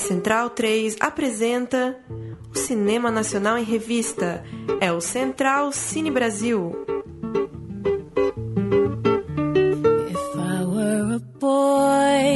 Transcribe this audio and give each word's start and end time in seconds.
Central 0.00 0.50
3 0.50 0.96
apresenta 0.98 1.96
o 2.52 2.58
Cinema 2.58 3.10
Nacional 3.10 3.58
em 3.58 3.64
Revista. 3.64 4.42
É 4.80 4.90
o 4.90 5.00
Central 5.00 5.72
Cine 5.72 6.10
Brasil. 6.10 6.72
If 10.10 10.36
I 10.36 10.64
were 10.64 11.14
a 11.14 11.20
boy, 11.38 12.34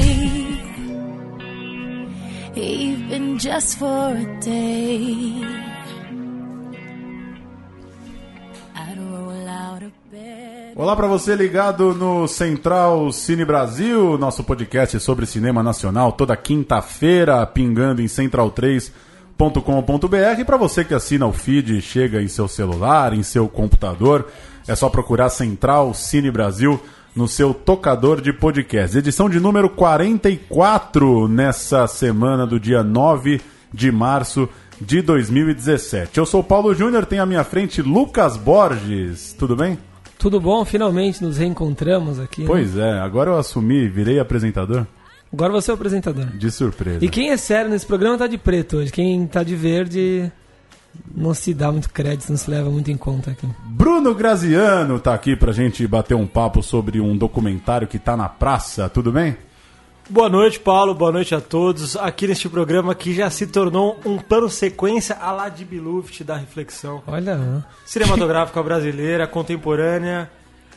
even 2.54 3.39
just 3.39 3.79
for 3.79 3.86
a 3.86 4.25
day, 4.40 5.64
Olá 10.85 10.95
para 10.95 11.07
você 11.07 11.35
ligado 11.35 11.95
no 11.95 12.29
Central 12.29 13.11
Cine 13.11 13.43
Brasil, 13.43 14.18
nosso 14.18 14.45
podcast 14.45 15.00
sobre 15.00 15.25
cinema 15.25 15.63
nacional, 15.63 16.13
toda 16.13 16.36
quinta-feira, 16.36 17.46
pingando 17.46 18.03
em 18.03 18.04
central3.com.br. 18.04 20.41
E 20.41 20.44
para 20.44 20.58
você 20.58 20.85
que 20.85 20.93
assina 20.93 21.27
o 21.27 21.32
feed, 21.32 21.81
chega 21.81 22.21
em 22.21 22.29
seu 22.29 22.46
celular, 22.46 23.14
em 23.14 23.22
seu 23.22 23.49
computador, 23.49 24.29
é 24.68 24.75
só 24.75 24.91
procurar 24.91 25.31
Central 25.31 25.94
Cine 25.94 26.31
Brasil 26.31 26.79
no 27.16 27.27
seu 27.27 27.55
tocador 27.55 28.21
de 28.21 28.35
podcast. 28.35 28.99
Edição 28.99 29.30
de 29.30 29.41
número 29.41 29.71
44 29.71 31.29
nessa 31.29 31.86
semana 31.86 32.47
do 32.47 32.61
dia 32.61 32.83
9 32.83 33.41
de 33.72 33.91
março 33.91 34.47
de 34.78 35.00
2017. 35.00 36.19
Eu 36.19 36.27
sou 36.27 36.44
Paulo 36.44 36.75
Júnior, 36.75 37.06
tenho 37.06 37.22
à 37.22 37.27
minha 37.27 37.42
frente 37.42 37.80
Lucas 37.80 38.36
Borges. 38.36 39.33
Tudo 39.33 39.56
bem? 39.56 39.78
Tudo 40.19 40.41
bom? 40.41 40.64
Finalmente 40.64 41.23
nos 41.23 41.36
reencontramos 41.39 42.19
aqui. 42.19 42.42
né? 42.42 42.47
Pois 42.47 42.77
é, 42.77 42.98
agora 43.00 43.31
eu 43.31 43.39
assumi, 43.39 43.89
virei 43.89 44.19
apresentador. 44.19 44.86
Agora 45.33 45.52
você 45.52 45.70
é 45.70 45.75
o 45.75 45.77
apresentador. 45.77 46.27
De 46.27 46.50
surpresa. 46.50 47.05
E 47.05 47.08
quem 47.08 47.30
é 47.30 47.36
sério 47.36 47.70
nesse 47.70 47.84
programa 47.84 48.16
tá 48.16 48.27
de 48.27 48.38
preto 48.38 48.77
hoje. 48.77 48.92
Quem 48.92 49.27
tá 49.27 49.42
de 49.42 49.56
verde 49.56 50.30
não 51.14 51.34
se 51.34 51.53
dá 51.53 51.72
muito 51.72 51.91
crédito, 51.91 52.30
não 52.30 52.36
se 52.36 52.48
leva 52.48 52.70
muito 52.70 52.91
em 52.91 52.97
conta 52.97 53.33
aqui. 53.33 53.47
Bruno 53.66 54.14
Graziano 54.14 55.00
tá 55.00 55.12
aqui 55.12 55.34
pra 55.34 55.53
gente 55.53 55.84
bater 55.88 56.14
um 56.14 56.27
papo 56.27 56.62
sobre 56.62 57.00
um 57.00 57.16
documentário 57.16 57.88
que 57.88 57.98
tá 57.98 58.16
na 58.16 58.28
praça, 58.28 58.88
tudo 58.88 59.10
bem? 59.10 59.36
Boa 60.08 60.28
noite, 60.28 60.60
Paulo. 60.60 60.94
Boa 60.94 61.10
noite 61.10 61.34
a 61.34 61.41
todos. 61.41 61.97
Aqui 61.97 62.27
neste 62.27 62.47
programa 62.48 62.94
que 62.94 63.14
já 63.14 63.30
se 63.30 63.47
tornou 63.47 63.98
um 64.05 64.19
plano 64.19 64.50
sequência 64.50 65.16
a 65.16 65.33
lá 65.33 65.48
de 65.48 65.64
Beluft 65.64 66.22
da 66.22 66.36
reflexão 66.36 67.02
Olha, 67.06 67.36
né? 67.36 67.64
cinematográfica 67.86 68.62
brasileira, 68.62 69.27
contemporânea, 69.27 70.30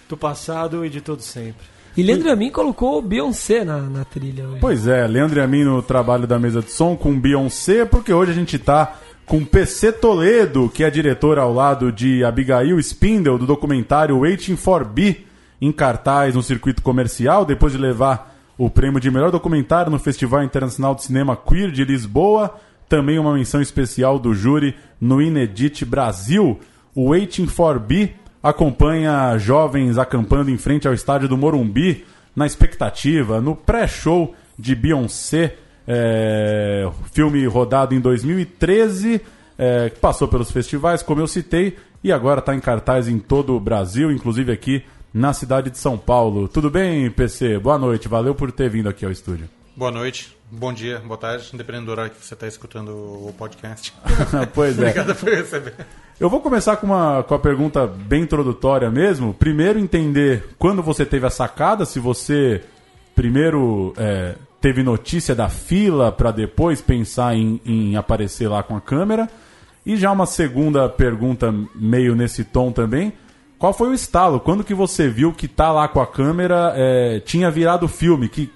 do 0.08 0.16
passado 0.16 0.86
e 0.86 0.90
de 0.90 1.02
todo 1.02 1.22
sempre. 1.22 1.66
E 1.98 2.04
Leandro 2.04 2.32
Amin 2.32 2.50
colocou 2.52 3.00
o 3.00 3.02
Beyoncé 3.02 3.66
na, 3.66 3.82
na 3.82 4.06
trilha 4.06 4.48
hoje. 4.48 4.60
Pois 4.62 4.88
é, 4.88 5.06
Leandro 5.06 5.40
e 5.40 5.42
a 5.42 5.48
mim 5.48 5.64
no 5.64 5.82
trabalho 5.82 6.26
da 6.26 6.40
mesa 6.40 6.62
de 6.62 6.72
som 6.72 6.96
com 6.96 7.20
Beyoncé, 7.20 7.84
porque 7.84 8.14
hoje 8.14 8.32
a 8.32 8.36
gente 8.36 8.58
tá 8.58 8.96
com 9.26 9.44
PC 9.44 9.92
Toledo, 9.92 10.70
que 10.70 10.86
é 10.86 10.90
diretor 10.90 11.38
ao 11.38 11.54
lado 11.54 11.92
de 11.92 12.24
Abigail 12.24 12.80
Spindle, 12.80 13.38
do 13.38 13.46
documentário 13.46 14.20
Waiting 14.20 14.56
for 14.56 14.86
B, 14.86 15.26
em 15.60 15.72
cartaz 15.72 16.34
no 16.34 16.42
circuito 16.42 16.82
comercial, 16.82 17.44
depois 17.44 17.74
de 17.74 17.78
levar 17.78 18.37
o 18.58 18.70
prêmio 18.70 19.00
de 19.00 19.12
melhor 19.12 19.32
documentário 19.32 19.92
no 19.92 20.00
Festival 20.00 20.44
Internacional 20.44 20.96
de 20.96 21.04
Cinema 21.04 21.36
Queer 21.36 21.72
de 21.72 21.86
Lisboa, 21.86 22.56
também 22.90 23.20
uma 23.20 23.34
menção 23.34 23.62
especial 23.62 24.18
do 24.18 24.34
júri 24.34 24.76
no 25.00 25.22
Inedit 25.22 25.86
Brasil. 25.86 26.60
O 26.96 27.10
Waiting 27.10 27.46
for 27.46 27.80
B 27.80 28.14
acompanha 28.42 29.38
jovens 29.38 29.98
acampando 29.98 30.50
em 30.50 30.58
frente 30.58 30.88
ao 30.88 30.94
estádio 30.94 31.28
do 31.28 31.38
Morumbi, 31.38 32.06
na 32.36 32.46
expectativa, 32.46 33.42
no 33.42 33.56
pré-show 33.56 34.34
de 34.58 34.76
Beyoncé, 34.76 35.56
é, 35.88 36.90
filme 37.12 37.46
rodado 37.46 37.94
em 37.94 38.00
2013, 38.00 39.22
é, 39.58 39.90
que 39.90 40.00
passou 40.00 40.28
pelos 40.28 40.52
festivais, 40.52 41.02
como 41.02 41.22
eu 41.22 41.28
citei, 41.28 41.78
e 42.04 42.12
agora 42.12 42.40
está 42.40 42.56
em 42.56 42.60
cartaz 42.60 43.08
em 43.08 43.20
todo 43.20 43.56
o 43.56 43.60
Brasil, 43.60 44.12
inclusive 44.12 44.52
aqui 44.52 44.84
na 45.18 45.34
cidade 45.34 45.72
de 45.72 45.80
São 45.80 45.98
Paulo. 45.98 46.48
Tudo 46.48 46.70
bem, 46.70 47.10
PC? 47.10 47.58
Boa 47.58 47.78
noite, 47.78 48.08
valeu 48.08 48.36
por 48.36 48.52
ter 48.52 48.70
vindo 48.70 48.88
aqui 48.88 49.04
ao 49.04 49.12
estúdio. 49.12 49.50
Boa 49.76 49.92
noite, 49.92 50.38
bom 50.52 50.72
dia, 50.72 51.00
boa 51.00 51.18
tarde, 51.18 51.50
dependendo 51.54 51.88
do 51.88 51.92
horário 51.92 52.12
que 52.12 52.24
você 52.24 52.36
está 52.36 52.48
escutando 52.48 52.90
o 52.92 53.34
podcast. 53.36 53.94
pois 54.54 54.78
é. 54.78 54.90
Obrigado 54.90 55.16
por 55.16 55.30
receber. 55.30 55.74
Eu 56.20 56.30
vou 56.30 56.40
começar 56.40 56.78
com 56.78 56.88
uma, 56.88 57.24
com 57.24 57.34
a 57.34 57.40
pergunta 57.40 57.88
bem 57.88 58.24
introdutória 58.24 58.90
mesmo. 58.92 59.34
Primeiro, 59.34 59.80
entender 59.80 60.50
quando 60.60 60.84
você 60.84 61.04
teve 61.06 61.26
a 61.26 61.32
sacada, 61.32 61.84
se 61.84 62.00
você 62.00 62.64
primeiro 63.16 63.94
é, 63.98 64.36
teve 64.62 64.84
notícia 64.84 65.34
da 65.34 65.50
fila 65.50 66.12
para 66.12 66.32
depois 66.32 66.80
pensar 66.80 67.36
em, 67.36 67.60
em 67.66 67.96
aparecer 67.96 68.48
lá 68.48 68.62
com 68.62 68.76
a 68.76 68.82
câmera. 68.82 69.28
E 69.84 69.96
já 69.96 70.12
uma 70.12 70.26
segunda 70.28 70.88
pergunta, 70.88 71.54
meio 71.74 72.16
nesse 72.16 72.44
tom 72.44 72.72
também. 72.72 73.14
Qual 73.60 73.74
foi 73.74 73.90
o 73.90 73.94
estalo? 73.94 74.40
Quando 74.40 74.64
que 74.64 74.74
você 74.74 75.10
viu 75.10 75.34
que 75.34 75.48
tá 75.48 75.72
lá 75.72 75.88
com 75.88 76.00
a 76.00 76.08
câmera 76.08 76.74
é, 76.76 77.20
tinha 77.20 77.50
virado 77.50 77.88
filme? 77.88 78.30
Que, 78.30 78.52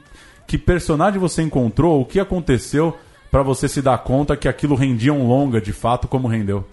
que 0.48 0.58
personagem 0.58 1.20
você 1.20 1.42
encontrou? 1.42 2.02
O 2.02 2.06
que 2.06 2.20
aconteceu 2.20 2.98
para 3.32 3.42
você 3.42 3.68
se 3.68 3.82
dar 3.82 3.98
conta 4.00 4.38
que 4.38 4.48
aquilo 4.48 4.76
rendia 4.76 5.14
um 5.14 5.28
longa 5.28 5.60
de 5.60 5.74
fato 5.74 6.08
como 6.08 6.28
rendeu? 6.28 6.68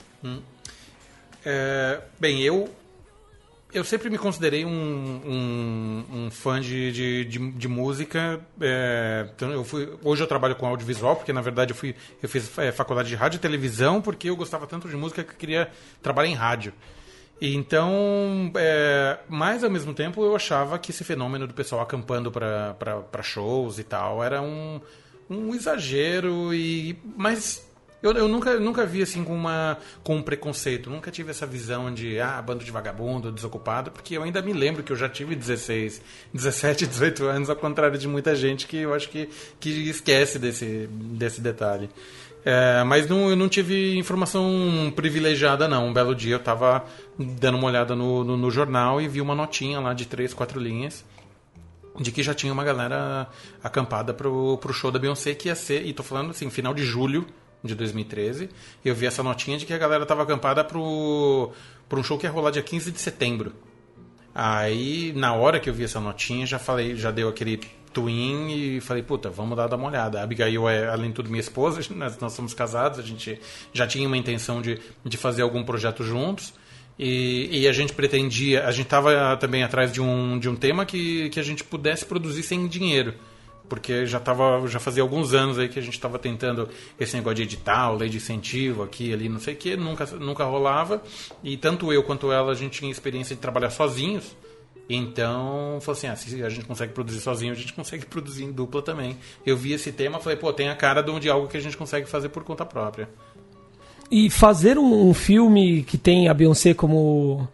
É, 1.44 2.00
bem, 2.20 2.42
eu 2.42 2.68
eu 3.72 3.84
sempre 3.84 4.08
me 4.08 4.16
considerei 4.16 4.64
um, 4.64 4.70
um, 4.70 6.04
um 6.12 6.30
fã 6.30 6.60
de, 6.60 6.90
de, 6.90 7.24
de, 7.24 7.50
de 7.52 7.68
música. 7.68 8.40
é, 8.60 9.28
então 9.34 9.50
eu 9.50 9.62
fui, 9.62 9.88
hoje 10.02 10.22
eu 10.22 10.26
trabalho 10.26 10.56
com 10.56 10.66
audiovisual, 10.66 11.16
porque 11.16 11.32
na 11.32 11.42
verdade 11.42 11.72
eu, 11.72 11.76
fui, 11.76 11.94
eu 12.22 12.28
fiz 12.28 12.50
é, 12.58 12.72
faculdade 12.72 13.08
de 13.10 13.14
rádio 13.14 13.36
e 13.36 13.40
televisão, 13.40 14.00
porque 14.00 14.30
eu 14.30 14.36
gostava 14.36 14.66
tanto 14.66 14.88
de 14.88 14.96
música 14.96 15.22
que 15.22 15.32
eu 15.32 15.36
queria 15.36 15.70
trabalhar 16.02 16.28
em 16.28 16.34
rádio. 16.34 16.72
Então, 17.40 18.50
é, 18.56 19.18
mas 19.28 19.62
ao 19.62 19.70
mesmo 19.70 19.94
tempo 19.94 20.24
eu 20.24 20.34
achava 20.34 20.78
que 20.78 20.90
esse 20.90 21.04
fenômeno 21.04 21.46
do 21.46 21.54
pessoal 21.54 21.80
acampando 21.80 22.32
para 22.32 23.22
shows 23.22 23.78
e 23.78 23.84
tal 23.84 24.24
era 24.24 24.42
um, 24.42 24.80
um 25.30 25.54
exagero 25.54 26.52
e 26.52 26.98
mas 27.16 27.68
eu, 28.02 28.12
eu 28.12 28.28
nunca, 28.28 28.58
nunca 28.60 28.86
vi 28.86 29.02
assim 29.02 29.24
com, 29.24 29.34
uma, 29.34 29.76
com 30.04 30.16
um 30.16 30.22
preconceito, 30.22 30.88
nunca 30.88 31.10
tive 31.10 31.30
essa 31.30 31.44
visão 31.44 31.92
de 31.92 32.20
ah, 32.20 32.40
bando 32.40 32.64
de 32.64 32.70
vagabundo, 32.70 33.32
desocupado, 33.32 33.90
porque 33.90 34.16
eu 34.16 34.22
ainda 34.22 34.40
me 34.40 34.52
lembro 34.52 34.84
que 34.84 34.92
eu 34.92 34.96
já 34.96 35.08
tive 35.08 35.34
16, 35.34 36.00
17, 36.32 36.86
18 36.86 37.24
anos, 37.24 37.50
ao 37.50 37.56
contrário 37.56 37.98
de 37.98 38.06
muita 38.06 38.36
gente 38.36 38.66
que 38.68 38.78
eu 38.78 38.94
acho 38.94 39.08
que, 39.08 39.28
que 39.58 39.88
esquece 39.88 40.38
desse, 40.38 40.88
desse 40.88 41.40
detalhe. 41.40 41.90
É, 42.50 42.82
mas 42.82 43.06
não, 43.06 43.28
eu 43.28 43.36
não 43.36 43.46
tive 43.46 43.98
informação 43.98 44.90
privilegiada, 44.96 45.68
não. 45.68 45.88
Um 45.88 45.92
belo 45.92 46.14
dia 46.14 46.32
eu 46.32 46.38
estava 46.38 46.82
dando 47.18 47.58
uma 47.58 47.66
olhada 47.66 47.94
no, 47.94 48.24
no, 48.24 48.38
no 48.38 48.50
jornal 48.50 49.02
e 49.02 49.06
vi 49.06 49.20
uma 49.20 49.34
notinha 49.34 49.78
lá 49.80 49.92
de 49.92 50.06
três, 50.06 50.32
quatro 50.32 50.58
linhas 50.58 51.04
de 52.00 52.10
que 52.10 52.22
já 52.22 52.32
tinha 52.32 52.50
uma 52.50 52.64
galera 52.64 53.26
acampada 53.62 54.14
pro, 54.14 54.56
pro 54.62 54.72
show 54.72 54.90
da 54.90 54.98
Beyoncé, 54.98 55.34
que 55.34 55.48
ia 55.48 55.54
ser, 55.54 55.84
e 55.84 55.92
tô 55.92 56.02
falando 56.02 56.30
assim, 56.30 56.48
final 56.48 56.72
de 56.72 56.84
julho 56.84 57.26
de 57.62 57.74
2013. 57.74 58.48
Eu 58.82 58.94
vi 58.94 59.04
essa 59.04 59.22
notinha 59.22 59.58
de 59.58 59.66
que 59.66 59.74
a 59.74 59.78
galera 59.78 60.06
tava 60.06 60.22
acampada 60.22 60.64
pro, 60.64 61.52
pro 61.86 62.00
um 62.00 62.02
show 62.02 62.16
que 62.16 62.24
ia 62.24 62.30
rolar 62.30 62.50
dia 62.50 62.62
15 62.62 62.92
de 62.92 62.98
setembro. 62.98 63.52
Aí, 64.34 65.12
na 65.14 65.34
hora 65.34 65.60
que 65.60 65.68
eu 65.68 65.74
vi 65.74 65.84
essa 65.84 66.00
notinha, 66.00 66.46
já 66.46 66.58
falei, 66.58 66.96
já 66.96 67.10
deu 67.10 67.28
aquele 67.28 67.60
twin 67.98 68.48
e 68.50 68.80
falei, 68.80 69.02
puta, 69.02 69.28
vamos 69.28 69.56
dar 69.56 69.72
uma 69.74 69.88
olhada. 69.88 70.20
A 70.20 70.22
Abigail 70.22 70.68
é, 70.68 70.88
além 70.88 71.08
de 71.08 71.16
tudo, 71.16 71.28
minha 71.28 71.40
esposa, 71.40 71.80
nós, 71.94 72.18
nós 72.18 72.32
somos 72.32 72.54
casados, 72.54 72.98
a 72.98 73.02
gente 73.02 73.40
já 73.72 73.86
tinha 73.86 74.06
uma 74.06 74.16
intenção 74.16 74.62
de, 74.62 74.78
de 75.04 75.16
fazer 75.16 75.42
algum 75.42 75.64
projeto 75.64 76.04
juntos. 76.04 76.54
E, 76.98 77.60
e 77.60 77.68
a 77.68 77.72
gente 77.72 77.92
pretendia, 77.92 78.66
a 78.66 78.72
gente 78.72 78.86
estava 78.86 79.36
também 79.36 79.62
atrás 79.62 79.92
de 79.92 80.00
um, 80.00 80.38
de 80.38 80.48
um 80.48 80.56
tema 80.56 80.84
que, 80.84 81.30
que 81.30 81.38
a 81.38 81.42
gente 81.42 81.62
pudesse 81.62 82.04
produzir 82.04 82.42
sem 82.42 82.66
dinheiro. 82.66 83.14
Porque 83.68 84.06
já, 84.06 84.18
tava, 84.18 84.66
já 84.66 84.80
fazia 84.80 85.02
alguns 85.02 85.34
anos 85.34 85.58
aí 85.58 85.68
que 85.68 85.78
a 85.78 85.82
gente 85.82 85.92
estava 85.92 86.18
tentando 86.18 86.68
esse 86.98 87.14
negócio 87.14 87.36
de 87.36 87.42
edital, 87.42 87.96
lei 87.96 88.08
de 88.08 88.16
incentivo 88.16 88.82
aqui, 88.82 89.12
ali, 89.12 89.28
não 89.28 89.38
sei 89.38 89.54
o 89.54 89.56
que, 89.56 89.76
nunca, 89.76 90.06
nunca 90.16 90.44
rolava. 90.44 91.02
E 91.44 91.56
tanto 91.56 91.92
eu 91.92 92.02
quanto 92.02 92.32
ela, 92.32 92.50
a 92.50 92.54
gente 92.54 92.80
tinha 92.80 92.90
experiência 92.90 93.36
de 93.36 93.42
trabalhar 93.42 93.70
sozinhos. 93.70 94.34
Então, 94.88 95.78
falou 95.82 95.96
assim, 95.98 96.06
ah, 96.06 96.16
se 96.16 96.42
a 96.42 96.48
gente 96.48 96.64
consegue 96.64 96.92
produzir 96.92 97.20
sozinho, 97.20 97.52
a 97.52 97.56
gente 97.56 97.72
consegue 97.74 98.04
produzir 98.06 98.44
em 98.44 98.52
dupla 98.52 98.80
também. 98.80 99.16
Eu 99.44 99.56
vi 99.56 99.72
esse 99.72 99.92
tema, 99.92 100.18
falei, 100.18 100.38
pô, 100.38 100.52
tem 100.52 100.68
a 100.68 100.74
cara 100.74 101.02
de 101.02 101.10
um- 101.10 101.32
algo 101.32 101.46
que 101.48 101.56
a 101.56 101.60
gente 101.60 101.76
consegue 101.76 102.08
fazer 102.08 102.30
por 102.30 102.42
conta 102.42 102.64
própria. 102.64 103.08
E 104.10 104.30
fazer 104.30 104.78
um, 104.78 105.12
filme 105.12 105.82
que 105.82 105.98
tem 105.98 106.28
a 106.28 106.34
Beyoncé 106.34 106.72
como 106.72 107.46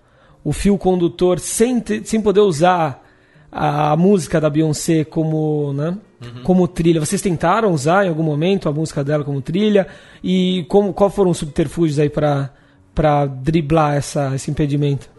o 0.45 0.53
fio 0.53 0.79
condutor 0.79 1.41
sem, 1.41 1.81
ter- 1.81 2.07
sem 2.07 2.21
poder 2.21 2.41
usar 2.41 3.03
a, 3.51 3.97
música 3.97 4.41
da 4.41 4.49
Beyoncé 4.49 5.03
como, 5.05 5.73
né, 5.73 5.99
como 6.45 6.69
trilha. 6.69 7.01
Vocês 7.01 7.21
tentaram 7.21 7.73
usar 7.73 8.07
em 8.07 8.09
algum 8.09 8.23
momento 8.23 8.69
a 8.69 8.73
música 8.73 9.03
dela 9.03 9.25
como 9.25 9.43
trilha? 9.43 9.89
E 10.23 10.65
como, 10.69 10.93
qual 10.95 11.11
foram 11.11 11.33
os 11.33 11.39
subterfúgios 11.39 11.99
aí 11.99 12.09
para 12.09 12.51
para 12.95 13.27
driblar 13.27 13.97
essa, 13.97 14.33
esse 14.37 14.49
impedimento? 14.53 15.11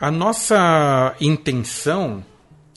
A 0.00 0.10
nossa 0.10 1.14
intenção 1.20 2.24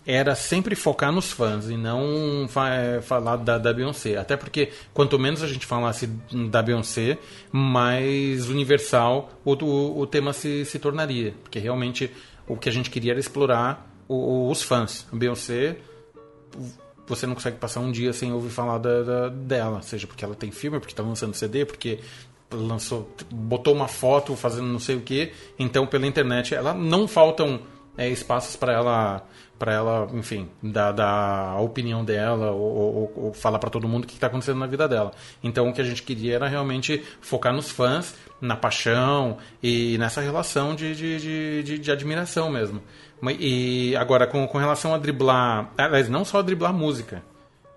era 0.06 0.36
sempre 0.36 0.75
focar 0.75 1.10
nos 1.14 1.31
fãs 1.31 1.70
e 1.70 1.78
não 1.78 2.46
fa- 2.50 2.70
é, 2.70 3.02
falar 3.02 3.38
da, 3.38 3.58
da 3.58 3.72
Beyoncé. 3.74 4.18
Até 4.18 4.36
porque 4.36 4.70
quanto 4.94 5.18
menos 5.18 5.42
a 5.42 5.48
gente 5.48 5.66
falasse 5.66 6.08
da 6.52 6.62
Beyoncé, 6.62 7.18
mais 7.52 8.50
universal 8.50 9.31
o, 9.46 9.54
o, 9.54 10.00
o 10.02 10.06
tema 10.08 10.34
se, 10.34 10.66
se 10.66 10.78
tornaria. 10.78 11.34
Porque 11.42 11.60
realmente 11.60 12.12
o 12.46 12.58
que 12.58 12.68
a 12.68 12.72
gente 12.72 12.90
queria 12.90 13.12
era 13.14 13.20
explorar 13.22 13.90
o- 14.10 14.50
os 14.52 14.62
fãs. 14.62 15.08
A 15.12 15.16
Beyoncé 15.16 15.78
você 17.08 17.25
não 17.25 17.34
consegue 17.36 17.58
passar 17.58 17.80
um 17.80 17.92
dia 17.92 18.12
sem 18.12 18.34
ouvir 18.34 18.50
falar 18.50 18.78
da, 18.80 19.02
da- 19.04 19.30
dela, 19.30 19.81
seja 19.81 20.06
porque 20.08 20.25
ela 20.25 20.36
tem 20.36 20.52
filme, 20.52 20.80
porque 20.80 20.92
está 20.94 21.04
lançando 21.04 21.34
CD, 21.34 21.66
porque 21.66 22.00
lançou, 22.54 23.10
botou 23.32 23.74
uma 23.74 23.88
foto 23.88 24.36
fazendo 24.36 24.68
não 24.68 24.80
sei 24.80 24.96
o 24.96 25.02
que, 25.02 25.32
então 25.60 25.86
pela 25.88 26.06
internet 26.08 26.54
ela 26.56 26.74
não 26.74 27.08
faltam 27.08 27.62
é, 27.98 28.10
espaços 28.10 28.56
para 28.56 28.74
ela 28.74 29.24
para 29.60 29.72
ela, 29.72 30.10
enfim, 30.14 30.50
dar, 30.62 30.92
dar 30.92 31.52
a 31.52 31.62
opinião 31.62 32.04
dela 32.04 32.52
ou, 32.52 32.60
ou- 32.76 33.14
ou 33.28 33.34
falar 33.34 33.60
para 33.60 33.70
todo 33.70 33.88
mundo 33.88 34.04
o 34.04 34.08
que 34.08 34.16
está 34.16 34.28
acontecendo 34.28 34.60
na 34.60 34.68
vida 34.68 34.90
dela. 34.90 35.12
Então 35.42 35.70
o 35.70 35.74
que 35.74 35.80
a 35.80 35.84
gente 35.86 36.04
queria 36.04 36.36
era 36.36 36.48
realmente 36.50 37.02
focar 37.22 37.54
nos 37.54 37.70
fãs, 37.72 38.14
na 38.42 38.58
paixão 38.58 39.38
e 39.62 39.98
nessa 40.00 40.20
relação 40.20 40.76
de, 40.76 40.94
de, 40.94 41.18
de, 41.20 41.64
de- 41.64 41.80
de 41.80 41.92
admiração 41.92 42.50
mesmo. 42.50 42.82
E 43.40 43.96
agora, 43.96 44.28
com, 44.28 44.46
com 44.48 44.58
relação 44.58 44.94
a 44.94 44.98
driblar, 44.98 45.72
aliás, 45.78 46.10
não 46.10 46.26
só 46.26 46.42
driblar 46.42 46.74
música, 46.74 47.24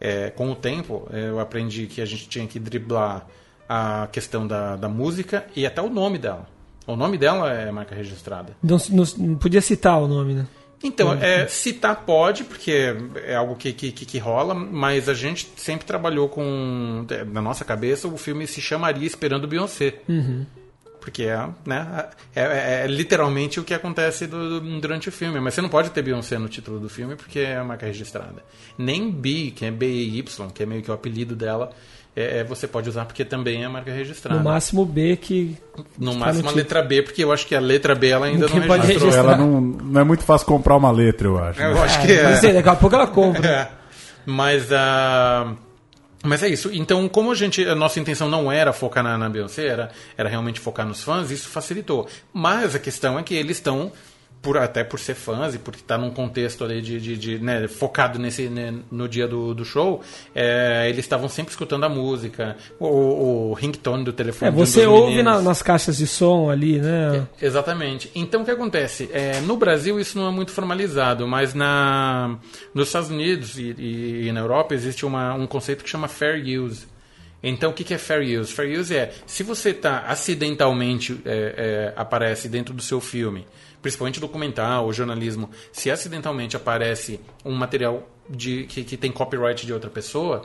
é, 0.00 0.31
com 0.31 0.50
o 0.50 0.56
tempo 0.56 1.06
eu 1.12 1.38
aprendi 1.38 1.87
que 1.87 2.00
a 2.00 2.06
gente 2.06 2.29
tinha 2.29 2.46
que 2.49 2.58
driblar 2.58 3.29
a 3.68 4.08
questão 4.12 4.46
da, 4.46 4.76
da 4.76 4.88
música 4.88 5.46
e 5.54 5.66
até 5.66 5.80
o 5.82 5.88
nome 5.90 6.18
dela. 6.18 6.46
O 6.86 6.94
nome 6.94 7.18
dela 7.18 7.52
é 7.52 7.70
marca 7.72 7.94
registrada. 7.94 8.56
Não, 8.62 8.78
não- 8.90 9.04
não 9.18 9.34
podia 9.36 9.60
citar 9.60 10.00
o 10.00 10.06
nome, 10.06 10.34
né? 10.34 10.46
Então, 10.84 11.14
é, 11.14 11.46
citar 11.48 12.04
pode, 12.04 12.44
porque 12.44 12.94
é 13.24 13.34
algo 13.34 13.56
que, 13.56 13.72
que, 13.72 13.90
que- 13.90 14.18
rola, 14.18 14.54
mas 14.54 15.08
a 15.08 15.14
gente 15.14 15.48
sempre 15.56 15.86
trabalhou 15.86 16.28
com. 16.28 17.04
é, 17.10 17.24
Na 17.24 17.40
nossa 17.42 17.64
cabeça, 17.64 18.06
o 18.06 18.16
filme 18.18 18.46
se 18.46 18.60
chamaria 18.60 19.06
Esperando 19.06 19.48
Beyoncé. 19.48 20.00
Porque 21.00 21.22
é, 21.24 21.48
né, 21.64 22.06
é, 22.34 22.42
é- 22.42 22.82
é 22.84 22.86
literalmente 22.88 23.60
o 23.60 23.64
que 23.64 23.72
acontece 23.72 24.26
do- 24.26 24.60
do- 24.60 24.80
durante 24.80 25.08
o 25.08 25.12
filme. 25.12 25.40
Mas 25.40 25.54
você 25.54 25.62
não 25.62 25.69
pode 25.69 25.90
ter 25.90 26.02
Beyoncé 26.02 26.36
no 26.38 26.48
título 26.48 26.78
do 26.80 26.88
filme 26.88 27.14
porque 27.16 27.38
é 27.40 27.62
marca 27.62 27.86
registrada. 27.86 28.44
Nem 28.76 29.10
B, 29.10 29.52
que 29.54 29.64
é 29.64 29.70
BY, 29.70 30.24
que 30.52 30.62
é 30.62 30.66
meio 30.66 30.82
que 30.82 30.90
o 30.90 30.94
apelido 30.94 31.34
dela, 31.36 31.70
é, 32.16 32.38
é, 32.38 32.44
você 32.44 32.66
pode 32.66 32.88
usar 32.88 33.04
porque 33.04 33.24
também 33.24 33.62
é 33.62 33.66
a 33.66 33.68
marca 33.68 33.92
registrada. 33.92 34.38
No 34.38 34.44
máximo 34.44 34.84
B 34.86 35.16
que. 35.16 35.56
No 35.98 36.12
tá 36.12 36.18
máximo 36.18 36.44
no 36.44 36.48
a 36.48 36.52
título. 36.52 36.56
letra 36.56 36.82
B, 36.82 37.02
porque 37.02 37.22
eu 37.22 37.30
acho 37.30 37.46
que 37.46 37.54
a 37.54 37.60
letra 37.60 37.94
B 37.94 38.08
ela 38.08 38.26
ainda 38.26 38.46
Ninguém 38.46 38.60
não 38.60 38.66
pode 38.66 38.86
registrou. 38.86 39.10
registrar. 39.10 39.34
Ela 39.34 39.44
não, 39.46 39.60
não 39.60 40.00
é 40.00 40.04
muito 40.04 40.24
fácil 40.24 40.46
comprar 40.46 40.76
uma 40.76 40.90
letra, 40.90 41.28
eu 41.28 41.38
acho. 41.38 41.60
Eu 41.60 41.82
acho 41.82 41.98
É, 41.98 42.06
que 42.06 42.12
é. 42.12 42.30
Não 42.30 42.36
sei, 42.40 42.52
daqui 42.54 42.68
a 42.68 42.74
pouco 42.76 42.96
ela 42.96 43.06
compra. 43.06 43.46
É. 43.46 43.68
Mas 44.28 44.72
ah, 44.72 45.52
mas 46.24 46.42
é 46.42 46.48
isso. 46.48 46.70
Então, 46.72 47.08
como 47.08 47.30
a 47.30 47.34
gente, 47.34 47.64
a 47.64 47.74
nossa 47.76 48.00
intenção 48.00 48.28
não 48.28 48.50
era 48.50 48.72
focar 48.72 49.04
na, 49.04 49.16
na 49.16 49.28
Beyoncé, 49.28 49.66
era, 49.69 49.90
era 50.16 50.28
realmente 50.28 50.58
focar 50.58 50.84
nos 50.84 51.04
fãs, 51.04 51.30
isso 51.30 51.48
facilitou. 51.48 52.08
Mas 52.32 52.74
a 52.74 52.78
questão 52.80 53.16
é 53.19 53.22
que 53.22 53.34
eles 53.34 53.58
estão 53.58 53.92
por, 54.46 54.56
até 54.58 54.84
por 54.84 55.00
ser 55.00 55.14
fãs 55.14 55.56
e 55.56 55.58
por 55.58 55.75
estar 55.75 55.98
num 55.98 56.08
contexto 56.10 56.62
ali 56.62 56.81
de, 56.81 57.00
de, 57.00 57.16
de, 57.16 57.38
né, 57.40 57.66
focado 57.66 58.16
nesse 58.16 58.48
né, 58.48 58.72
no 58.93 59.08
dia 59.08 59.26
do, 59.26 59.52
do 59.52 59.64
show, 59.64 60.00
é, 60.32 60.87
eles 60.88 61.00
estavam 61.00 61.28
sempre 61.28 61.50
escutando 61.50 61.82
a 61.82 61.88
música, 61.88 62.56
o, 62.78 63.50
o 63.50 63.52
ringtone 63.54 64.04
do 64.04 64.12
telefone. 64.12 64.48
É, 64.48 64.54
um 64.54 64.56
você 64.56 64.84
dos 64.84 64.93
ouve 65.00 65.20
na- 65.20 65.43
nas 65.43 65.62
caixas 65.62 65.96
de 65.96 66.06
som 66.06 66.48
ali, 66.48 66.78
né? 66.78 67.26
Exatamente. 67.43 68.08
Então 68.14 68.43
o 68.43 68.44
que 68.44 68.50
acontece? 68.52 69.10
É, 69.12 69.40
no 69.40 69.56
Brasil 69.56 69.98
isso 69.98 70.16
não 70.16 70.28
é 70.28 70.31
muito 70.31 70.52
formalizado, 70.52 71.26
mas 71.26 71.52
na, 71.52 72.38
nos 72.72 72.87
Estados 72.87 73.10
Unidos 73.10 73.58
e, 73.58 73.75
e- 73.76 74.28
e 74.28 74.32
na 74.32 74.38
Europa 74.38 74.75
existe 74.75 75.04
uma, 75.04 75.34
um 75.34 75.48
conceito 75.48 75.82
que 75.82 75.90
chama 75.90 76.06
fair 76.06 76.40
use. 76.62 76.87
Então 77.43 77.70
o 77.70 77.75
que 77.75 77.82
que 77.82 77.94
é 77.94 77.98
fair 77.98 78.40
use? 78.40 78.52
Fair 78.52 78.78
use 78.78 78.94
é 78.96 79.12
se 79.26 79.43
você 79.43 79.75
tá 79.75 80.04
acidentalmente 80.06 81.20
é, 81.25 81.54
é, 81.56 82.00
aparece 82.00 82.48
dentro 82.48 82.72
do 82.72 82.81
seu 82.82 83.00
filme, 83.00 83.44
principalmente 83.82 84.20
documental 84.20 84.84
ou 84.87 84.93
jornalismo, 84.93 85.50
se 85.73 85.90
acidentalmente 85.90 86.56
aparece 86.56 87.20
um 87.44 87.52
material 87.55 88.08
de, 88.28 88.64
que, 88.64 88.82
que 88.84 88.96
tem 88.96 89.11
copyright 89.12 89.64
de 89.67 89.73
outra 89.73 89.90
pessoa, 89.90 90.44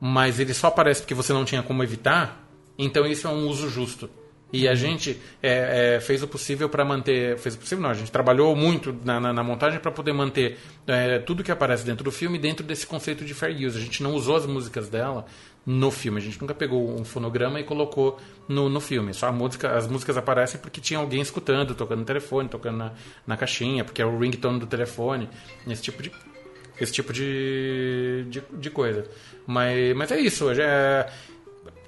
mas 0.00 0.40
ele 0.40 0.54
só 0.54 0.68
aparece 0.68 1.02
porque 1.02 1.14
você 1.14 1.32
não 1.32 1.44
tinha 1.44 1.62
como 1.62 1.82
evitar, 1.82 2.48
então 2.78 3.06
isso 3.06 3.26
é 3.26 3.30
um 3.30 3.46
uso 3.48 3.68
justo. 3.68 4.08
E 4.52 4.66
a 4.66 4.74
gente 4.74 5.16
é, 5.40 5.94
é, 5.96 6.00
fez 6.00 6.24
o 6.24 6.26
possível 6.26 6.68
para 6.68 6.84
manter. 6.84 7.38
Fez 7.38 7.54
o 7.54 7.58
possível, 7.58 7.82
não, 7.84 7.90
a 7.90 7.94
gente 7.94 8.10
trabalhou 8.10 8.56
muito 8.56 8.92
na, 9.04 9.20
na- 9.20 9.32
na 9.32 9.44
montagem 9.44 9.78
para 9.78 9.92
poder 9.92 10.12
manter 10.12 10.58
é, 10.88 11.20
tudo 11.20 11.44
que 11.44 11.52
aparece 11.52 11.84
dentro 11.84 12.02
do 12.02 12.10
filme 12.10 12.36
dentro 12.36 12.66
desse 12.66 12.84
conceito 12.84 13.24
de 13.24 13.32
fair 13.32 13.54
use. 13.64 13.78
A 13.78 13.80
gente 13.80 14.02
não 14.02 14.12
usou 14.12 14.34
as 14.34 14.46
músicas 14.46 14.88
dela 14.88 15.24
no 15.72 15.90
filme, 15.90 16.18
a 16.18 16.20
gente 16.20 16.40
nunca 16.40 16.54
pegou 16.54 16.98
um 17.00 17.04
fonograma 17.04 17.60
e 17.60 17.64
colocou 17.64 18.18
no, 18.48 18.68
no 18.68 18.80
filme. 18.80 19.14
Só 19.14 19.28
a 19.28 19.32
música, 19.32 19.76
as 19.76 19.86
músicas 19.86 20.16
aparecem 20.16 20.60
porque 20.60 20.80
tinha 20.80 20.98
alguém 20.98 21.20
escutando, 21.20 21.74
tocando 21.74 22.00
no 22.00 22.04
telefone, 22.04 22.48
tocando 22.48 22.78
na, 22.78 22.92
na 23.26 23.36
caixinha, 23.36 23.84
porque 23.84 24.02
é 24.02 24.06
o 24.06 24.18
ringtone 24.18 24.58
do 24.58 24.66
telefone, 24.66 25.28
esse 25.68 25.82
tipo 25.82 26.02
de, 26.02 26.10
esse 26.80 26.92
tipo 26.92 27.12
de, 27.12 28.24
de, 28.28 28.42
de 28.52 28.70
coisa. 28.70 29.04
Mas, 29.46 29.94
mas 29.94 30.10
é 30.10 30.18
isso. 30.18 30.52
já- 30.54 31.06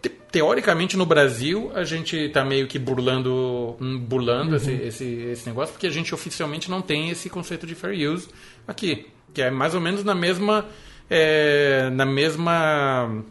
te- 0.01 0.09
teoricamente 0.31 0.97
no 0.97 1.05
Brasil 1.07 1.73
a 1.75 1.83
gente 1.85 2.17
está 2.17 2.45
meio 2.45 2.67
que 2.69 2.79
burlando, 2.79 3.77
burlando 4.03 4.55
esse, 4.57 4.73
esse, 4.73 5.05
esse 5.33 5.49
negócio, 5.49 5.73
porque 5.73 5.87
a 5.87 5.91
gente 5.91 6.15
oficialmente 6.15 6.71
não 6.71 6.81
tem 6.83 7.11
esse 7.11 7.29
conceito 7.31 7.67
de 7.67 7.75
fair 7.75 8.09
use 8.11 8.29
aqui. 8.67 9.07
Que 9.35 9.43
é 9.43 9.51
mais 9.51 9.75
ou 9.75 9.81
menos 9.81 10.05
na 10.05 10.15
mesma. 10.15 10.67
é, 11.11 11.89
na 11.91 12.05
mesma 12.05 13.25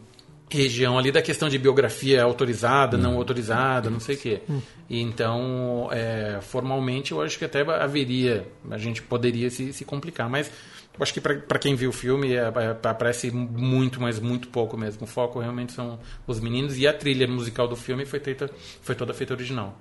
região 0.56 0.98
ali 0.98 1.10
da 1.10 1.22
questão 1.22 1.48
de 1.48 1.58
biografia 1.58 2.22
autorizada, 2.22 2.96
não 2.96 3.16
autorizada, 3.16 3.90
não 3.90 4.00
sei 4.00 4.16
o 4.16 4.18
quê. 4.18 4.42
E 4.88 5.00
então, 5.00 5.88
é, 5.90 6.38
formalmente, 6.40 7.12
eu 7.12 7.20
acho 7.20 7.38
que 7.38 7.44
até 7.44 7.62
haveria, 7.62 8.46
a 8.70 8.78
gente 8.78 9.02
poderia 9.02 9.50
se, 9.50 9.72
se 9.72 9.84
complicar, 9.84 10.28
mas 10.28 10.50
eu 10.98 11.02
acho 11.02 11.14
que 11.14 11.20
para 11.20 11.58
quem 11.58 11.74
viu 11.74 11.90
o 11.90 11.92
filme 11.92 12.34
é, 12.34 12.40
é, 12.40 12.88
aparece 12.88 13.30
muito, 13.30 14.00
mas 14.00 14.20
muito 14.20 14.48
pouco 14.48 14.76
mesmo. 14.76 15.04
O 15.04 15.06
foco 15.06 15.40
realmente 15.40 15.72
são 15.72 15.98
os 16.26 16.38
meninos 16.38 16.76
e 16.78 16.86
a 16.86 16.92
trilha 16.92 17.26
musical 17.26 17.66
do 17.66 17.76
filme 17.76 18.04
foi, 18.04 18.20
feita, 18.20 18.50
foi 18.82 18.94
toda 18.94 19.14
feita 19.14 19.32
original. 19.32 19.78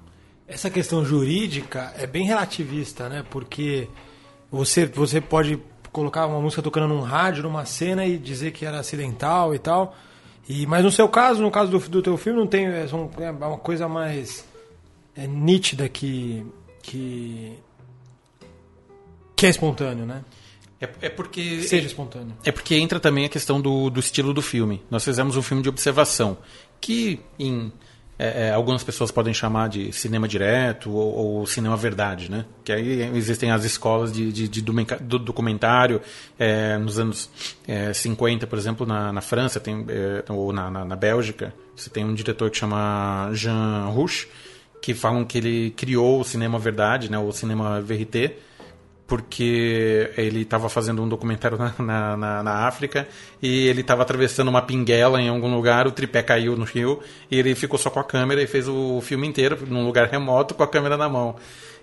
Essa 0.47 0.69
questão 0.69 1.03
jurídica 1.03 1.93
é 1.97 2.07
bem 2.07 2.25
relativista, 2.25 3.09
né? 3.09 3.25
Porque 3.29 3.87
você, 4.49 4.85
você 4.85 5.19
pode 5.19 5.59
colocar 5.91 6.25
uma 6.27 6.39
música 6.39 6.61
tocando 6.61 6.87
num 6.87 7.01
rádio, 7.01 7.43
numa 7.43 7.65
cena 7.65 8.05
e 8.05 8.17
dizer 8.17 8.51
que 8.51 8.65
era 8.65 8.79
acidental 8.79 9.53
e 9.53 9.59
tal. 9.59 9.95
E, 10.47 10.65
mas 10.65 10.83
no 10.83 10.91
seu 10.91 11.07
caso, 11.07 11.41
no 11.41 11.51
caso 11.51 11.71
do, 11.71 11.79
do 11.79 12.01
teu 12.01 12.17
filme, 12.17 12.39
não 12.39 12.47
tem. 12.47 12.65
É, 12.65 12.85
é 12.85 13.29
uma 13.29 13.57
coisa 13.57 13.87
mais 13.87 14.45
é, 15.15 15.27
nítida 15.27 15.87
que. 15.87 16.45
que. 16.81 17.57
que 19.35 19.45
é 19.45 19.49
espontâneo, 19.49 20.05
né? 20.05 20.23
É, 20.79 20.89
é 21.01 21.09
porque. 21.09 21.61
Seja 21.61 21.87
espontâneo. 21.87 22.35
É 22.43 22.51
porque 22.51 22.75
entra 22.75 22.99
também 22.99 23.25
a 23.25 23.29
questão 23.29 23.61
do, 23.61 23.89
do 23.89 23.99
estilo 23.99 24.33
do 24.33 24.41
filme. 24.41 24.83
Nós 24.89 25.03
fizemos 25.03 25.37
um 25.37 25.41
filme 25.41 25.61
de 25.61 25.69
observação, 25.69 26.37
que 26.79 27.19
em 27.37 27.71
é, 28.21 28.49
é, 28.49 28.51
algumas 28.51 28.83
pessoas 28.83 29.09
podem 29.09 29.33
chamar 29.33 29.67
de 29.67 29.91
cinema 29.91 30.27
direto 30.27 30.91
ou, 30.91 31.39
ou 31.39 31.47
cinema 31.47 31.75
verdade, 31.75 32.29
né? 32.29 32.45
Que 32.63 32.71
aí 32.71 33.01
existem 33.17 33.49
as 33.49 33.63
escolas 33.63 34.13
de, 34.13 34.31
de, 34.31 34.47
de 34.47 34.61
do 34.61 35.17
documentário. 35.17 35.99
é, 36.37 36.77
nos 36.77 36.99
anos 36.99 37.31
é, 37.67 37.91
50, 37.91 38.45
por 38.45 38.59
exemplo, 38.59 38.85
na, 38.85 39.11
na 39.11 39.21
França 39.21 39.59
tem, 39.59 39.83
é, 39.89 40.31
ou 40.31 40.53
na, 40.53 40.69
na, 40.69 40.85
na 40.85 40.95
Bélgica, 40.95 41.51
você 41.75 41.89
tem 41.89 42.05
um 42.05 42.13
diretor 42.13 42.51
que 42.51 42.57
chama 42.57 43.31
Jean 43.33 43.87
Rouch, 43.87 44.27
que 44.83 44.93
falam 44.93 45.25
que 45.25 45.39
ele 45.39 45.71
criou 45.71 46.19
o 46.21 46.23
cinema 46.23 46.59
verdade, 46.59 47.09
né? 47.09 47.17
O 47.17 47.31
cinema 47.31 47.81
verité 47.81 48.37
porque 49.11 50.09
ele 50.15 50.43
estava 50.43 50.69
fazendo 50.69 51.03
um 51.03 51.09
documentário 51.09 51.57
na, 51.57 51.73
na, 51.77 52.15
na- 52.17 52.43
na 52.43 52.53
África 52.65 53.05
e 53.41 53.67
ele 53.67 53.81
estava 53.81 54.03
atravessando 54.03 54.47
uma 54.47 54.61
pinguela 54.61 55.21
em 55.21 55.27
algum 55.27 55.53
lugar, 55.53 55.85
o 55.85 55.91
tripé 55.91 56.23
caiu 56.23 56.55
no 56.55 56.63
rio 56.63 57.01
e 57.29 57.37
ele 57.37 57.53
ficou 57.53 57.77
só 57.77 57.89
com 57.89 57.99
a 57.99 58.05
câmera 58.05 58.41
e 58.41 58.47
fez 58.47 58.69
o 58.69 59.01
filme 59.01 59.27
inteiro 59.27 59.57
num 59.67 59.85
lugar 59.85 60.07
remoto 60.07 60.55
com 60.55 60.63
a 60.63 60.67
câmera 60.67 60.95
na 60.95 61.09
mão. 61.09 61.35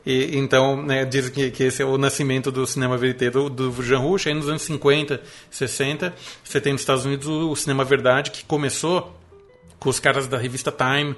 E, 0.06 0.38
então, 0.38 0.82
né, 0.82 1.04
dizem 1.04 1.30
que, 1.30 1.50
que 1.50 1.64
esse 1.64 1.82
é 1.82 1.84
o 1.84 1.98
nascimento 1.98 2.50
do 2.50 2.66
cinema 2.66 2.96
verité 2.96 3.28
do, 3.30 3.50
do 3.50 3.70
Jean 3.82 3.98
Rouch. 3.98 4.26
Aí 4.26 4.34
nos 4.34 4.48
anos 4.48 4.62
50, 4.62 5.20
60, 5.50 6.14
você 6.42 6.62
tem 6.62 6.72
nos 6.72 6.80
Estados 6.80 7.04
Unidos 7.04 7.26
o, 7.28 7.50
o 7.50 7.56
cinema 7.56 7.84
verdade 7.84 8.30
que 8.30 8.42
começou 8.42 9.14
com 9.78 9.90
os 9.90 10.00
caras 10.00 10.26
da 10.26 10.38
revista 10.38 10.72
Time, 10.72 11.14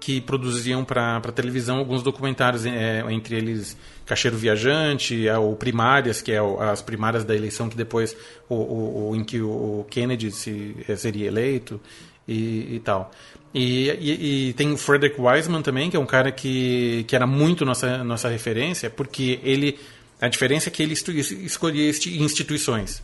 que 0.00 0.20
produziam 0.20 0.82
para 0.84 1.20
televisão 1.34 1.76
alguns 1.78 2.02
documentários, 2.02 2.64
é, 2.64 3.04
entre 3.10 3.36
eles 3.36 3.76
Cacheiro 4.06 4.36
Viajante, 4.36 5.28
a- 5.28 5.38
o 5.38 5.54
Primárias, 5.54 6.22
que 6.22 6.32
é 6.32 6.40
o- 6.40 6.58
as 6.60 6.80
primárias 6.80 7.22
da 7.22 7.36
eleição 7.36 7.68
que 7.68 7.76
depois 7.76 8.16
o, 8.48 8.54
o- 8.54 9.10
o- 9.10 9.16
em 9.16 9.22
que 9.22 9.40
o 9.40 9.86
Kennedy 9.90 10.30
se, 10.32 10.74
eh, 10.88 10.96
seria 10.96 11.26
eleito 11.28 11.78
e, 12.26 12.76
e 12.76 12.80
tal. 12.82 13.10
E, 13.52 13.90
e- 14.00 14.48
e 14.48 14.52
tem 14.54 14.72
o 14.72 14.76
Frederick 14.78 15.20
Wiseman 15.20 15.60
também, 15.60 15.90
que 15.90 15.96
é 15.96 16.00
um 16.00 16.06
cara 16.06 16.32
que, 16.32 17.04
que 17.06 17.14
era 17.14 17.26
muito 17.26 17.64
nossa, 17.64 18.02
nossa 18.02 18.28
referência, 18.28 18.88
porque 18.90 19.38
ele 19.44 19.78
A 20.22 20.28
diferença 20.28 20.68
é 20.68 20.70
que 20.72 20.82
ele 20.82 20.92
escolhia 20.92 21.88
instituições. 21.88 23.02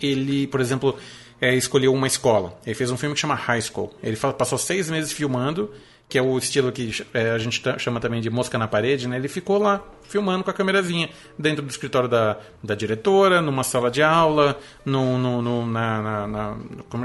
Ele, 0.00 0.46
por 0.46 0.60
exemplo, 0.60 0.96
é, 1.40 1.54
escolheu 1.54 1.92
uma 1.92 2.06
escola. 2.06 2.58
Ele 2.66 2.74
fez 2.74 2.90
um 2.90 2.96
filme 2.96 3.14
que 3.14 3.20
chama 3.20 3.34
High 3.34 3.62
School. 3.62 3.92
Ele 4.02 4.16
passou 4.16 4.58
seis 4.58 4.90
meses 4.90 5.12
filmando, 5.12 5.70
que 6.08 6.18
é 6.18 6.22
o 6.22 6.36
estilo 6.38 6.72
que 6.72 7.04
é, 7.14 7.30
a 7.30 7.38
gente 7.38 7.62
chama 7.78 8.00
também 8.00 8.20
de 8.20 8.28
mosca 8.28 8.58
na 8.58 8.66
parede, 8.66 9.06
né? 9.06 9.16
Ele 9.16 9.28
ficou 9.28 9.58
lá 9.58 9.82
filmando 10.08 10.42
com 10.42 10.50
a 10.50 10.52
câmerazinha 10.54 11.08
dentro 11.38 11.62
do 11.62 11.70
escritório 11.70 12.08
da, 12.08 12.36
da 12.62 12.74
diretora, 12.74 13.40
numa 13.40 13.62
sala 13.62 13.90
de 13.90 14.02
aula, 14.02 14.58
no, 14.84 15.16
no, 15.18 15.40
no, 15.40 15.66
na, 15.66 16.02
na- 16.02 16.26
na- 16.26 16.56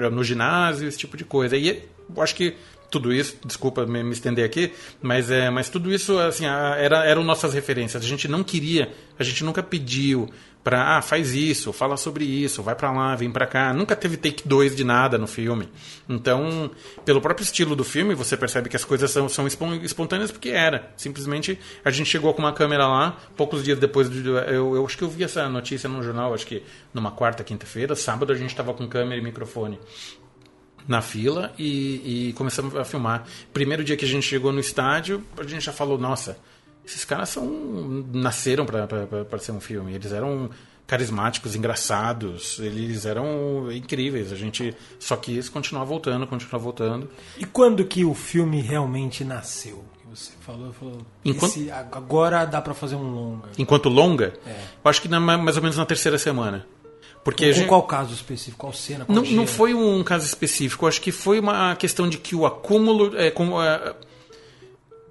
é, 0.05 0.09
no 0.09 0.23
ginásio, 0.23 0.87
esse 0.87 0.97
tipo 0.97 1.15
de 1.15 1.23
coisa. 1.23 1.55
E 1.55 1.83
eu 2.15 2.21
acho 2.23 2.33
que 2.35 2.55
tudo 2.89 3.13
isso, 3.13 3.37
desculpa 3.45 3.85
me, 3.85 4.01
me 4.03 4.11
estender 4.11 4.43
aqui, 4.45 4.71
mas 5.01 5.29
é, 5.29 5.49
mas 5.51 5.69
tudo 5.69 5.93
isso 5.93 6.17
assim 6.17 6.45
a- 6.47 6.75
era 6.77 7.05
eram 7.05 7.23
nossas 7.23 7.53
referências. 7.53 8.03
A 8.03 8.07
gente 8.07 8.27
não 8.27 8.43
queria, 8.43 8.91
a 9.19 9.23
gente 9.23 9.43
nunca 9.43 9.61
pediu 9.61 10.27
para 10.65 10.97
ah, 10.97 11.01
faz 11.03 11.35
isso, 11.35 11.71
fala 11.71 11.95
sobre 11.95 12.25
isso, 12.25 12.63
vai 12.63 12.73
para 12.73 12.91
lá, 12.91 13.15
vem 13.15 13.29
para 13.29 13.45
cá. 13.45 13.71
Nunca 13.71 13.95
teve 13.95 14.17
take 14.17 14.47
2 14.47 14.75
de 14.75 14.83
nada 14.83 15.15
no 15.15 15.27
filme. 15.27 15.69
Então, 16.09 16.71
pelo 17.05 17.21
próprio 17.21 17.43
estilo 17.43 17.75
do 17.75 17.83
filme, 17.83 18.15
você 18.15 18.35
percebe 18.35 18.67
que 18.67 18.75
as 18.75 18.83
coisas 18.83 19.11
são, 19.11 19.29
são 19.29 19.45
espon- 19.45 19.75
espontâneas 19.83 20.31
porque 20.31 20.49
era. 20.49 20.91
Simplesmente 20.97 21.59
a 21.83 21.91
gente 21.91 22.09
chegou 22.09 22.33
com 22.33 22.41
uma 22.41 22.51
câmera 22.51 22.87
lá, 22.87 23.15
poucos 23.37 23.63
dias 23.63 23.77
depois 23.77 24.09
do, 24.09 24.39
eu, 24.39 24.75
eu 24.75 24.83
acho 24.83 24.97
que 24.97 25.03
eu 25.03 25.09
vi 25.09 25.23
essa 25.23 25.47
notícia 25.47 25.87
no 25.87 26.01
jornal, 26.01 26.33
acho 26.33 26.47
que 26.47 26.63
numa 26.91 27.11
quarta, 27.11 27.43
quinta-feira, 27.43 27.95
sábado 27.95 28.33
a 28.33 28.35
gente 28.35 28.49
estava 28.49 28.73
com 28.73 28.87
câmera 28.87 29.21
e 29.21 29.23
microfone 29.23 29.79
na 30.87 30.99
fila 30.99 31.53
e, 31.59 32.29
e 32.29 32.33
começamos 32.33 32.75
a 32.75 32.83
filmar. 32.83 33.23
Primeiro 33.53 33.83
dia 33.83 33.95
que 33.95 34.05
a 34.05 34.07
gente 34.07 34.23
chegou 34.25 34.51
no 34.51 34.59
estádio, 34.59 35.23
a 35.37 35.43
gente 35.43 35.63
já 35.63 35.71
falou, 35.71 35.95
nossa, 35.99 36.39
esses 36.85 37.03
caras 37.05 37.29
são 37.29 37.45
nasceram 38.13 38.65
para 38.65 39.39
ser 39.39 39.51
um 39.51 39.59
filme. 39.59 39.93
Eles 39.93 40.11
eram 40.11 40.49
carismáticos, 40.87 41.55
engraçados, 41.55 42.59
eles 42.59 43.05
eram 43.05 43.71
incríveis. 43.71 44.31
A 44.31 44.35
gente 44.35 44.75
só 44.99 45.15
quis 45.15 45.49
continuar 45.49 45.83
voltando, 45.83 46.27
continuar 46.27 46.59
voltando. 46.59 47.09
E 47.37 47.45
quando 47.45 47.83
que 47.85 48.05
o 48.05 48.13
filme 48.13 48.61
realmente 48.61 49.23
nasceu? 49.23 49.83
Você 50.13 50.31
falou, 50.39 50.71
falou 50.71 50.97
Enquanto- 51.25 51.57
esse- 51.57 51.71
agora 51.71 52.45
dá 52.45 52.61
pra 52.61 52.73
fazer 52.73 52.95
um 52.95 53.11
longa. 53.13 53.49
Enquanto 53.57 53.89
longa, 53.89 54.33
eu 54.45 54.89
acho 54.89 55.01
que 55.01 55.07
na- 55.09 55.19
mais 55.19 55.57
ou 55.57 55.61
menos 55.63 55.75
na 55.77 55.85
terceira 55.85 56.17
semana. 56.17 56.65
Porque 57.23 57.47
Com 57.47 57.53
gente- 57.53 57.67
qual 57.67 57.81
caso 57.83 58.13
específico? 58.13 58.57
Qual 58.59 58.71
cena? 58.71 59.03
Qual 59.03 59.15
Não, 59.15 59.23
não 59.31 59.47
foi 59.47 59.73
um 59.73 60.03
caso 60.03 60.25
específico. 60.27 60.85
Eu 60.85 60.89
acho 60.89 61.01
que 61.01 61.11
foi 61.11 61.39
uma 61.39 61.75
questão 61.75 62.07
de 62.07 62.19
que 62.19 62.35
o 62.35 62.45
acúmulo. 62.45 63.17
É, 63.17 63.31
como, 63.31 63.59
é, 63.61 63.95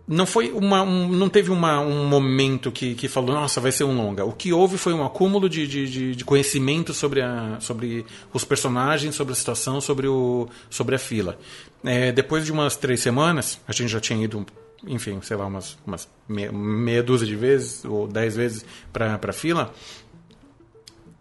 não 0.07 0.27
foi 0.27 0.51
uma, 0.53 0.83
um- 0.83 1.09
não 1.09 1.29
teve 1.29 1.51
uma, 1.51 1.81
um 1.81 2.07
momento 2.07 2.71
que, 2.71 2.95
que 2.95 3.09
falou, 3.09 3.35
nossa, 3.35 3.61
vai 3.61 3.73
ser 3.73 3.85
um 3.85 3.97
longa. 3.97 4.25
O 4.25 4.33
que 4.33 4.53
houve 4.53 4.77
foi 4.77 4.93
um 4.93 5.05
acúmulo 5.05 5.49
de, 5.49 5.67
de, 5.67 6.15
de- 6.15 6.25
conhecimento 6.25 6.93
sobre, 6.93 7.23
a, 7.23 7.57
sobre 7.61 8.05
os 8.33 8.45
personagens, 8.45 9.15
sobre 9.15 9.33
a 9.33 9.37
situação, 9.37 9.81
sobre, 9.81 10.07
o, 10.07 10.49
sobre 10.69 10.95
a 10.95 10.99
fila. 10.99 11.39
É, 11.83 12.13
depois 12.13 12.45
de 12.45 12.53
umas 12.53 12.77
três 12.77 13.01
semanas, 13.01 13.61
a 13.67 13.73
gente 13.73 13.89
já 13.89 14.01
tinha 14.01 14.23
ido, 14.23 14.45
enfim, 14.87 15.19
sei 15.23 15.37
lá, 15.37 15.47
umas, 15.47 15.79
umas 15.87 16.09
meia, 16.29 16.53
meia 16.53 17.03
dúzia 17.03 17.27
de 17.27 17.37
vezes, 17.37 17.85
ou 17.85 18.07
dez 18.07 18.37
vezes 18.37 18.65
para 18.93 19.19
a 19.23 19.33
fila 19.33 19.73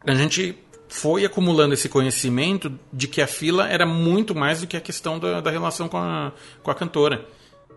a 0.05 0.13
gente 0.13 0.57
foi 0.89 1.25
acumulando 1.25 1.73
esse 1.73 1.89
conhecimento 1.89 2.71
de 2.91 3.07
que 3.07 3.21
a 3.21 3.27
fila 3.27 3.67
era 3.69 3.85
muito 3.85 4.35
mais 4.35 4.61
do 4.61 4.67
que 4.67 4.77
a 4.77 4.81
questão 4.81 5.17
da, 5.17 5.41
da 5.41 5.49
relação 5.49 5.87
com 5.87 5.97
a, 5.97 6.31
com 6.61 6.69
a 6.69 6.75
cantora. 6.75 7.25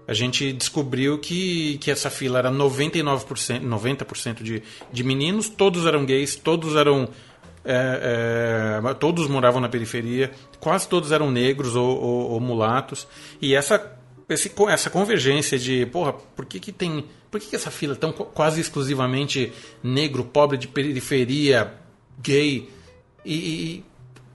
A 0.08 0.14
gente 0.14 0.52
descobriu 0.52 1.18
que, 1.18 1.78
que 1.78 1.90
essa 1.90 2.08
fila 2.08 2.38
era 2.38 2.50
99%, 2.50 3.60
90% 3.62 4.42
de, 4.42 4.62
de 4.92 5.04
meninos, 5.04 5.48
todos 5.48 5.84
eram 5.86 6.04
gays, 6.04 6.36
todos 6.36 6.76
eram. 6.76 7.08
é, 7.64 8.80
é, 8.88 8.94
todos 8.94 9.26
moravam 9.28 9.60
na 9.60 9.68
periferia, 9.68 10.30
quase 10.60 10.88
todos 10.88 11.10
eram 11.10 11.30
negros 11.30 11.75
ou, 11.75 12.00
ou- 12.00 12.30
ou 12.32 12.40
mulatos. 12.40 13.06
E 13.42 13.54
essa, 13.54 13.98
esse, 14.28 14.52
essa 14.68 14.88
convergência 14.90 15.58
de, 15.58 15.84
porra, 15.86 16.12
por 16.12 16.46
que, 16.46 16.60
que 16.60 16.70
tem. 16.70 17.04
Por 17.28 17.40
que, 17.40 17.48
que 17.48 17.56
essa 17.56 17.70
fila 17.72 17.94
é 17.94 17.96
tão 17.96 18.12
quase 18.12 18.60
exclusivamente 18.60 19.52
negro, 19.82 20.25
pobre 20.25 20.56
de 20.56 20.68
periferia, 20.68 21.75
gay? 22.22 22.68
E, 23.25 23.34
e 23.34 23.84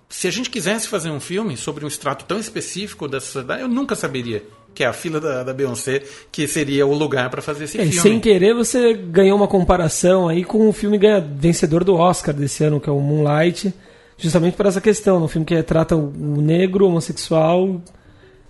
se 0.09 0.27
a 0.27 0.31
gente 0.31 0.49
quisesse 0.49 0.89
fazer 0.89 1.09
um 1.09 1.21
filme 1.21 1.55
sobre 1.55 1.85
um 1.85 1.87
extrato 1.87 2.25
tão 2.25 2.37
específico 2.37 3.07
da 3.07 3.21
sociedade, 3.21 3.61
eu 3.61 3.69
nunca 3.69 3.95
saberia 3.95 4.43
que 4.73 4.83
é 4.83 4.87
a 4.87 4.93
fila 4.93 5.19
da, 5.19 5.43
da 5.43 5.53
Beyoncé 5.53 6.01
que 6.31 6.47
seria 6.47 6.85
o 6.87 6.93
lugar 6.93 7.29
para 7.29 7.41
fazer 7.41 7.65
esse 7.65 7.77
É, 7.77 7.81
filme. 7.85 7.99
sem 7.99 8.19
querer, 8.19 8.53
você 8.53 8.93
ganhou 8.93 9.35
uma 9.37 9.47
comparação 9.47 10.27
aí 10.29 10.43
com 10.43 10.67
o 10.69 10.73
filme 10.73 10.97
ganha- 10.97 11.19
vencedor 11.19 11.83
do 11.83 11.95
Oscar 11.95 12.33
desse 12.33 12.63
ano, 12.63 12.79
que 12.79 12.89
é 12.89 12.91
o 12.93 12.99
Moonlight, 12.99 13.73
justamente 14.17 14.55
por 14.55 14.65
essa 14.65 14.79
questão, 14.79 15.23
um 15.23 15.27
filme 15.27 15.45
que 15.45 15.61
trata 15.63 15.95
o 15.95 16.11
negro, 16.41 16.85
homossexual 16.87 17.81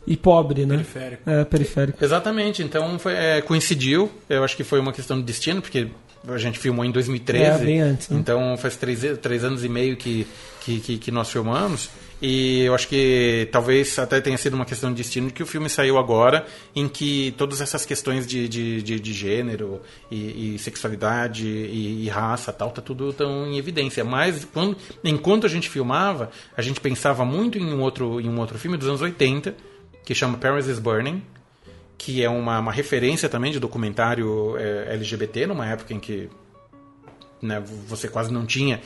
e 0.06 0.18
pobre, 0.18 0.66
né? 0.66 0.76
Periférico. 0.78 1.30
É, 1.30 1.44
periférico. 1.46 2.04
Exatamente, 2.04 2.62
então 2.64 2.98
foi, 3.00 3.14
é, 3.14 3.42
coincidiu, 3.42 4.10
eu 4.30 4.44
acho 4.44 4.56
que 4.58 4.64
foi 4.64 4.80
uma 4.80 4.92
questão 4.92 5.18
de 5.18 5.24
destino, 5.24 5.62
porque 5.62 5.88
a 6.28 6.38
gente 6.38 6.60
filmou 6.60 6.84
em 6.86 6.92
2013. 6.92 7.46
É, 7.46 7.58
bem 7.66 7.82
antes, 7.82 8.10
né? 8.10 8.18
Então 8.20 8.56
faz 8.58 8.76
três, 8.76 9.02
três 9.20 9.44
anos 9.44 9.64
e 9.64 9.70
meio 9.70 9.96
que, 9.98 10.28
que, 10.62 10.80
que, 10.80 10.98
que 10.98 11.12
nós 11.12 11.30
filmamos. 11.32 11.90
E 12.22 12.62
eu 12.62 12.76
acho 12.76 12.88
que 12.88 13.50
talvez 13.52 13.98
até 13.98 14.22
tenha 14.22 14.38
sido 14.38 14.54
uma 14.54 14.66
questão 14.66 14.92
de 14.92 14.98
destino 14.98 15.28
de 15.28 15.34
que 15.34 15.42
o 15.42 15.46
filme 15.46 15.68
saiu 15.68 15.98
agora, 15.98 16.46
em 16.76 16.88
que 16.88 17.34
todas 17.36 17.62
essas 17.62 17.84
questões 17.84 18.28
de, 18.28 18.48
de, 18.48 18.82
de, 18.84 19.00
de 19.00 19.14
gênero 19.14 19.82
e, 20.12 20.56
e 20.56 20.60
sexualidade 20.60 21.48
e, 21.48 22.06
e 22.06 22.10
raça 22.10 22.54
tal, 22.54 22.70
tá 22.70 22.82
tudo 22.82 23.12
tão 23.12 23.48
em 23.48 23.58
evidência. 23.58 24.04
Mas 24.04 24.46
quando, 24.46 24.78
enquanto 25.04 25.48
a 25.48 25.50
gente 25.50 25.68
filmava, 25.68 26.30
a 26.56 26.62
gente 26.62 26.80
pensava 26.80 27.26
muito 27.26 27.58
em 27.58 27.74
um 27.74 27.82
outro, 27.82 28.22
em 28.22 28.30
um 28.30 28.40
outro 28.40 28.58
filme 28.60 28.78
dos 28.78 28.88
anos 28.88 29.02
80, 29.02 29.56
que 30.06 30.14
chama 30.14 30.38
Paris 30.38 30.68
is 30.68 30.78
Burning, 30.78 31.24
que 31.98 32.24
é 32.24 32.30
uma, 32.30 32.60
uma 32.60 32.72
referência 32.72 33.30
também 33.30 33.52
de 33.52 33.60
documentário 33.60 34.58
é, 34.58 34.94
LGBT, 34.94 35.48
numa 35.48 35.68
época 35.68 35.94
em 35.94 36.00
que 36.00 36.30
né, 37.42 37.62
você 37.88 38.08
quase 38.08 38.32
não 38.32 38.46
tinha 38.46 38.82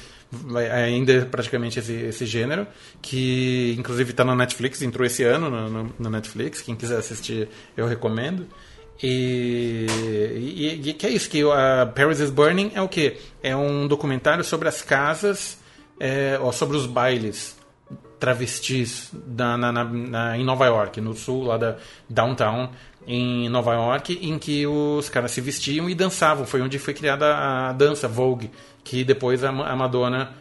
ainda 0.74 1.26
praticamente 1.28 1.80
esse, 1.80 1.94
esse 1.94 2.26
gênero, 2.26 2.66
que 3.02 3.76
inclusive 3.78 4.12
está 4.12 4.24
na 4.26 4.36
Netflix, 4.36 4.82
entrou 4.82 5.06
esse 5.06 5.24
ano 5.24 5.50
no, 5.50 5.70
no- 5.70 5.94
no 5.98 6.10
Netflix, 6.10 6.62
quem 6.62 6.76
quiser 6.76 6.98
assistir 6.98 7.48
eu 7.78 7.86
recomendo. 7.88 8.48
E, 9.04 9.86
e, 10.36 10.90
e 10.90 10.94
que 10.94 11.06
é 11.06 11.10
isso, 11.10 11.30
que 11.30 11.42
a 11.44 11.86
Paris 11.86 12.20
is 12.20 12.30
Burning 12.30 12.72
é 12.74 12.82
o 12.82 12.88
quê? 12.88 13.18
É 13.44 13.56
um 13.56 13.88
documentário 13.88 14.44
sobre 14.44 14.68
as 14.70 14.82
casas, 14.82 15.58
é, 16.00 16.40
ou 16.42 16.52
sobre 16.52 16.78
os 16.78 16.86
bailes 16.86 17.56
travestis 18.20 19.10
da, 19.14 19.58
na, 19.58 19.72
na- 19.72 19.84
na- 19.84 20.38
em 20.38 20.44
Nova 20.46 20.66
York, 20.66 21.00
no 21.02 21.14
sul, 21.14 21.44
lá 21.44 21.58
da 21.58 21.76
downtown, 22.10 22.70
em 23.08 23.48
Nova 23.50 23.74
York, 23.74 24.20
em 24.22 24.38
que 24.40 24.66
os 24.66 25.10
caras 25.10 25.32
se 25.32 25.42
vestiam 25.42 25.90
e 25.90 25.96
dançavam. 25.96 26.46
Foi 26.46 26.62
onde 26.62 26.80
foi 26.80 26.94
criada 26.94 27.36
a 27.36 27.72
dança 27.74 28.08
Vogue, 28.08 28.50
que 28.84 29.04
depois 29.04 29.44
a, 29.44 29.52
Ma- 29.52 29.68
a 29.68 29.76
Madonna 29.76 30.32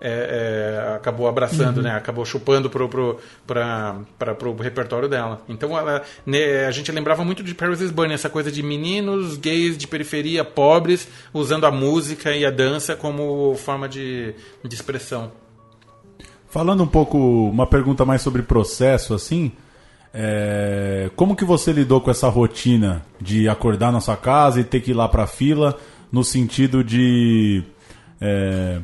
é, 0.00 0.88
é, 0.90 0.94
acabou 0.96 1.26
abraçando, 1.28 1.80
né? 1.80 1.92
Acabou 1.92 2.24
chupando 2.26 2.68
pro, 2.68 2.88
pro, 2.88 3.18
pra, 3.46 3.96
pra, 4.18 4.34
pro 4.34 4.54
repertório 4.56 5.08
dela. 5.08 5.40
Então 5.48 5.78
ela, 5.78 6.02
né, 6.26 6.66
a 6.66 6.70
gente 6.70 6.92
lembrava 6.92 7.24
muito 7.24 7.42
de 7.42 7.54
Paris 7.54 7.80
is 7.80 7.90
Burning, 7.90 8.12
essa 8.12 8.28
coisa 8.28 8.52
de 8.52 8.62
meninos 8.62 9.36
gays 9.36 9.78
de 9.78 9.86
periferia, 9.86 10.44
pobres, 10.44 11.08
usando 11.32 11.64
a 11.64 11.70
música 11.70 12.36
e 12.36 12.44
a 12.44 12.50
dança 12.50 12.94
como 12.96 13.54
forma 13.54 13.88
de, 13.88 14.34
de 14.62 14.74
expressão. 14.74 15.32
Falando 16.50 16.82
um 16.82 16.88
pouco, 16.88 17.16
uma 17.48 17.66
pergunta 17.66 18.04
mais 18.04 18.20
sobre 18.20 18.42
processo, 18.42 19.14
assim, 19.14 19.50
é, 20.16 21.10
como 21.16 21.34
que 21.34 21.44
você 21.44 21.72
lidou 21.72 22.00
com 22.00 22.08
essa 22.08 22.28
rotina 22.28 23.02
de 23.20 23.48
acordar 23.48 23.90
na 23.90 24.00
sua 24.00 24.16
casa 24.16 24.60
e 24.60 24.64
ter 24.64 24.80
que 24.80 24.92
ir 24.92 24.94
lá 24.94 25.08
pra 25.08 25.26
fila, 25.26 25.76
no 26.12 26.22
sentido 26.22 26.84
de... 26.84 27.64
é, 28.20 28.78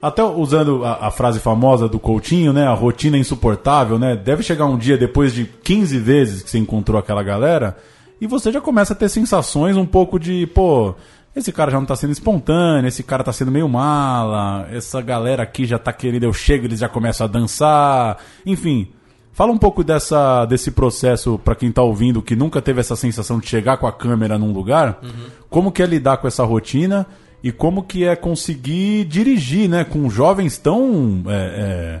até 0.00 0.22
usando 0.24 0.82
a, 0.82 1.08
a 1.08 1.10
frase 1.10 1.40
famosa 1.40 1.88
do 1.88 1.98
Coutinho, 1.98 2.54
né? 2.54 2.66
A 2.66 2.72
rotina 2.72 3.18
insuportável, 3.18 3.98
né? 3.98 4.16
Deve 4.16 4.42
chegar 4.42 4.64
um 4.64 4.78
dia 4.78 4.96
depois 4.96 5.34
de 5.34 5.44
15 5.44 5.98
vezes 5.98 6.42
que 6.42 6.48
você 6.48 6.58
encontrou 6.58 6.98
aquela 6.98 7.22
galera 7.22 7.76
e 8.18 8.26
você 8.26 8.50
já 8.50 8.60
começa 8.60 8.94
a 8.94 8.96
ter 8.96 9.10
sensações 9.10 9.76
um 9.76 9.84
pouco 9.84 10.18
de, 10.18 10.46
pô, 10.46 10.94
esse 11.34 11.52
cara 11.52 11.70
já 11.70 11.78
não 11.78 11.84
tá 11.84 11.96
sendo 11.96 12.12
espontâneo, 12.12 12.88
esse 12.88 13.02
cara 13.02 13.22
tá 13.22 13.32
sendo 13.32 13.50
meio 13.50 13.68
mala, 13.68 14.66
essa 14.72 15.02
galera 15.02 15.42
aqui 15.42 15.66
já 15.66 15.78
tá 15.78 15.92
querendo, 15.92 16.22
eu 16.22 16.32
chego, 16.32 16.64
eles 16.64 16.80
já 16.80 16.88
começam 16.88 17.26
a 17.26 17.28
dançar, 17.28 18.16
enfim. 18.46 18.88
Fala 19.36 19.52
um 19.52 19.58
pouco 19.58 19.84
dessa, 19.84 20.46
desse 20.46 20.70
processo 20.70 21.38
pra 21.44 21.54
quem 21.54 21.70
tá 21.70 21.82
ouvindo 21.82 22.22
que 22.22 22.34
nunca 22.34 22.62
teve 22.62 22.80
essa 22.80 22.96
sensação 22.96 23.38
de 23.38 23.46
chegar 23.46 23.76
com 23.76 23.86
a 23.86 23.92
câmera 23.92 24.38
num 24.38 24.50
lugar. 24.50 24.98
Como 25.50 25.70
que 25.70 25.82
é 25.82 25.86
lidar 25.86 26.16
com 26.16 26.26
essa 26.26 26.42
rotina 26.42 27.06
e 27.44 27.52
como 27.52 27.82
que 27.82 28.02
é 28.04 28.16
conseguir 28.16 29.04
dirigir, 29.04 29.68
né? 29.68 29.84
Com 29.84 30.08
jovens 30.08 30.56
tão. 30.56 31.22
é, 31.28 32.00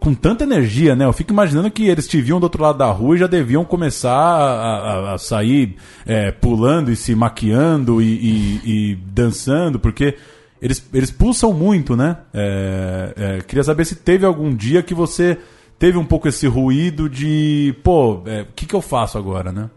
com 0.00 0.14
tanta 0.14 0.44
energia, 0.44 0.96
né? 0.96 1.04
Eu 1.04 1.12
fico 1.12 1.30
imaginando 1.34 1.70
que 1.70 1.86
eles 1.86 2.08
te 2.08 2.18
viam 2.22 2.40
do 2.40 2.44
outro 2.44 2.62
lado 2.62 2.78
da 2.78 2.90
rua 2.90 3.14
e 3.14 3.18
já 3.18 3.26
deviam 3.26 3.62
começar 3.66 4.10
a, 4.16 5.10
a- 5.10 5.14
a 5.14 5.18
sair 5.18 5.76
é, 6.06 6.30
pulando 6.32 6.90
e 6.90 6.96
se 6.96 7.14
maquiando 7.14 8.00
e, 8.00 8.06
e- 8.06 8.60
e 8.64 8.94
dançando, 9.04 9.78
porque 9.78 10.16
eles, 10.62 10.82
eles 10.94 11.10
pulsam 11.10 11.52
muito, 11.52 11.94
né? 11.94 12.16
É, 12.32 13.12
é, 13.16 13.38
queria 13.42 13.62
saber 13.62 13.84
se 13.84 13.96
teve 13.96 14.24
algum 14.24 14.54
dia 14.54 14.82
que 14.82 14.94
você 14.94 15.36
teve 15.80 15.98
um 15.98 16.04
pouco 16.04 16.28
esse 16.28 16.46
ruído 16.46 17.08
de, 17.08 17.74
pô, 17.82 18.22
é, 18.26 18.42
o 18.42 18.46
que, 18.54 18.66
que 18.66 18.74
eu 18.74 18.80
faço 18.82 19.18
agora, 19.18 19.50
né? 19.50 19.68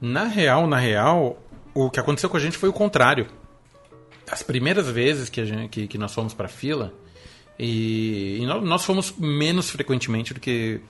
Na 0.00 0.24
real, 0.24 0.66
na 0.66 0.78
real, 0.78 1.38
o 1.74 1.90
que 1.90 2.00
aconteceu 2.00 2.30
com 2.30 2.36
a 2.38 2.40
gente 2.40 2.56
foi 2.56 2.68
o 2.68 2.72
contrário. 2.72 3.26
As 4.30 4.42
primeiras 4.42 4.88
vezes 4.88 5.28
que, 5.28 5.44
gente, 5.44 5.68
que, 5.68 5.86
que 5.88 5.98
nós 5.98 6.14
fomos 6.14 6.32
pra 6.32 6.48
fila, 6.48 6.94
e, 7.58 8.38
e 8.40 8.46
nó- 8.46 8.60
nós 8.62 8.84
fomos 8.84 9.12
menos 9.18 9.68
frequentemente 9.68 10.32
do 10.32 10.40
que 10.40 10.80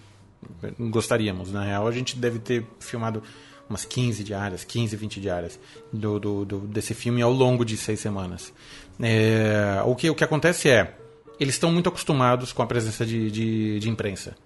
gostaríamos. 0.79 1.50
Na 1.50 1.65
real, 1.65 1.89
a 1.89 1.93
gente 1.93 2.17
deve 2.17 2.39
ter 2.39 2.65
filmado 2.79 3.23
umas 3.69 3.85
15 3.85 4.23
diárias, 4.23 4.65
15, 4.65 4.97
20 4.97 5.21
diárias 5.21 5.59
do, 5.93 6.21
do, 6.21 6.45
do- 6.45 6.61
desse 6.61 6.93
filme 6.95 7.23
ao 7.23 7.33
longo 7.33 7.65
de 7.65 7.77
seis 7.77 8.00
semanas. 8.00 8.53
É, 9.00 9.83
o, 9.87 9.97
que, 9.97 10.11
o 10.11 10.15
que 10.15 10.23
acontece 10.25 10.69
é, 10.69 10.95
eles 11.41 11.55
estão 11.55 11.73
muito 11.73 11.89
acostumados 11.89 12.53
com 12.53 12.63
a 12.63 12.67
presença 12.67 13.05
de, 13.07 13.31
de, 13.31 13.81
de 13.81 13.89
imprensa 13.89 14.37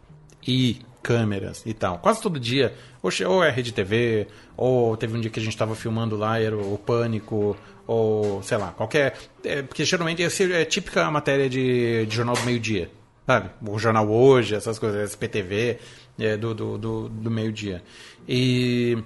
e 0.46 0.78
câmeras 1.02 1.62
e 1.66 1.74
tal. 1.74 1.98
Quase 1.98 2.22
todo 2.22 2.40
dia, 2.40 2.72
ou, 3.02 3.44
é 3.44 3.50
Rede 3.50 3.72
TV, 3.72 4.26
ou 4.56 4.96
teve 4.96 5.16
um 5.16 5.20
dia 5.20 5.30
que 5.30 5.38
a 5.38 5.42
gente 5.42 5.52
estava 5.52 5.74
filmando 5.74 6.16
lá, 6.16 6.40
era 6.40 6.56
o 6.56 6.78
Pânico, 6.78 7.56
ou 7.86 8.42
sei 8.42 8.56
lá, 8.56 8.68
qualquer. 8.68 9.18
é, 9.44 9.62
porque 9.62 9.84
geralmente 9.84 10.22
é 10.22 10.64
típica 10.64 11.10
matéria 11.10 11.48
de, 11.48 12.06
de 12.06 12.16
jornal 12.16 12.34
do 12.34 12.42
meio-dia, 12.42 12.90
sabe? 13.26 13.50
O 13.66 13.78
Jornal 13.78 14.08
Hoje, 14.08 14.54
essas 14.54 14.78
coisas, 14.78 15.10
SPTV, 15.10 15.78
é, 16.18 16.36
do, 16.36 16.54
do, 16.54 16.78
do, 16.78 17.08
do 17.08 17.30
meio-dia. 17.30 17.82
E. 18.28 18.96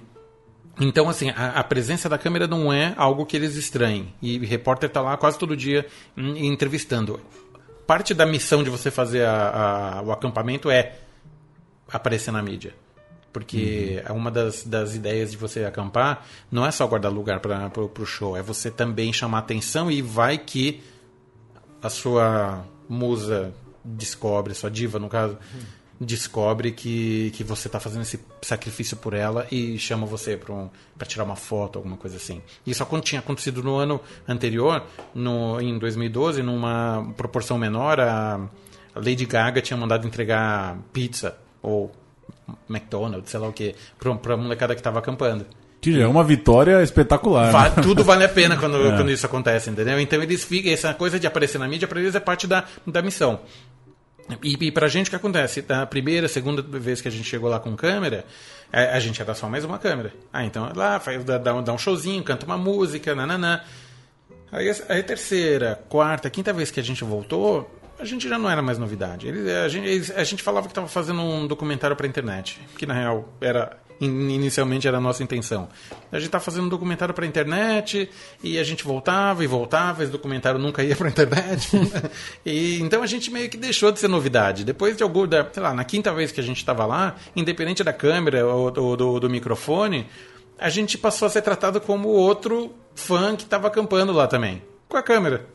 Então, 0.81 1.09
assim, 1.09 1.29
a, 1.31 1.59
a 1.59 1.63
presença 1.65 2.07
da 2.07 2.17
câmera 2.17 2.47
não 2.47 2.71
é 2.71 2.93
algo 2.95 3.25
que 3.25 3.35
eles 3.35 3.57
estranhem. 3.57 4.13
E 4.21 4.37
o 4.37 4.45
repórter 4.45 4.87
está 4.87 5.01
lá 5.01 5.17
quase 5.17 5.37
todo 5.37 5.57
dia 5.57 5.85
hum, 6.15 6.37
entrevistando. 6.37 7.19
Parte 7.89 8.13
da 8.13 8.23
missão 8.23 8.63
de 8.63 8.69
você 8.69 8.91
fazer 8.91 9.25
a- 9.25 9.97
a- 9.97 10.01
o 10.03 10.11
acampamento 10.11 10.69
é 10.69 10.93
aparecer 11.91 12.29
na 12.31 12.39
mídia. 12.39 12.71
Porque 13.33 13.99
é 14.05 14.11
uma 14.11 14.29
das, 14.29 14.63
das 14.63 14.93
ideias 14.93 15.31
de 15.31 15.37
você 15.37 15.65
acampar 15.65 16.23
não 16.51 16.63
é 16.65 16.69
só 16.71 16.85
guardar 16.85 17.11
lugar 17.11 17.39
para 17.39 17.71
o 17.81 18.05
show, 18.05 18.37
é 18.37 18.43
você 18.43 18.69
também 18.69 19.11
chamar 19.11 19.39
atenção 19.39 19.89
e 19.89 20.03
vai 20.03 20.37
que 20.37 20.83
a 21.81 21.89
sua 21.89 22.63
musa 22.87 23.51
descobre, 23.83 24.53
sua 24.53 24.69
diva 24.69 24.99
no 24.99 25.09
caso, 25.09 25.35
descobre 25.99 26.71
que, 26.71 27.31
que 27.35 27.43
você 27.43 27.67
está 27.67 27.79
fazendo 27.79 28.03
esse 28.03 28.19
sacrifício 28.41 28.95
por 28.95 29.13
ela 29.13 29.45
e 29.51 29.77
chama 29.77 30.05
você 30.05 30.37
para 30.37 30.53
um, 30.53 30.69
pra 30.97 31.05
tirar 31.05 31.25
uma 31.25 31.35
foto, 31.35 31.77
alguma 31.77 31.97
coisa 31.97 32.15
assim. 32.15 32.41
Isso 32.65 32.85
tinha 33.01 33.19
acontecido 33.19 33.61
no 33.61 33.75
ano 33.75 33.99
anterior, 34.27 34.83
no, 35.13 35.59
em 35.59 35.77
2012, 35.77 36.41
numa 36.41 37.13
proporção 37.17 37.57
menor, 37.57 37.99
a, 37.99 38.39
Lady 38.95 39.25
Gaga 39.25 39.61
tinha 39.61 39.77
mandado 39.77 40.07
entregar 40.07 40.77
pizza 40.93 41.37
ou 41.61 41.91
McDonald's, 42.69 43.29
sei 43.29 43.39
lá 43.39 43.47
o 43.47 43.53
que, 43.53 43.75
para 43.97 44.33
a 44.33 44.37
molecada 44.37 44.73
que 44.73 44.79
estava 44.79 44.99
acampando. 44.99 45.45
Que 45.81 46.01
é 46.01 46.07
uma 46.07 46.23
vitória 46.25 46.83
espetacular. 46.83 47.53
Né? 47.53 47.69
tudo 47.81 48.03
vale 48.03 48.25
a 48.25 48.29
pena 48.29 48.57
quando, 48.57 48.75
É. 48.85 48.95
quando 48.97 49.09
isso 49.11 49.25
acontece, 49.25 49.69
entendeu? 49.69 49.99
Então 49.99 50.21
eles 50.21 50.43
ficam, 50.43 50.71
essa 50.71 50.93
coisa 50.93 51.17
de 51.17 51.25
aparecer 51.25 51.57
na 51.57 51.67
mídia, 51.67 51.87
para 51.87 52.01
eles 52.01 52.15
é 52.15 52.19
parte 52.19 52.45
da, 52.47 52.65
da 52.85 53.01
missão. 53.01 53.39
E, 54.43 54.55
e 54.67 54.71
pra 54.71 54.87
gente 54.87 55.07
o 55.07 55.09
que 55.09 55.15
acontece? 55.15 55.61
Da 55.61 55.85
primeira, 55.85 56.27
segunda 56.27 56.61
vez 56.61 57.01
que 57.01 57.07
a 57.07 57.11
gente 57.11 57.23
chegou 57.27 57.49
lá 57.49 57.59
com 57.59 57.75
câmera, 57.75 58.25
a, 58.71 58.95
a 58.95 58.99
gente 58.99 59.21
era 59.21 59.33
só 59.33 59.49
mais 59.49 59.63
uma 59.65 59.79
câmera. 59.79 60.13
Ah, 60.31 60.45
então 60.45 60.71
lá, 60.75 60.99
faz, 60.99 61.23
dá, 61.23 61.37
dá 61.37 61.53
um- 61.55 61.63
dá 61.63 61.73
um 61.73 61.77
showzinho, 61.77 62.23
canta 62.23 62.45
uma 62.45 62.57
música, 62.57 63.15
nananã. 63.15 63.61
Aí, 64.51 64.69
a- 64.69 65.03
terceira, 65.03 65.79
quarta, 65.89 66.29
quinta 66.29 66.53
vez 66.53 66.71
que 66.71 66.79
a 66.79 66.83
gente 66.83 67.03
voltou, 67.03 67.69
a 67.99 68.05
gente 68.05 68.27
já 68.29 68.37
não 68.37 68.49
era 68.49 68.61
mais 68.61 68.77
novidade. 68.77 69.27
Eles- 69.27 69.47
a, 69.47 69.67
gente, 69.67 69.87
eles- 69.87 70.11
a 70.11 70.23
gente 70.23 70.41
falava 70.43 70.67
que 70.67 70.71
estava 70.71 70.87
fazendo 70.87 71.21
um 71.21 71.45
documentário 71.47 71.95
pra 71.95 72.07
internet, 72.07 72.59
que 72.77 72.85
na 72.85 72.93
real 72.93 73.27
era 73.41 73.77
inicialmente 73.99 74.87
era 74.87 74.97
a 74.97 75.01
nossa 75.01 75.21
intenção. 75.23 75.67
A 76.11 76.15
gente 76.17 76.27
estava 76.27 76.43
fazendo 76.43 76.65
um 76.65 76.69
documentário 76.69 77.13
pra 77.13 77.25
internet 77.25 78.09
e 78.43 78.57
a 78.57 78.63
gente 78.63 78.83
voltava 78.83 79.43
e 79.43 79.47
voltava, 79.47 80.03
esse 80.03 80.11
documentário 80.11 80.59
nunca 80.59 80.83
ia 80.83 80.95
pra 80.95 81.09
internet. 81.09 81.69
e 82.45 82.79
então 82.79 83.03
a 83.03 83.07
gente 83.07 83.29
meio 83.31 83.49
que 83.49 83.57
deixou 83.57 83.91
de 83.91 83.99
ser 83.99 84.07
novidade. 84.07 84.63
Depois 84.63 84.95
de 84.95 85.03
algum, 85.03 85.27
da, 85.27 85.47
sei 85.51 85.61
lá, 85.61 85.73
na 85.73 85.83
quinta 85.83 86.13
vez 86.13 86.31
que 86.31 86.39
a 86.39 86.43
gente 86.43 86.57
estava 86.57 86.85
lá, 86.85 87.15
independente 87.35 87.83
da 87.83 87.93
câmera 87.93 88.45
ou 88.47 88.71
do, 88.71 89.19
do- 89.19 89.29
microfone, 89.29 90.07
a 90.57 90.69
gente 90.69 90.97
passou 90.97 91.25
a 91.25 91.29
ser 91.29 91.41
tratado 91.41 91.79
como 91.79 92.09
outro 92.09 92.73
fã 92.95 93.35
que 93.35 93.43
estava 93.43 93.67
acampando 93.67 94.11
lá 94.11 94.27
também, 94.27 94.61
com 94.87 94.97
a 94.97 95.03
câmera. 95.03 95.45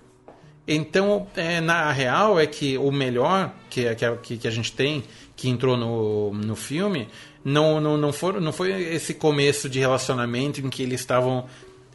Então, 0.66 1.26
é, 1.36 1.60
na 1.60 1.92
real 1.92 2.40
é 2.40 2.46
que 2.46 2.78
o 2.78 2.90
melhor 2.90 3.52
que, 3.68 3.84
que, 4.22 4.38
que 4.38 4.48
a 4.48 4.50
gente 4.50 4.72
tem, 4.72 5.04
que 5.36 5.48
entrou 5.50 5.76
no, 5.76 6.32
no 6.32 6.56
filme, 6.56 7.08
não, 7.44 7.80
não, 7.80 7.96
não, 7.96 8.12
for, 8.12 8.40
não 8.40 8.52
foi 8.52 8.72
esse 8.94 9.14
começo 9.14 9.68
de 9.68 9.78
relacionamento 9.78 10.60
em 10.60 10.70
que 10.70 10.82
eles 10.82 11.00
estavam 11.00 11.46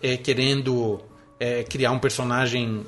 é, 0.01 0.15
querendo 0.15 1.01
é, 1.39 1.63
criar 1.63 1.91
um 1.91 1.99
personagem 1.99 2.85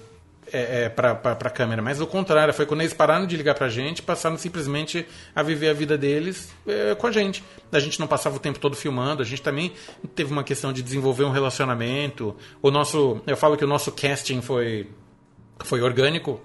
é, 0.53 0.83
é, 0.83 0.89
para 0.89 1.11
a 1.31 1.49
câmera, 1.49 1.81
mas 1.81 2.01
o 2.01 2.07
contrário, 2.07 2.53
foi 2.53 2.65
quando 2.65 2.81
eles 2.81 2.93
pararam 2.93 3.25
de 3.25 3.37
ligar 3.37 3.55
pra 3.55 3.69
gente, 3.69 4.01
passaram 4.01 4.37
simplesmente 4.37 5.05
a 5.33 5.41
viver 5.41 5.69
a 5.69 5.73
vida 5.73 5.97
deles 5.97 6.53
é, 6.67 6.93
com 6.93 7.07
a 7.07 7.11
gente. 7.11 7.41
A 7.71 7.79
gente 7.79 7.99
não 7.99 8.07
passava 8.07 8.35
o 8.35 8.39
tempo 8.39 8.59
todo 8.59 8.75
filmando, 8.75 9.21
a 9.21 9.25
gente 9.25 9.41
também 9.41 9.71
teve 10.13 10.31
uma 10.31 10.43
questão 10.43 10.73
de 10.73 10.81
desenvolver 10.81 11.23
um 11.23 11.31
relacionamento. 11.31 12.35
O 12.61 12.69
nosso, 12.69 13.21
eu 13.25 13.37
falo 13.37 13.55
que 13.55 13.63
o 13.63 13.67
nosso 13.67 13.91
casting 13.93 14.41
foi 14.41 14.89
foi 15.63 15.79
orgânico 15.81 16.41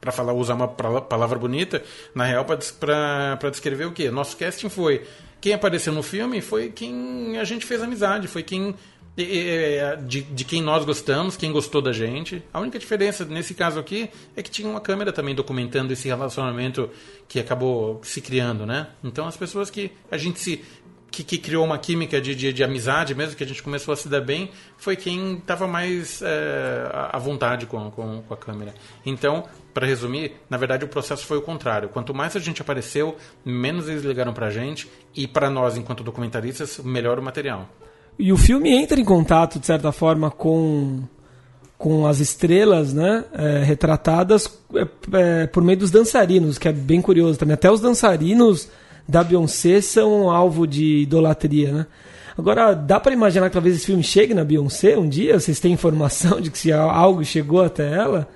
para 0.00 0.12
falar 0.12 0.32
usar 0.32 0.54
uma 0.54 0.68
palavra 0.68 1.38
bonita 1.38 1.82
na 2.14 2.24
real 2.24 2.44
para 2.44 3.50
descrever 3.50 3.86
o 3.86 3.92
que 3.92 4.10
nosso 4.10 4.36
casting 4.36 4.68
foi 4.68 5.02
quem 5.44 5.52
apareceu 5.52 5.92
no 5.92 6.02
filme 6.02 6.40
foi 6.40 6.70
quem 6.70 7.36
a 7.36 7.44
gente 7.44 7.66
fez 7.66 7.82
amizade 7.82 8.26
foi 8.26 8.42
quem 8.42 8.74
é, 9.14 9.94
de, 9.96 10.22
de 10.22 10.42
quem 10.42 10.62
nós 10.62 10.86
gostamos 10.86 11.36
quem 11.36 11.52
gostou 11.52 11.82
da 11.82 11.92
gente 11.92 12.42
a 12.50 12.58
única 12.58 12.78
diferença 12.78 13.26
nesse 13.26 13.52
caso 13.52 13.78
aqui 13.78 14.08
é 14.34 14.42
que 14.42 14.50
tinha 14.50 14.66
uma 14.66 14.80
câmera 14.80 15.12
também 15.12 15.34
documentando 15.34 15.92
esse 15.92 16.08
relacionamento 16.08 16.88
que 17.28 17.38
acabou 17.38 18.00
se 18.02 18.22
criando 18.22 18.64
né 18.64 18.88
então 19.04 19.26
as 19.26 19.36
pessoas 19.36 19.68
que 19.68 19.92
a 20.10 20.16
gente 20.16 20.40
se 20.40 20.64
que, 21.10 21.22
que 21.22 21.36
criou 21.36 21.62
uma 21.62 21.76
química 21.76 22.22
de, 22.22 22.34
de, 22.34 22.52
de 22.52 22.64
amizade 22.64 23.14
mesmo, 23.14 23.36
que 23.36 23.44
a 23.44 23.46
gente 23.46 23.62
começou 23.62 23.94
a 23.94 23.96
se 23.96 24.08
dar 24.08 24.20
bem, 24.20 24.50
foi 24.76 24.96
quem 24.96 25.34
estava 25.34 25.64
mais 25.64 26.20
é, 26.20 26.90
à 26.92 27.16
vontade 27.20 27.66
com, 27.66 27.88
com, 27.92 28.20
com 28.22 28.34
a 28.34 28.36
câmera. 28.36 28.74
Então, 29.06 29.44
para 29.74 29.86
resumir, 29.86 30.32
na 30.48 30.56
verdade 30.56 30.84
o 30.84 30.88
processo 30.88 31.26
foi 31.26 31.36
o 31.36 31.42
contrário. 31.42 31.88
Quanto 31.88 32.14
mais 32.14 32.36
a 32.36 32.38
gente 32.38 32.62
apareceu, 32.62 33.16
menos 33.44 33.88
eles 33.88 34.04
ligaram 34.04 34.32
pra 34.32 34.48
gente, 34.48 34.88
e 35.14 35.26
para 35.26 35.50
nós, 35.50 35.76
enquanto 35.76 36.04
documentaristas, 36.04 36.78
melhor 36.78 37.18
o 37.18 37.22
material. 37.22 37.68
E 38.16 38.32
o 38.32 38.36
filme 38.36 38.70
entra 38.70 38.98
em 38.98 39.04
contato, 39.04 39.58
de 39.58 39.66
certa 39.66 39.90
forma, 39.90 40.30
com, 40.30 41.02
com 41.76 42.06
as 42.06 42.20
estrelas 42.20 42.94
né, 42.94 43.24
é, 43.32 43.64
retratadas 43.64 44.48
é, 44.74 44.86
é, 45.12 45.46
por 45.48 45.64
meio 45.64 45.80
dos 45.80 45.90
dançarinos, 45.90 46.56
que 46.56 46.68
é 46.68 46.72
bem 46.72 47.02
curioso 47.02 47.36
também. 47.36 47.54
Até 47.54 47.68
os 47.68 47.80
dançarinos 47.80 48.68
da 49.08 49.24
Beyoncé 49.24 49.80
são 49.80 50.30
alvo 50.30 50.66
de 50.66 50.98
idolatria, 51.02 51.72
né? 51.72 51.86
Agora, 52.36 52.74
dá 52.74 52.98
para 52.98 53.12
imaginar 53.12 53.48
que 53.48 53.52
talvez 53.52 53.76
esse 53.76 53.86
filme 53.86 54.02
chegue 54.02 54.34
na 54.34 54.44
Beyoncé 54.44 54.98
um 54.98 55.08
dia? 55.08 55.38
Vocês 55.38 55.60
têm 55.60 55.72
informação 55.72 56.40
de 56.40 56.50
que 56.50 56.58
se 56.58 56.72
algo 56.72 57.24
chegou 57.24 57.62
até 57.62 57.92
ela? 57.92 58.28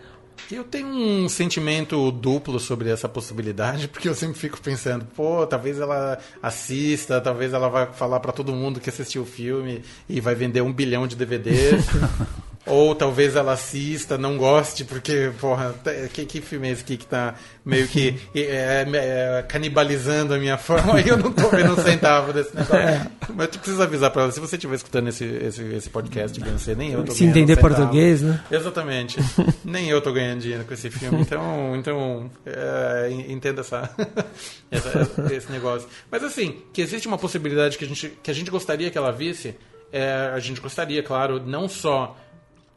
Eu 0.51 0.65
tenho 0.65 0.89
um 0.89 1.29
sentimento 1.29 2.11
duplo 2.11 2.59
sobre 2.59 2.91
essa 2.91 3.09
possibilidade, 3.09 3.87
porque 3.89 4.09
eu 4.09 4.15
sempre 4.15 4.39
fico 4.39 4.61
pensando, 4.61 5.05
pô, 5.17 5.47
talvez 5.47 5.79
ela 5.79 6.19
assista, 6.43 7.21
talvez 7.21 7.53
ela 7.53 7.69
vai 7.69 7.87
falar 7.93 8.21
pra 8.21 8.33
todo 8.33 8.53
mundo 8.53 8.81
que 8.81 8.91
assistiu 8.91 9.23
o 9.23 9.27
filme 9.27 9.83
e 10.09 10.21
vai 10.21 10.35
vender 10.35 10.63
um 10.63 10.73
bilhão 10.73 11.07
de 11.07 11.17
DVDs. 11.17 11.87
Ou 12.67 12.95
talvez 12.95 13.35
ela 13.35 13.53
assista, 13.53 14.19
não 14.19 14.37
goste, 14.37 14.85
porque, 14.85 15.31
porra, 15.41 15.75
tá- 15.83 15.91
que, 16.13 16.27
que 16.27 16.41
filme 16.43 16.69
é 16.69 16.73
esse 16.73 16.83
aqui 16.83 16.99
que 16.99 17.07
tá 17.07 17.35
meio 17.65 17.89
que 17.89 18.15
é, 18.35 18.85
é, 18.93 19.43
canibalizando 19.49 20.35
a 20.35 20.39
minha 20.39 20.59
forma? 20.59 20.97
Aí 20.97 21.09
eu 21.09 21.17
não 21.17 21.33
tô 21.33 21.49
vendo 21.49 21.73
um 21.73 21.77
centavo 21.83 22.31
desse 22.31 22.55
negócio. 22.55 23.11
Mas 23.35 23.49
tu 23.49 23.59
precisa 23.59 23.85
avisar 23.85 24.11
pra 24.11 24.23
ela, 24.25 24.33
se 24.33 24.39
você 24.41 24.57
estiver 24.57 24.75
escutando 24.75 25.09
esse, 25.09 25.25
esse, 25.25 25.63
esse 25.63 25.89
podcast, 25.89 26.39
Beyoncé, 26.39 26.75
nem 26.75 26.93
eu 26.93 27.03
tô 27.05 27.13
Se 27.13 27.25
um 27.25 27.31
entender 27.31 27.55
centavo. 27.55 27.75
português, 27.75 28.21
né? 28.21 28.45
Exatamente. 28.51 29.19
Nem 29.65 29.89
eu 29.89 30.01
tô 30.03 30.13
ganhando 30.13 30.41
dinheiro 30.41 30.65
com 30.65 30.75
esse 30.75 30.91
filme, 30.91 31.21
então, 31.23 31.75
então 31.77 32.31
é, 32.45 33.09
en- 33.11 33.33
entenda 33.33 33.61
essa, 33.63 33.89
essa- 34.71 35.09
esse 35.33 35.51
negócio. 35.51 35.89
Mas 36.11 36.23
assim, 36.23 36.57
que 36.73 36.81
existe 36.83 37.07
uma 37.09 37.19
possibilidade 37.19 37.79
que 37.79 37.85
a 37.85 37.89
gente, 37.89 38.09
que 38.23 38.31
a 38.31 38.35
gente 38.35 38.51
gostaria 38.51 38.91
que 38.91 38.99
ela 38.99 39.11
visse, 39.13 39.55
é, 39.93 40.31
a 40.35 40.39
gente 40.39 40.61
gostaria, 40.61 41.03
claro, 41.03 41.41
não 41.45 41.69
só 41.69 42.17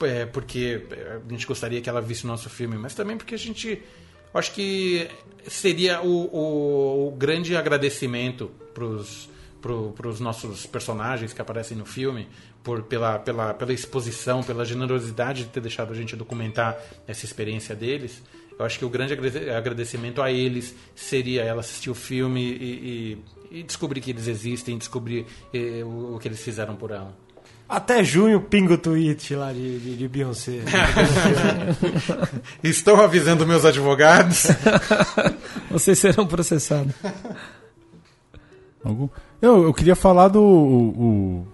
é, 0.06 0.26
porque 0.26 0.86
é, 0.92 1.20
a 1.28 1.32
gente 1.32 1.46
gostaria 1.46 1.82
que 1.82 1.90
ela 1.90 2.02
visse 2.02 2.26
o 2.26 2.28
nosso 2.28 2.50
filme, 2.50 2.78
mas 2.78 2.94
também 2.94 3.18
porque 3.18 3.36
a 3.36 3.38
gente 3.38 3.82
acho 4.34 4.52
que 4.54 5.08
seria 5.48 6.02
o, 6.02 6.08
o, 6.36 7.08
o 7.08 7.12
grande 7.12 7.56
agradecimento 7.56 8.52
pros 8.74 9.30
para 9.62 10.08
os 10.08 10.20
nossos 10.20 10.66
personagens 10.66 11.34
que 11.34 11.40
aparecem 11.42 11.78
no 11.78 11.86
filme, 11.86 12.28
por, 12.64 12.82
pela, 12.82 13.20
pela, 13.20 13.54
pela 13.54 13.72
exposição, 13.72 14.42
pela 14.42 14.66
generosidade 14.66 15.44
de 15.44 15.50
ter 15.52 15.60
deixado 15.62 15.94
a 15.94 15.96
gente 15.96 16.16
documentar 16.16 16.76
essa 17.08 17.26
experiência 17.26 17.76
deles. 17.76 18.24
Eu 18.58 18.66
acho 18.66 18.80
que 18.80 18.86
o 18.86 18.90
grande 18.90 19.14
agrade- 19.14 19.52
agradecimento 19.52 20.20
a 20.20 20.32
eles 20.32 20.74
seria 20.96 21.44
ela 21.44 21.60
assistir 21.60 21.92
o 21.92 21.94
filme 21.96 22.42
e, 22.42 23.18
e- 23.52 23.60
e 23.60 23.64
descobrir 23.64 24.02
que 24.02 24.10
eles 24.10 24.28
existem, 24.28 24.80
descobrir 24.80 25.28
eh, 25.54 25.84
o, 25.84 26.16
o 26.16 26.20
que 26.20 26.28
eles 26.28 26.42
fizeram 26.42 26.76
por 26.76 26.90
ela. 26.90 27.16
Até 27.71 28.03
junho 28.03 28.41
pinga 28.41 28.73
o 28.73 28.77
tweet 28.77 29.34
lá 29.34 29.53
de, 29.53 29.79
de, 29.79 29.95
de 29.95 30.07
Beyoncé. 30.10 30.60
Estou 32.62 32.99
avisando 33.01 33.47
meus 33.47 33.63
advogados. 33.63 34.47
Vocês 35.71 35.97
serão 35.97 36.27
processados. 36.27 36.93
Algum- 38.84 39.07
Eu, 39.41 39.63
eu 39.63 39.73
queria 39.73 39.95
falar 39.95 40.27
do. 40.27 40.41
o- 40.41 40.89
o- 41.43 41.47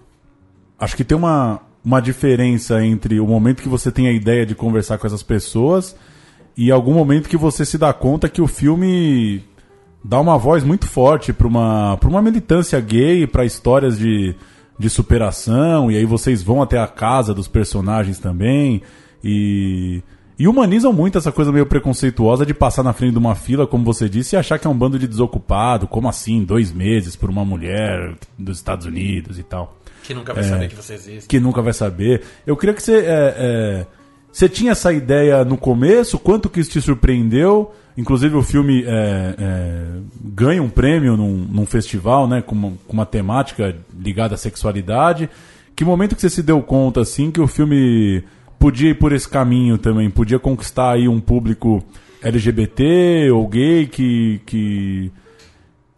Acho 0.78 0.96
que 0.96 1.04
tem 1.04 1.16
uma, 1.18 1.60
uma 1.84 2.00
diferença 2.00 2.82
entre 2.84 3.18
o 3.20 3.26
momento 3.26 3.62
que 3.62 3.68
você 3.68 3.90
tem 3.90 4.06
a 4.08 4.12
ideia 4.12 4.46
de 4.46 4.54
conversar 4.54 4.96
com 4.96 5.06
essas 5.08 5.24
pessoas 5.24 5.96
e 6.56 6.70
algum 6.70 6.94
momento 6.94 7.28
que 7.28 7.36
você 7.36 7.64
se 7.64 7.76
dá 7.76 7.92
conta 7.92 8.28
que 8.28 8.40
o 8.40 8.46
filme 8.46 9.42
dá 10.04 10.20
uma 10.20 10.38
voz 10.38 10.62
muito 10.62 10.86
forte 10.86 11.32
para 11.32 11.48
uma, 11.48 11.96
pra 11.98 12.08
uma 12.08 12.22
militância 12.22 12.78
gay, 12.80 13.26
para 13.26 13.44
histórias 13.44 13.98
de, 13.98 14.36
de 14.78 14.88
superação, 14.88 15.90
e 15.90 15.96
aí 15.96 16.04
vocês 16.04 16.42
vão 16.42 16.62
até 16.62 16.78
a 16.78 16.86
casa 16.86 17.34
dos 17.34 17.48
personagens 17.48 18.18
também. 18.18 18.82
E. 19.22 20.02
E 20.40 20.46
humanizam 20.46 20.92
muito 20.92 21.18
essa 21.18 21.32
coisa 21.32 21.50
meio 21.50 21.66
preconceituosa 21.66 22.46
de 22.46 22.54
passar 22.54 22.84
na 22.84 22.92
frente 22.92 23.10
de 23.10 23.18
uma 23.18 23.34
fila, 23.34 23.66
como 23.66 23.84
você 23.84 24.08
disse, 24.08 24.36
e 24.36 24.38
achar 24.38 24.56
que 24.56 24.68
é 24.68 24.70
um 24.70 24.78
bando 24.78 24.96
de 24.96 25.08
desocupado, 25.08 25.88
como 25.88 26.08
assim, 26.08 26.44
dois 26.44 26.70
meses 26.70 27.16
por 27.16 27.28
uma 27.28 27.44
mulher 27.44 28.14
dos 28.38 28.58
Estados 28.58 28.86
Unidos 28.86 29.36
e 29.36 29.42
tal. 29.42 29.76
Que 30.04 30.14
nunca 30.14 30.32
vai 30.32 30.44
saber 30.44 30.68
que 30.68 30.76
você 30.76 30.94
existe. 30.94 31.26
Que 31.26 31.40
nunca 31.40 31.60
vai 31.60 31.72
saber. 31.72 32.22
Eu 32.46 32.56
queria 32.56 32.72
que 32.72 32.80
você. 32.80 32.98
é, 32.98 33.34
é, 33.36 33.86
você 34.30 34.48
tinha 34.48 34.70
essa 34.70 34.92
ideia 34.92 35.44
no 35.44 35.56
começo? 35.56 36.20
Quanto 36.20 36.48
que 36.48 36.60
isso 36.60 36.70
te 36.70 36.80
surpreendeu? 36.80 37.72
Inclusive 37.98 38.36
o 38.36 38.42
filme 38.44 38.84
é, 38.86 39.34
é, 39.36 39.84
ganha 40.22 40.62
um 40.62 40.68
prêmio 40.68 41.16
num, 41.16 41.34
num 41.50 41.66
festival, 41.66 42.28
né? 42.28 42.40
Com 42.40 42.54
uma, 42.54 42.72
com 42.86 42.92
uma 42.92 43.04
temática 43.04 43.74
ligada 43.98 44.36
à 44.36 44.38
sexualidade. 44.38 45.28
Que 45.74 45.84
momento 45.84 46.14
que 46.14 46.22
você 46.22 46.30
se 46.30 46.40
deu 46.40 46.62
conta, 46.62 47.00
assim, 47.00 47.32
que 47.32 47.40
o 47.40 47.48
filme 47.48 48.22
podia 48.56 48.90
ir 48.90 48.94
por 48.94 49.12
esse 49.12 49.28
caminho 49.28 49.76
também? 49.78 50.08
Podia 50.08 50.38
conquistar 50.38 50.92
aí 50.92 51.08
um 51.08 51.18
público 51.18 51.82
LGBT 52.22 53.32
ou 53.32 53.48
gay 53.48 53.88
que... 53.88 54.40
que... 54.46 55.10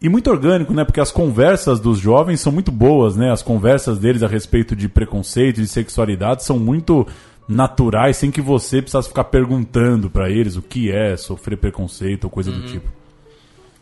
E 0.01 0.09
muito 0.09 0.31
orgânico, 0.31 0.73
né? 0.73 0.83
Porque 0.83 0.99
as 0.99 1.11
conversas 1.11 1.79
dos 1.79 1.99
jovens 1.99 2.41
são 2.41 2.51
muito 2.51 2.71
boas, 2.71 3.15
né? 3.15 3.31
As 3.31 3.43
conversas 3.43 3.99
deles 3.99 4.23
a 4.23 4.27
respeito 4.27 4.75
de 4.75 4.89
preconceito, 4.89 5.61
de 5.61 5.67
sexualidade, 5.67 6.43
são 6.43 6.57
muito 6.57 7.05
naturais, 7.51 8.17
sem 8.17 8.31
que 8.31 8.41
você 8.41 8.81
precisasse 8.81 9.09
ficar 9.09 9.25
perguntando 9.25 10.09
pra 10.09 10.29
eles 10.29 10.55
o 10.55 10.61
que 10.61 10.89
é 10.89 11.17
sofrer 11.17 11.57
preconceito 11.57 12.23
ou 12.23 12.29
coisa 12.29 12.51
do 12.51 12.65
tipo. 12.65 12.89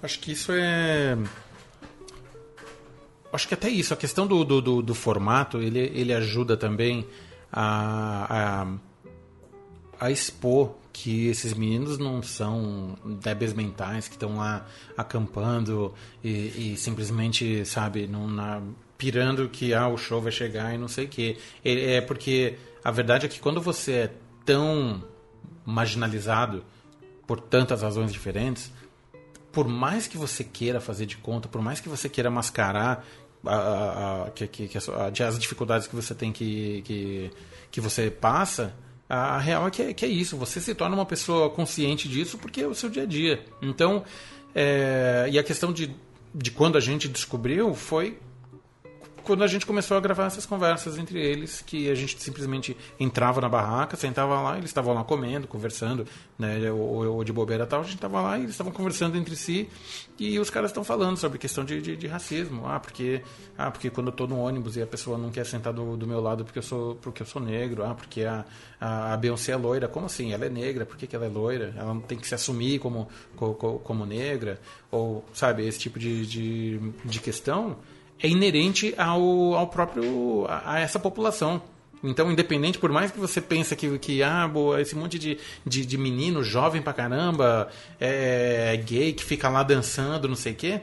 Acho 0.02 0.20
que 0.20 0.32
isso 0.32 0.52
é. 0.52 1.18
Acho 3.32 3.48
que 3.48 3.54
até 3.54 3.70
isso, 3.70 3.94
a 3.94 3.98
questão 3.98 4.26
do, 4.26 4.44
do, 4.44 4.60
do, 4.60 4.82
do 4.82 4.96
formato, 4.96 5.60
ele, 5.60 5.80
ele 5.94 6.12
ajuda 6.14 6.58
também 6.58 7.06
a, 7.52 8.66
a, 10.00 10.06
a 10.06 10.12
expor 10.12 10.74
que 10.92 11.28
esses 11.28 11.54
meninos 11.54 12.00
não 12.00 12.24
são 12.24 12.98
débeis 13.22 13.54
mentais 13.54 14.08
que 14.08 14.16
estão 14.16 14.38
lá 14.38 14.66
acampando 14.98 15.94
e, 16.24 16.74
e 16.74 16.78
simplesmente, 16.78 17.64
sabe, 17.66 18.08
não, 18.08 18.28
na, 18.28 18.62
pirando 18.98 19.48
que 19.48 19.74
ah, 19.74 19.88
o 19.88 19.98
show 19.98 20.20
vai 20.20 20.32
chegar 20.32 20.74
e 20.74 20.78
não 20.78 20.88
sei 20.88 21.06
o 21.06 21.08
quê. 21.08 21.38
É, 21.64 21.96
é 21.96 22.02
porque 22.02 22.58
a 22.84 22.92
verdade 22.92 23.26
é 23.26 23.30
que 23.30 23.39
quando 23.39 23.62
você 23.62 23.92
é 23.94 24.12
tão 24.46 25.04
marginalizado 25.65 26.63
por 27.28 27.39
tantas 27.39 27.82
razões 27.82 28.12
diferentes, 28.12 28.72
por 29.52 29.68
mais 29.68 30.08
que 30.08 30.18
você 30.18 30.44
queira 30.44 30.80
fazer 30.80 31.06
de 31.06 31.18
conta, 31.18 31.48
por 31.48 31.62
mais 31.62 31.80
que 31.80 31.89
você 31.89 32.08
queira 32.10 32.30
mascarar 32.30 33.06
a, 33.46 33.56
a- 33.56 34.24
a- 34.28 34.32
que, 34.32 34.48
que- 34.48 34.78
as, 34.78 35.39
dificuldades 35.39 35.88
que 35.88 35.96
você 35.96 36.13
tem 36.15 36.32
que, 36.32 36.82
que, 36.84 37.32
que 37.72 37.82
você 37.82 38.10
passa, 38.10 38.74
a 39.08 39.38
real 39.39 39.68
é 39.68 39.72
que, 39.72 39.82
é 39.82 39.94
que 39.94 40.06
é 40.06 40.08
isso. 40.08 40.38
Você 40.38 40.60
se 40.62 40.74
torna 40.76 40.96
uma 40.96 41.06
pessoa 41.06 41.50
consciente 41.50 42.08
disso 42.08 42.38
porque 42.38 42.62
é 42.62 42.68
o 42.68 42.76
seu 42.76 42.89
dia 42.89 43.04
a 43.04 43.06
dia. 43.06 43.44
Então, 43.62 44.04
é, 44.54 45.28
e 45.32 45.38
a 45.39 45.44
questão 45.44 45.72
de, 45.74 45.96
de 46.34 46.52
quando 46.52 46.78
a 46.78 46.82
gente 46.82 47.08
descobriu 47.08 47.74
foi 47.74 48.20
quando 49.30 49.44
a 49.44 49.48
gente 49.48 49.63
começou 49.63 49.96
a 49.96 50.00
gravar 50.00 50.26
essas 50.26 50.44
conversas 50.44 50.98
entre 50.98 51.20
eles, 51.24 51.62
que 51.62 51.88
a 51.88 51.94
gente 51.94 52.20
simplesmente 52.20 52.76
entrava 53.00 53.39
na 53.39 53.48
barraca, 53.48 53.96
sentava 53.96 54.42
lá, 54.42 54.58
eles 54.58 54.72
estavam 54.72 54.92
lá 54.92 55.04
comendo, 55.04 55.48
conversando, 55.48 56.04
né, 56.38 56.72
ou, 56.72 57.06
ou 57.13 57.24
de 57.24 57.32
bobeira 57.32 57.63
tal, 57.68 57.82
a 57.82 57.84
gente 57.84 57.94
estava 57.94 58.20
lá 58.22 58.39
e 58.39 58.42
eles 58.42 58.52
estavam 58.54 58.74
conversando 58.74 59.15
entre 59.20 59.36
si, 59.36 59.70
e 60.18 60.39
os 60.39 60.50
caras 60.50 60.72
estão 60.72 60.84
falando 60.84 61.15
sobre 61.18 61.38
questão 61.38 61.63
de, 61.63 61.80
de, 61.80 61.96
de 61.96 62.08
racismo, 62.08 62.65
ah, 62.65 62.80
porque, 62.80 63.22
ah, 63.56 63.70
porque 63.70 63.92
quando 63.92 64.08
eu 64.08 64.12
estou 64.12 64.28
no 64.28 64.39
ônibus 64.39 64.76
e 64.78 64.82
a 64.82 64.88
pessoa 64.88 65.15
não 65.15 65.30
quer 65.30 65.46
sentar 65.46 65.74
do, 65.74 65.96
do 65.96 66.08
meu 66.08 66.20
lado 66.20 66.44
porque 66.44 66.58
eu 66.58 66.63
sou, 66.63 66.96
porque 66.96 67.22
eu 67.22 67.28
sou 67.28 67.39
negro, 67.39 67.86
ah, 67.86 67.94
porque 67.94 68.24
a, 68.24 68.44
a, 68.82 69.13
a 69.13 69.18
Beyoncé 69.18 69.52
é 69.52 69.56
loira, 69.58 69.88
como 69.88 70.08
assim? 70.08 70.34
Ela 70.34 70.46
é 70.46 70.50
negra, 70.50 70.88
por 70.88 70.98
que, 70.98 71.06
que 71.06 71.15
ela 71.15 71.26
é 71.28 71.30
loira? 71.30 71.72
Ela 71.78 71.94
não 71.94 72.02
tem 72.02 72.18
que 72.18 72.28
se 72.28 72.34
assumir 72.34 72.80
como, 72.80 73.08
co- 73.36 73.54
co- 73.54 73.78
como, 73.78 74.08
negra, 74.08 74.60
ou, 74.89 75.24
sabe, 75.36 75.68
esse 75.68 75.78
tipo 75.78 76.00
de, 76.00 76.26
de, 76.26 76.80
de 77.06 77.20
questão 77.20 77.78
é 78.22 78.28
inerente 78.28 78.94
ao, 78.98 79.56
ao 79.56 79.68
próprio 79.68 80.46
a, 80.48 80.74
a 80.74 80.80
essa 80.80 81.00
população. 81.00 81.62
Então, 82.04 82.32
independente, 82.32 82.78
por 82.78 82.92
mais 82.92 83.12
que 83.12 83.20
você 83.20 83.42
pense 83.42 83.76
que, 83.76 84.00
que 84.00 84.24
ah, 84.24 84.48
boa, 84.48 84.82
esse 84.82 84.96
monte 84.96 85.20
de, 85.20 85.38
de, 85.66 85.86
de 85.86 85.98
menino 85.98 86.44
jovem 86.44 86.82
pra 86.82 86.94
caramba, 86.94 87.70
é, 88.00 88.78
gay, 88.86 89.12
que 89.12 89.24
fica 89.24 89.50
lá 89.50 89.64
dançando, 89.64 90.28
não 90.28 90.36
sei 90.36 90.54
o 90.54 90.56
quê, 90.56 90.82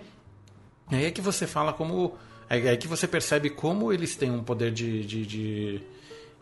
aí 0.89 1.07
é 1.07 1.11
que 1.11 1.21
você 1.21 1.47
fala 1.47 1.73
como. 1.73 2.17
Aí 2.49 2.69
é 2.69 2.77
que 2.77 2.87
você 2.87 3.09
percebe 3.09 3.51
como 3.51 3.93
eles 3.93 4.15
têm 4.15 4.31
um 4.31 4.43
poder 4.43 4.71
de. 4.71 5.05
de, 5.05 5.27
de, 5.27 5.83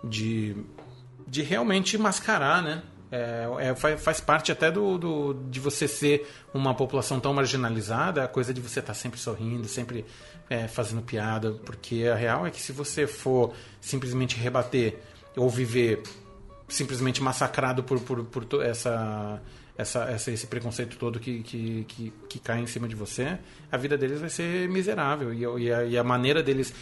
de, 0.02 0.56
de 1.26 1.42
realmente 1.42 1.96
mascarar, 1.96 2.62
né? 2.62 2.82
É, 3.16 3.68
é, 3.68 3.74
faz, 3.76 4.02
faz 4.02 4.20
parte 4.20 4.50
até 4.50 4.72
do, 4.72 4.98
do, 4.98 5.34
de 5.48 5.60
você 5.60 5.86
ser 5.86 6.28
uma 6.52 6.74
população 6.74 7.20
tão 7.20 7.32
marginalizada, 7.32 8.24
a 8.24 8.26
coisa 8.26 8.52
de 8.52 8.60
você 8.60 8.80
estar 8.80 8.92
sempre 8.92 9.20
sorrindo, 9.20 9.68
sempre 9.68 10.04
é, 10.50 10.66
fazendo 10.66 11.00
piada, 11.00 11.52
porque 11.64 12.08
a 12.12 12.16
real 12.16 12.44
é 12.44 12.50
que 12.50 12.60
se 12.60 12.72
você 12.72 13.06
for 13.06 13.54
simplesmente 13.80 14.36
rebater 14.36 14.98
ou 15.36 15.48
viver 15.48 16.02
simplesmente 16.66 17.22
massacrado 17.22 17.84
por, 17.84 18.00
por, 18.00 18.24
por 18.24 18.64
essa, 18.64 19.40
essa, 19.78 20.10
essa, 20.10 20.32
esse 20.32 20.48
preconceito 20.48 20.96
todo 20.96 21.20
que, 21.20 21.40
que, 21.44 21.84
que, 21.84 22.12
que 22.28 22.38
cai 22.40 22.58
em 22.58 22.66
cima 22.66 22.88
de 22.88 22.96
você, 22.96 23.38
a 23.70 23.76
vida 23.76 23.96
deles 23.96 24.20
vai 24.20 24.30
ser 24.30 24.68
miserável. 24.68 25.32
E, 25.32 25.62
e, 25.62 25.72
a, 25.72 25.84
e 25.84 25.96
a 25.96 26.02
maneira 26.02 26.42
deles 26.42 26.74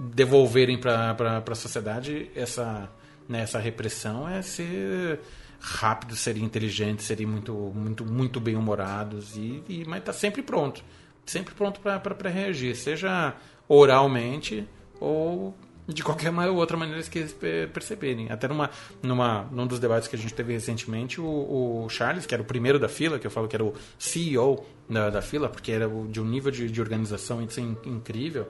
devolverem 0.00 0.76
para 0.76 1.44
a 1.48 1.54
sociedade 1.54 2.32
essa, 2.34 2.90
né, 3.28 3.42
essa 3.42 3.60
repressão 3.60 4.28
é 4.28 4.42
ser 4.42 5.20
rápidos, 5.60 6.20
serem 6.20 6.44
inteligentes, 6.44 7.06
serem 7.06 7.26
muito, 7.26 7.52
muito, 7.52 8.04
muito 8.04 8.40
bem 8.40 8.56
humorados, 8.56 9.36
e, 9.36 9.62
e, 9.68 9.84
mas 9.86 10.02
tá 10.04 10.12
sempre 10.12 10.42
pronto. 10.42 10.82
Sempre 11.26 11.54
pronto 11.54 11.80
para 11.80 12.30
reagir, 12.30 12.74
seja 12.74 13.34
oralmente 13.68 14.66
ou 14.98 15.54
de 15.86 16.02
qualquer 16.02 16.30
outra 16.50 16.76
maneira 16.76 17.02
que 17.02 17.18
eles 17.18 17.32
pe- 17.32 17.66
perceberem. 17.72 18.30
Até 18.30 18.46
numa, 18.48 18.70
numa, 19.02 19.42
num 19.50 19.66
dos 19.66 19.78
debates 19.78 20.08
que 20.08 20.16
a 20.16 20.18
gente 20.18 20.34
teve 20.34 20.52
recentemente, 20.52 21.20
o, 21.20 21.84
o 21.84 21.88
Charles, 21.88 22.26
que 22.26 22.34
era 22.34 22.42
o 22.42 22.46
primeiro 22.46 22.78
da 22.78 22.88
fila, 22.88 23.18
que 23.18 23.26
eu 23.26 23.30
falo 23.30 23.48
que 23.48 23.56
era 23.56 23.64
o 23.64 23.74
CEO 23.98 24.64
da, 24.88 25.10
da 25.10 25.22
fila, 25.22 25.48
porque 25.48 25.72
era 25.72 25.88
de 26.10 26.20
um 26.20 26.24
nível 26.24 26.50
de, 26.50 26.70
de 26.70 26.80
organização 26.80 27.40
assim, 27.40 27.76
incrível, 27.84 28.48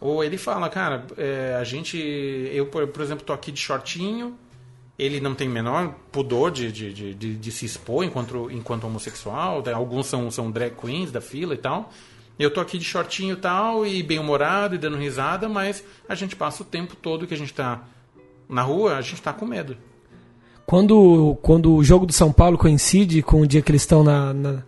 ou 0.00 0.22
ele 0.22 0.36
fala, 0.36 0.68
cara, 0.68 1.06
é, 1.16 1.56
a 1.58 1.64
gente. 1.64 1.96
Eu, 2.52 2.66
por 2.66 3.00
exemplo, 3.00 3.24
tô 3.24 3.32
aqui 3.32 3.50
de 3.50 3.60
shortinho. 3.60 4.38
Ele 4.98 5.20
não 5.20 5.34
tem 5.34 5.46
menor 5.48 5.94
pudor 6.10 6.50
de, 6.50 6.72
de, 6.72 6.92
de, 7.14 7.34
de- 7.36 7.52
se 7.52 7.66
expor 7.66 8.04
enquanto, 8.04 8.50
enquanto 8.50 8.84
homossexual. 8.84 9.62
né? 9.64 9.72
Alguns 9.72 10.06
são, 10.06 10.30
são 10.30 10.50
drag 10.50 10.72
queens 10.74 11.12
da 11.12 11.20
fila 11.20 11.52
e 11.54 11.58
tal. 11.58 11.92
Eu 12.38 12.50
tô 12.50 12.60
aqui 12.60 12.78
de 12.78 12.84
shortinho 12.84 13.34
e 13.34 13.36
tal, 13.36 13.86
e 13.86 14.02
bem 14.02 14.18
humorado 14.18 14.74
e 14.74 14.78
dando 14.78 14.96
risada, 14.96 15.48
mas 15.48 15.82
a 16.08 16.14
gente 16.14 16.34
passa 16.36 16.62
o 16.62 16.66
tempo 16.66 16.94
todo 16.96 17.26
que 17.26 17.34
a 17.34 17.36
gente 17.36 17.52
tá 17.52 17.82
na 18.48 18.62
rua, 18.62 18.96
a 18.96 19.00
gente 19.02 19.20
tá 19.22 19.32
com 19.32 19.44
medo. 19.46 19.76
Quando, 20.64 21.36
quando 21.42 21.74
o 21.74 21.84
jogo 21.84 22.06
do 22.06 22.12
São 22.12 22.32
Paulo 22.32 22.58
coincide 22.58 23.22
com 23.22 23.40
o 23.42 23.46
dia 23.46 23.62
que 23.62 23.70
eles 23.70 23.82
estão 23.82 24.02
na, 24.02 24.32
na, 24.34 24.62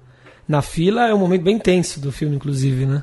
na 0.46 0.62
fila, 0.62 1.08
é 1.08 1.14
um 1.14 1.18
momento 1.18 1.42
bem 1.42 1.58
tenso 1.58 2.00
do 2.00 2.12
filme, 2.12 2.36
inclusive, 2.36 2.86
né? 2.86 3.02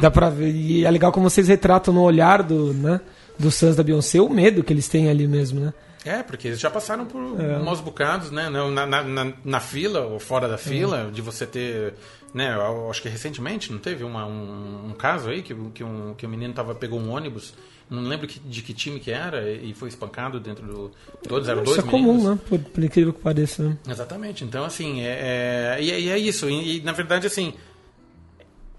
Dá 0.00 0.10
pra 0.10 0.30
ver. 0.30 0.54
E 0.54 0.84
é 0.84 0.90
legal 0.90 1.10
como 1.10 1.28
vocês 1.28 1.48
retratam 1.48 1.92
no 1.92 2.02
olhar 2.02 2.42
do, 2.42 2.72
né, 2.72 3.00
dos 3.38 3.58
fãs 3.58 3.74
da 3.74 3.82
Beyoncé 3.82 4.20
o 4.20 4.28
medo 4.30 4.62
que 4.62 4.72
eles 4.72 4.88
têm 4.88 5.08
ali 5.10 5.26
mesmo, 5.26 5.58
né? 5.60 5.74
É, 6.08 6.22
porque 6.22 6.48
eles 6.48 6.60
já 6.60 6.70
passaram 6.70 7.04
por 7.04 7.20
maus 7.64 7.80
bocados, 7.80 8.30
né? 8.30 8.48
Na, 8.48 8.86
na, 8.86 9.02
na, 9.02 9.32
na 9.44 9.60
fila, 9.60 10.00
ou 10.02 10.18
fora 10.20 10.46
da 10.48 10.56
fila, 10.56 11.10
de 11.12 11.20
você 11.20 11.44
ter. 11.46 11.94
Né, 12.34 12.54
eu 12.54 12.90
acho 12.90 13.00
que 13.00 13.08
recentemente, 13.08 13.72
não 13.72 13.78
teve 13.78 14.04
uma, 14.04 14.26
um, 14.26 14.88
um 14.90 14.92
caso 14.92 15.30
aí 15.30 15.40
que, 15.42 15.54
que, 15.74 15.82
um, 15.82 16.12
que 16.14 16.26
o 16.26 16.28
menino 16.28 16.52
tava, 16.52 16.74
pegou 16.74 17.00
um 17.00 17.10
ônibus, 17.10 17.54
não 17.88 18.02
lembro 18.02 18.26
que- 18.26 18.38
de 18.40 18.60
que 18.60 18.74
time 18.74 19.00
que 19.00 19.10
era, 19.10 19.50
e 19.50 19.72
foi 19.72 19.88
espancado 19.88 20.38
dentro 20.38 20.66
do. 20.66 20.90
Todos 21.26 21.48
eram 21.48 21.62
dois 21.64 21.78
Isso 21.78 21.86
é 21.86 21.90
comum, 21.90 22.28
né? 22.30 22.38
Por, 22.46 22.58
por 22.58 22.84
incrível 22.84 23.14
que 23.14 23.20
pareça. 23.20 23.62
Né? 23.62 23.78
Exatamente. 23.88 24.44
Então, 24.44 24.64
assim, 24.66 25.00
é, 25.00 25.76
é- 25.78 25.82
e, 25.82 25.90
é- 25.90 26.00
e 26.00 26.08
é 26.10 26.18
isso. 26.18 26.50
E, 26.50 26.78
e, 26.78 26.80
na 26.82 26.92
verdade, 26.92 27.26
assim, 27.26 27.54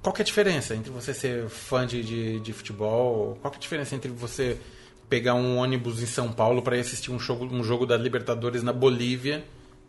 qual 0.04 0.14
que 0.14 0.22
é 0.22 0.24
a 0.24 0.26
diferença 0.26 0.76
entre 0.76 0.92
você 0.92 1.14
ser 1.14 1.48
fã 1.50 1.86
de, 1.88 2.04
de, 2.04 2.40
de 2.40 2.54
futebol? 2.54 3.38
Qual 3.42 3.50
que 3.52 3.58
é 3.58 3.60
a 3.60 3.62
diferença 3.62 3.96
entre 3.96 4.12
você 4.12 4.58
pegar 5.10 5.34
um 5.36 5.58
ônibus 5.58 6.02
em 6.02 6.06
São 6.06 6.32
Paulo 6.32 6.62
para 6.62 6.78
ir 6.78 6.82
assistir 6.82 7.12
um 7.12 7.20
jogo, 7.20 7.46
um 7.46 7.64
jogo 7.64 7.86
da 7.86 7.96
Libertadores 7.98 8.62
na 8.64 8.74
Bolívia, 8.74 9.44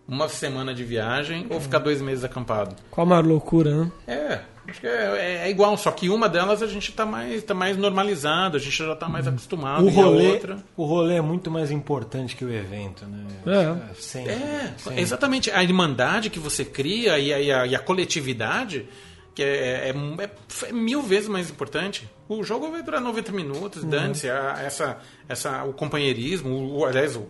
uma 0.06 0.28
semana 0.28 0.72
de 0.72 0.84
viagem, 0.84 1.46
ou 1.50 1.60
ficar 1.60 1.78
dois 1.80 2.00
meses 2.00 2.24
acampado? 2.24 2.74
Qual 2.90 3.06
a 3.06 3.10
maior 3.10 3.26
loucura, 3.26 3.84
né? 3.84 3.92
É, 4.06 4.40
acho 4.66 4.80
que 4.80 4.86
é, 4.86 4.90
é- 4.90 5.46
é 5.46 5.50
igual, 5.50 5.76
só 5.76 5.90
que 5.90 6.08
uma 6.08 6.28
delas 6.30 6.62
a 6.62 6.66
gente 6.66 6.92
tá 6.92 7.04
mais, 7.04 7.42
tá 7.42 7.52
mais 7.52 7.76
normalizado, 7.76 8.56
a 8.56 8.60
gente 8.60 8.74
já 8.74 8.96
tá 8.96 9.06
mais 9.06 9.26
acostumado. 9.26 9.84
O 9.84 9.90
e 9.90 9.90
a 9.90 10.02
rolê, 10.04 10.26
outra... 10.32 10.58
o 10.76 10.84
rolê 10.86 11.16
é 11.16 11.20
muito 11.20 11.50
mais 11.50 11.70
importante 11.70 12.34
que 12.36 12.42
o 12.44 12.50
evento, 12.50 13.04
né? 13.04 13.26
É. 13.46 13.94
sempre, 14.00 14.32
É, 14.32 14.72
sempre. 14.78 15.00
exatamente. 15.00 15.50
A 15.50 15.62
irmandade 15.62 16.30
que 16.30 16.38
você 16.38 16.64
cria 16.64 17.18
e 17.18 17.30
a, 17.32 17.40
e 17.40 17.52
a- 17.52 17.66
e 17.66 17.74
a 17.74 17.78
coletividade, 17.78 18.86
que 19.34 19.42
é, 19.42 19.90
é- 19.90 19.94
é- 20.20 20.30
é 20.68 20.72
mil 20.72 21.02
vezes 21.02 21.28
mais 21.28 21.50
importante. 21.50 22.08
O 22.28 22.42
jogo 22.44 22.70
vai 22.70 22.82
durar 22.82 23.00
90 23.00 23.32
minutos, 23.32 23.82
dane-se. 23.84 24.28
a- 24.28 24.56
Essa, 24.62 24.98
essa, 25.28 25.64
o 25.64 25.72
companheirismo, 25.72 26.50
o, 26.50 26.78
o- 26.80 26.84
aliás, 26.84 27.16
o, 27.16 27.26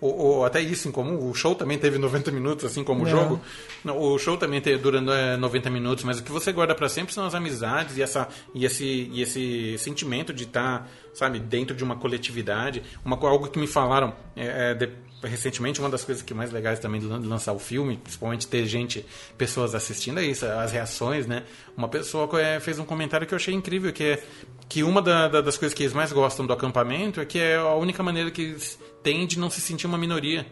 o- 0.00 0.38
o- 0.38 0.44
até 0.44 0.60
isso 0.60 0.88
em 0.88 0.90
comum. 0.92 1.28
O 1.28 1.34
show 1.34 1.54
também 1.54 1.76
teve 1.78 1.98
90 1.98 2.30
minutos, 2.30 2.64
assim 2.64 2.82
como 2.82 3.04
o 3.04 3.06
É. 3.06 3.10
jogo. 3.10 3.40
Não, 3.84 3.98
O 3.98 4.18
show 4.18 4.36
também 4.38 4.60
teve, 4.60 4.78
durando 4.78 5.12
é, 5.12 5.36
90 5.36 5.68
minutos, 5.68 6.02
mas 6.04 6.18
o 6.18 6.22
que 6.22 6.32
você 6.32 6.50
guarda 6.50 6.74
para 6.74 6.88
sempre 6.88 7.12
são 7.12 7.26
as 7.26 7.34
amizades 7.34 7.96
e, 7.98 8.02
essa, 8.02 8.26
e, 8.54 8.64
esse, 8.64 8.84
e 8.84 9.20
esse 9.20 9.76
sentimento 9.78 10.32
de 10.32 10.44
estar, 10.44 10.88
sabe, 11.12 11.38
dentro 11.38 11.76
de 11.76 11.84
uma 11.84 11.96
coletividade. 11.96 12.82
Uma, 13.04 13.16
algo 13.28 13.48
que 13.48 13.58
me 13.58 13.66
falaram 13.66 14.14
é, 14.34 14.70
é, 14.70 14.74
de- 14.74 14.88
recentemente, 15.24 15.78
uma 15.78 15.88
das 15.88 16.02
coisas 16.02 16.20
que 16.20 16.34
mais 16.34 16.50
legais 16.50 16.80
também 16.80 17.00
de 17.00 17.06
lançar 17.06 17.52
o 17.52 17.58
filme, 17.60 17.96
principalmente 17.96 18.46
ter 18.48 18.66
gente, 18.66 19.06
pessoas 19.38 19.72
assistindo, 19.72 20.18
é 20.18 20.24
isso, 20.24 20.44
as 20.44 20.72
reações, 20.72 21.28
né? 21.28 21.44
Uma 21.76 21.86
pessoa 21.88 22.28
é, 22.40 22.58
fez 22.58 22.80
um 22.80 22.84
comentário 22.84 23.24
que 23.24 23.32
eu 23.32 23.36
achei 23.36 23.54
incrível, 23.54 23.92
que 23.92 24.02
é 24.02 24.21
que 24.68 24.82
uma 24.82 25.02
da- 25.02 25.28
da- 25.28 25.40
das 25.40 25.56
coisas 25.58 25.74
que 25.74 25.82
eles 25.82 25.92
mais 25.92 26.12
gostam 26.12 26.46
do 26.46 26.52
acampamento 26.52 27.20
é 27.20 27.24
que 27.26 27.38
é 27.38 27.56
a 27.56 27.74
única 27.74 28.02
maneira 28.02 28.30
que 28.30 28.42
eles 28.42 28.78
têm 29.02 29.26
de 29.26 29.38
não 29.38 29.50
se 29.50 29.60
sentir 29.60 29.86
uma 29.86 29.98
minoria. 29.98 30.46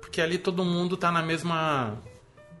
Porque 0.00 0.20
ali 0.20 0.38
todo 0.38 0.64
mundo 0.64 0.96
tá 0.96 1.10
na 1.12 1.22
mesma 1.22 1.98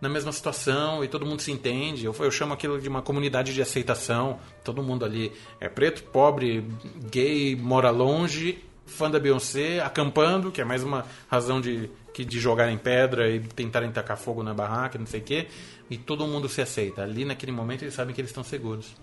na 0.00 0.08
mesma 0.08 0.30
situação 0.30 1.02
e 1.02 1.08
todo 1.08 1.26
mundo 1.26 1.42
se 1.42 1.50
entende. 1.50 2.04
Eu, 2.04 2.14
eu 2.20 2.30
chamo 2.30 2.52
aquilo 2.54 2.80
de 2.80 2.88
uma 2.88 3.02
comunidade 3.02 3.52
de 3.52 3.60
aceitação. 3.60 4.38
Todo 4.62 4.80
mundo 4.80 5.04
ali 5.04 5.32
é 5.58 5.68
preto, 5.68 6.04
pobre, 6.04 6.64
gay, 7.10 7.56
mora 7.56 7.90
longe, 7.90 8.62
fã 8.86 9.10
da 9.10 9.18
Beyoncé, 9.18 9.80
acampando, 9.80 10.52
que 10.52 10.60
é 10.60 10.64
mais 10.64 10.84
uma 10.84 11.04
razão 11.28 11.60
de, 11.60 11.90
que, 12.18 12.24
de 12.24 12.40
jogar 12.40 12.68
em 12.72 12.76
pedra 12.76 13.30
e 13.30 13.38
tentarem 13.38 13.92
tacar 13.92 14.16
fogo 14.16 14.42
na 14.42 14.52
barraca, 14.52 14.98
não 14.98 15.06
sei 15.06 15.20
o 15.20 15.22
quê. 15.22 15.46
E 15.88 15.96
todo 15.96 16.26
mundo 16.26 16.48
se 16.48 16.60
aceita. 16.60 17.02
Ali 17.02 17.24
naquele 17.24 17.52
momento 17.52 17.82
eles 17.82 17.94
sabem 17.94 18.12
que 18.12 18.20
eles 18.20 18.30
estão 18.30 18.42
seguros. 18.42 18.96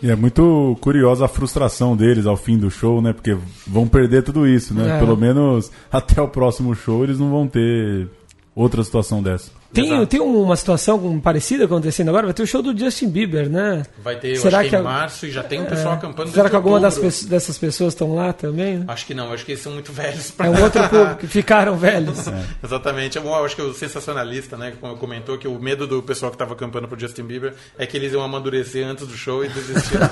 E 0.00 0.08
é 0.08 0.14
muito 0.14 0.78
curiosa 0.80 1.24
a 1.24 1.28
frustração 1.28 1.96
deles 1.96 2.26
ao 2.26 2.36
fim 2.36 2.56
do 2.56 2.70
show, 2.70 3.02
né? 3.02 3.12
Porque 3.12 3.36
vão 3.66 3.88
perder 3.88 4.22
tudo 4.22 4.46
isso, 4.46 4.72
né? 4.72 4.96
É. 4.96 4.98
Pelo 5.00 5.16
menos 5.16 5.70
até 5.90 6.22
o 6.22 6.28
próximo 6.28 6.72
show 6.74 7.02
eles 7.02 7.18
não 7.18 7.28
vão 7.28 7.48
ter 7.48 8.08
outra 8.54 8.84
situação 8.84 9.20
dessa. 9.20 9.50
Tem, 9.72 9.86
Exato. 9.86 10.06
tem 10.08 10.20
uma 10.20 10.56
situação 10.56 11.20
parecida 11.20 11.64
acontecendo 11.64 12.08
agora? 12.08 12.26
Vai 12.26 12.34
ter 12.34 12.42
o 12.42 12.46
show 12.46 12.60
do 12.60 12.76
Justin 12.76 13.08
Bieber, 13.08 13.48
né? 13.48 13.84
Vai 14.02 14.16
ter, 14.16 14.32
eu 14.34 14.40
Será 14.40 14.58
acho 14.58 14.64
que, 14.64 14.70
que 14.70 14.76
em 14.76 14.80
a- 14.80 14.82
março 14.82 15.26
e 15.26 15.30
já 15.30 15.44
tem 15.44 15.60
um 15.60 15.64
pessoal 15.64 15.94
É. 15.94 15.96
acampando. 15.96 16.30
Será 16.32 16.50
que 16.50 16.56
alguma 16.56 16.80
das 16.80 16.98
dessas 17.22 17.56
pessoas 17.56 17.92
estão 17.94 18.12
lá 18.12 18.32
também? 18.32 18.78
né? 18.78 18.84
Acho 18.88 19.06
que 19.06 19.14
não, 19.14 19.32
acho 19.32 19.44
que 19.46 19.52
eles 19.52 19.62
são 19.62 19.72
muito 19.72 19.92
velhos 19.92 20.32
pra 20.32 20.46
É 20.46 20.50
um 20.50 20.60
outro 20.60 20.82
público, 20.90 21.16
que 21.20 21.28
ficaram 21.28 21.76
velhos. 21.76 22.24
Exatamente. 22.64 23.16
Eu 23.16 23.44
acho 23.44 23.54
que 23.54 23.62
o 23.62 23.72
sensacionalista, 23.72 24.56
né, 24.56 24.72
como 24.80 24.96
comentou 24.96 25.38
que 25.38 25.46
o 25.46 25.56
medo 25.60 25.86
do 25.86 26.02
pessoal 26.02 26.32
que 26.32 26.34
estava 26.34 26.54
acampando 26.54 26.88
pro 26.88 26.98
Justin 26.98 27.22
Bieber 27.22 27.54
é 27.78 27.86
que 27.86 27.96
eles 27.96 28.12
iam 28.12 28.22
amadurecer 28.24 28.84
antes 28.84 29.06
do 29.06 29.14
show 29.16 29.44
e 29.44 29.48
desistir. 29.48 29.98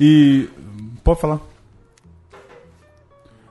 E. 0.00 0.48
Pode 1.02 1.20
falar. 1.20 1.40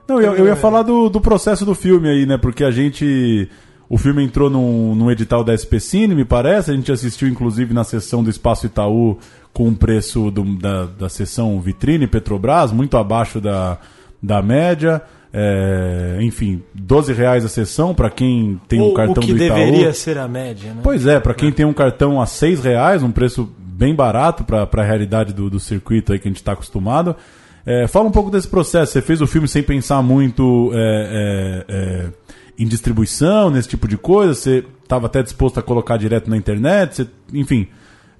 Não, 0.08 0.20
eu, 0.20 0.34
eu 0.34 0.46
ia 0.46 0.56
falar 0.56 0.82
do, 0.82 1.10
do 1.10 1.20
processo 1.20 1.64
do 1.66 1.74
filme 1.74 2.08
aí, 2.08 2.24
né? 2.24 2.38
Porque 2.38 2.64
a 2.64 2.70
gente. 2.70 3.50
O 3.90 3.96
filme 3.96 4.22
entrou 4.22 4.50
num, 4.50 4.94
num 4.94 5.10
edital 5.10 5.42
da 5.42 5.56
SP 5.56 5.80
Cine, 5.80 6.14
me 6.14 6.24
parece. 6.24 6.70
A 6.70 6.74
gente 6.74 6.92
assistiu, 6.92 7.26
inclusive, 7.28 7.72
na 7.72 7.84
sessão 7.84 8.22
do 8.22 8.28
Espaço 8.28 8.66
Itaú 8.66 9.18
com 9.52 9.68
o 9.68 9.74
preço 9.74 10.30
do- 10.30 10.56
da, 10.58 10.84
da 10.84 11.08
sessão 11.08 11.58
Vitrine 11.60 12.06
Petrobras, 12.06 12.70
muito 12.70 12.96
abaixo 12.98 13.40
da, 13.40 13.78
da 14.22 14.42
média. 14.42 15.00
É, 15.32 16.18
enfim, 16.22 16.62
12 16.74 17.12
reais 17.12 17.44
a 17.44 17.48
sessão 17.48 17.94
para 17.94 18.08
quem 18.10 18.60
tem 18.66 18.80
um 18.80 18.88
o, 18.88 18.94
cartão 18.94 19.22
o 19.22 19.26
que 19.26 19.32
do 19.34 19.42
Itaú. 19.42 19.56
deveria 19.56 19.92
ser 19.92 20.16
a 20.18 20.26
média, 20.28 20.72
né? 20.72 20.80
Pois 20.82 21.06
é, 21.06 21.20
para 21.20 21.34
quem 21.34 21.52
tem 21.52 21.66
um 21.66 21.72
cartão 21.74 22.20
a 22.20 22.26
seis 22.26 22.62
reais, 22.64 23.02
um 23.02 23.10
preço 23.10 23.48
bem 23.58 23.94
barato 23.94 24.42
para 24.44 24.66
a 24.70 24.82
realidade 24.84 25.32
do, 25.32 25.48
do 25.50 25.60
circuito 25.60 26.12
aí 26.12 26.18
que 26.18 26.26
a 26.28 26.30
gente 26.30 26.38
está 26.38 26.52
acostumado. 26.52 27.14
É, 27.64 27.86
fala 27.86 28.06
um 28.08 28.10
pouco 28.10 28.30
desse 28.30 28.48
processo. 28.48 28.92
Você 28.92 29.02
fez 29.02 29.20
o 29.20 29.26
filme 29.26 29.46
sem 29.46 29.62
pensar 29.62 30.02
muito 30.02 30.70
é, 30.74 31.64
é, 31.68 31.74
é, 31.74 32.06
em 32.58 32.66
distribuição, 32.66 33.50
nesse 33.50 33.68
tipo 33.68 33.86
de 33.86 33.96
coisa. 33.96 34.34
Você 34.34 34.64
estava 34.82 35.06
até 35.06 35.22
disposto 35.22 35.58
a 35.58 35.62
colocar 35.62 35.96
direto 35.96 36.28
na 36.28 36.36
internet. 36.36 36.96
Você- 36.96 37.08
enfim, 37.32 37.68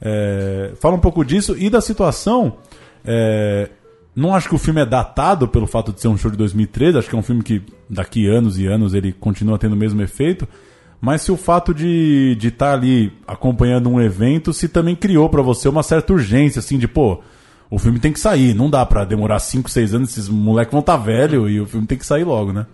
é, 0.00 0.72
fala 0.80 0.94
um 0.94 1.00
pouco 1.00 1.24
disso 1.24 1.56
e 1.58 1.68
da 1.68 1.80
situação. 1.80 2.56
é, 3.04 3.70
não 4.14 4.34
acho 4.34 4.48
que 4.48 4.54
o 4.54 4.58
filme 4.58 4.80
é 4.80 4.84
datado 4.84 5.46
pelo 5.46 5.66
fato 5.66 5.92
de 5.92 6.00
ser 6.00 6.08
um 6.08 6.16
show 6.16 6.30
de 6.30 6.36
2013. 6.36 6.98
Acho 6.98 7.08
que 7.08 7.14
é 7.14 7.18
um 7.18 7.22
filme 7.22 7.42
que 7.42 7.62
daqui 7.88 8.26
anos 8.26 8.58
e 8.58 8.66
anos 8.66 8.92
ele 8.92 9.12
continua 9.12 9.56
tendo 9.56 9.74
o 9.74 9.76
mesmo 9.76 10.02
efeito. 10.02 10.46
Mas 11.00 11.22
se 11.22 11.30
o 11.30 11.36
fato 11.36 11.72
de 11.72 12.32
estar 12.32 12.48
de 12.48 12.50
tá 12.50 12.72
ali 12.72 13.12
acompanhando 13.26 13.88
um 13.88 14.00
evento, 14.00 14.52
se 14.52 14.68
também 14.68 14.96
criou 14.96 15.28
pra 15.28 15.40
você 15.40 15.68
uma 15.68 15.84
certa 15.84 16.12
urgência, 16.12 16.58
assim, 16.58 16.76
de 16.76 16.88
pô, 16.88 17.20
o 17.70 17.78
filme 17.78 18.00
tem 18.00 18.12
que 18.12 18.18
sair, 18.18 18.54
não 18.54 18.68
dá 18.68 18.84
pra 18.84 19.04
demorar 19.04 19.38
5, 19.38 19.70
6 19.70 19.94
anos, 19.94 20.10
esses 20.10 20.28
moleques 20.28 20.72
vão 20.72 20.80
estar 20.80 20.98
tá 20.98 21.04
velho 21.04 21.48
e 21.48 21.60
o 21.60 21.66
filme 21.66 21.86
tem 21.86 21.96
que 21.96 22.04
sair 22.04 22.24
logo, 22.24 22.52
né? 22.52 22.66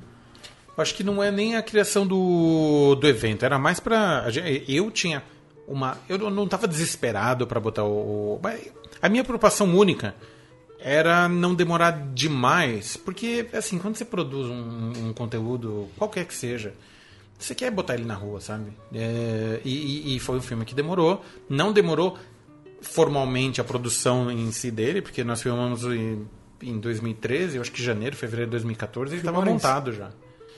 Acho 0.77 0.95
que 0.95 1.05
não 1.05 1.23
é 1.23 1.31
nem 1.31 1.57
a 1.57 1.63
criação 1.63 2.07
do, 2.07 2.95
do 2.97 3.07
evento, 3.07 3.45
era 3.45 3.59
mais 3.59 3.79
pra. 3.81 4.27
Eu 4.67 4.91
tinha 4.91 5.23
uma. 5.69 5.97
Eu 6.09 6.19
não 6.31 6.45
estava 6.45 6.67
desesperado 6.67 7.47
para 7.47 7.61
botar 7.61 7.85
o. 7.85 8.41
A 9.01 9.09
minha 9.09 9.23
preocupação 9.23 9.73
única 9.77 10.15
era 10.81 11.29
não 11.29 11.55
demorar 11.55 11.93
demais, 12.13 12.97
porque, 12.97 13.47
assim, 13.53 13.79
quando 13.79 13.97
você 13.97 14.05
produz 14.05 14.49
um, 14.49 15.09
um 15.09 15.13
conteúdo, 15.15 15.89
qualquer 15.97 16.27
que 16.27 16.35
seja, 16.35 16.75
você 17.39 17.55
quer 17.55 17.71
botar 17.71 17.95
ele 17.95 18.05
na 18.05 18.15
rua, 18.15 18.41
sabe? 18.41 18.73
É, 18.93 19.61
e, 19.65 20.17
e- 20.17 20.21
foi 20.21 20.37
um 20.37 20.43
filme 20.43 20.65
que 20.65 20.75
demorou. 20.75 21.25
Não 21.49 21.73
demorou 21.73 22.19
formalmente 22.83 23.61
a 23.61 23.65
produção 23.65 24.31
em 24.31 24.51
si 24.53 24.71
dele, 24.71 25.01
porque 25.01 25.25
nós 25.25 25.41
filmamos 25.41 25.85
em, 25.85 26.27
em 26.63 26.79
2013, 26.79 27.57
eu 27.57 27.63
acho 27.63 27.73
que 27.73 27.83
janeiro, 27.83 28.15
fevereiro 28.15 28.51
de 28.51 28.53
2014, 28.53 29.13
ele 29.15 29.21
estava 29.21 29.39
montado 29.55 29.93
já. 29.93 30.11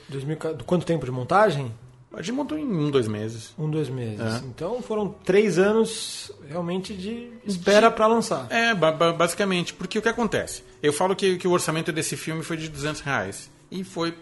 2000, 0.09 0.37
quanto 0.65 0.85
tempo 0.85 1.05
de 1.05 1.11
montagem? 1.11 1.71
A 2.13 2.21
gente 2.21 2.31
montou 2.31 2.57
em 2.57 2.65
um, 2.65 2.89
dois 2.89 3.07
meses. 3.07 3.53
Um, 3.59 3.69
dois 3.69 3.89
meses. 3.89 4.19
É. 4.19 4.37
Então 4.47 4.81
foram 4.81 5.09
três 5.23 5.59
anos 5.59 6.31
realmente 6.49 6.93
de 6.95 7.29
espera 7.45 7.91
pra 7.91 8.07
lançar. 8.07 8.47
É, 8.49 8.73
ba- 8.73 8.91
ba- 8.91 9.13
basicamente. 9.13 9.73
Porque 9.73 9.99
o 9.99 10.01
que 10.01 10.09
acontece? 10.09 10.63
Eu 10.81 10.91
falo 10.93 11.15
que, 11.15 11.37
que 11.37 11.47
o 11.47 11.51
orçamento 11.51 11.91
desse 11.91 12.17
filme 12.17 12.41
foi 12.43 12.57
de 12.57 12.69
200 12.69 13.01
reais. 13.01 13.51
E 13.69 13.83
foi 13.83 14.15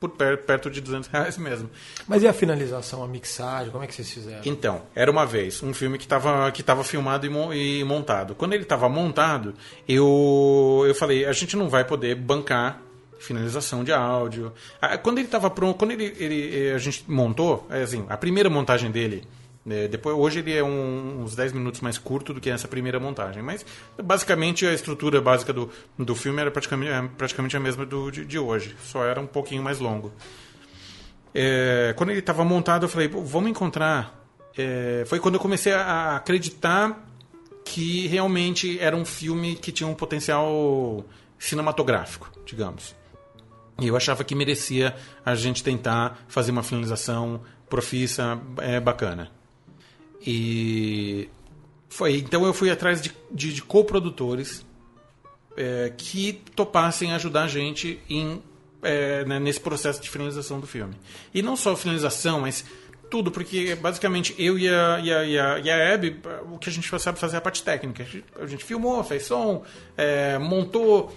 por 0.00 0.10
per- 0.10 0.38
perto 0.44 0.68
de 0.68 0.80
200 0.80 1.08
reais 1.08 1.38
mesmo. 1.38 1.70
Mas 2.06 2.22
e 2.22 2.28
a 2.28 2.32
finalização, 2.32 3.02
a 3.02 3.08
mixagem, 3.08 3.70
como 3.70 3.82
é 3.82 3.86
que 3.86 3.94
vocês 3.94 4.10
fizeram? 4.12 4.42
Então, 4.44 4.82
era 4.94 5.10
uma 5.10 5.24
vez 5.24 5.62
um 5.62 5.72
filme 5.72 5.96
que 5.96 6.04
estava 6.04 6.50
que 6.52 6.62
tava 6.62 6.84
filmado 6.84 7.26
e, 7.54 7.78
e 7.80 7.84
montado. 7.84 8.34
Quando 8.34 8.52
ele 8.52 8.64
estava 8.64 8.88
montado, 8.88 9.54
eu, 9.88 10.84
eu 10.86 10.94
falei, 10.94 11.24
a 11.24 11.32
gente 11.32 11.56
não 11.56 11.68
vai 11.68 11.84
poder 11.84 12.14
bancar 12.14 12.82
finalização 13.18 13.82
de 13.84 13.92
áudio. 13.92 14.52
Ah, 14.80 14.96
Quando 14.98 15.18
ele 15.18 15.26
estava 15.26 15.50
pronto, 15.50 15.76
quando 15.78 15.90
ele, 15.92 16.14
ele- 16.18 16.72
a 16.72 16.78
gente 16.78 17.04
montou, 17.08 17.66
é 17.70 17.82
assim, 17.82 18.04
a 18.08 18.16
primeira 18.16 18.48
montagem 18.48 18.90
dele, 18.90 19.24
né, 19.66 19.86
depois 19.88 20.16
hoje 20.16 20.38
ele 20.38 20.54
é 20.56 20.62
um- 20.64 21.22
uns 21.22 21.34
10 21.34 21.52
minutos 21.52 21.80
mais 21.80 21.98
curto 21.98 22.32
do 22.32 22.40
que 22.40 22.48
essa 22.48 22.66
primeira 22.68 22.98
montagem, 22.98 23.42
mas 23.42 23.66
basicamente 24.02 24.66
a 24.66 24.72
estrutura 24.72 25.20
básica 25.20 25.52
do, 25.52 25.68
do 25.98 26.14
filme 26.14 26.40
era 26.40 26.50
praticamente, 26.50 26.90
é 26.92 27.02
praticamente 27.18 27.56
a 27.56 27.60
mesma 27.60 27.84
do, 27.84 28.10
de, 28.10 28.24
de 28.24 28.38
hoje, 28.38 28.74
só 28.84 29.04
era 29.04 29.20
um 29.20 29.26
pouquinho 29.26 29.62
mais 29.62 29.78
longo. 29.78 30.12
É, 31.34 31.92
quando 31.96 32.10
ele 32.10 32.20
estava 32.20 32.44
montado, 32.44 32.84
eu 32.84 32.88
falei, 32.88 33.08
"Pô, 33.08 33.20
vamos 33.22 33.50
encontrar. 33.50 34.14
É, 34.56 35.04
foi 35.06 35.20
quando 35.20 35.34
eu 35.34 35.40
comecei 35.40 35.72
a 35.72 36.16
acreditar 36.16 37.04
que 37.64 38.06
realmente 38.06 38.78
era 38.80 38.96
um 38.96 39.04
filme 39.04 39.54
que 39.54 39.70
tinha 39.70 39.86
um 39.86 39.94
potencial 39.94 41.04
cinematográfico, 41.38 42.30
digamos. 42.46 42.96
E 43.80 43.86
eu 43.86 43.96
achava 43.96 44.24
que 44.24 44.34
merecia 44.34 44.94
a 45.24 45.34
gente 45.34 45.62
tentar 45.62 46.24
fazer 46.28 46.50
uma 46.50 46.62
finalização 46.62 47.40
profissa, 47.68 48.40
é, 48.58 48.80
bacana. 48.80 49.30
E 50.26 51.28
foi 51.88 52.16
então 52.16 52.44
eu 52.44 52.52
fui 52.52 52.70
atrás 52.70 53.00
de, 53.00 53.14
de, 53.30 53.52
de 53.52 53.62
coprodutores 53.62 54.66
é, 55.56 55.92
que 55.96 56.42
topassem 56.54 57.12
ajudar 57.12 57.44
a 57.44 57.48
gente 57.48 58.00
em, 58.08 58.42
é, 58.82 59.24
né, 59.24 59.38
nesse 59.38 59.60
processo 59.60 60.00
de 60.00 60.10
finalização 60.10 60.60
do 60.60 60.66
filme. 60.66 60.94
E 61.32 61.42
não 61.42 61.56
só 61.56 61.76
finalização, 61.76 62.40
mas 62.40 62.64
tudo, 63.10 63.30
porque 63.30 63.74
basicamente 63.74 64.34
eu 64.38 64.58
e 64.58 64.68
a, 64.68 65.00
e 65.00 65.12
a, 65.12 65.24
e 65.24 65.38
a, 65.38 65.58
e 65.58 65.70
a 65.70 65.94
Abby, 65.94 66.20
o 66.52 66.58
que 66.58 66.68
a 66.68 66.72
gente 66.72 66.88
sabe 67.00 67.18
fazer 67.18 67.36
é 67.36 67.38
a 67.38 67.40
parte 67.40 67.62
técnica. 67.62 68.02
A 68.02 68.06
gente, 68.06 68.24
a 68.40 68.46
gente 68.46 68.64
filmou, 68.64 69.02
fez 69.02 69.24
som, 69.24 69.64
é, 69.96 70.38
montou. 70.38 71.16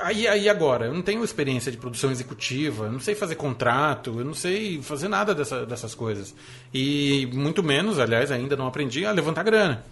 Aí, 0.00 0.26
aí 0.26 0.48
agora, 0.48 0.86
eu 0.86 0.94
não 0.94 1.02
tenho 1.02 1.24
experiência 1.24 1.70
de 1.72 1.78
produção 1.78 2.10
executiva, 2.10 2.86
eu 2.86 2.92
não 2.92 3.00
sei 3.00 3.14
fazer 3.14 3.34
contrato, 3.36 4.18
eu 4.18 4.24
não 4.24 4.34
sei 4.34 4.80
fazer 4.82 5.08
nada 5.08 5.34
dessa, 5.34 5.64
dessas 5.64 5.94
coisas. 5.94 6.34
E 6.72 7.28
muito 7.32 7.62
menos, 7.62 7.98
aliás, 7.98 8.30
ainda 8.30 8.56
não 8.56 8.66
aprendi 8.66 9.04
a 9.04 9.12
levantar 9.12 9.42
grana. 9.42 9.84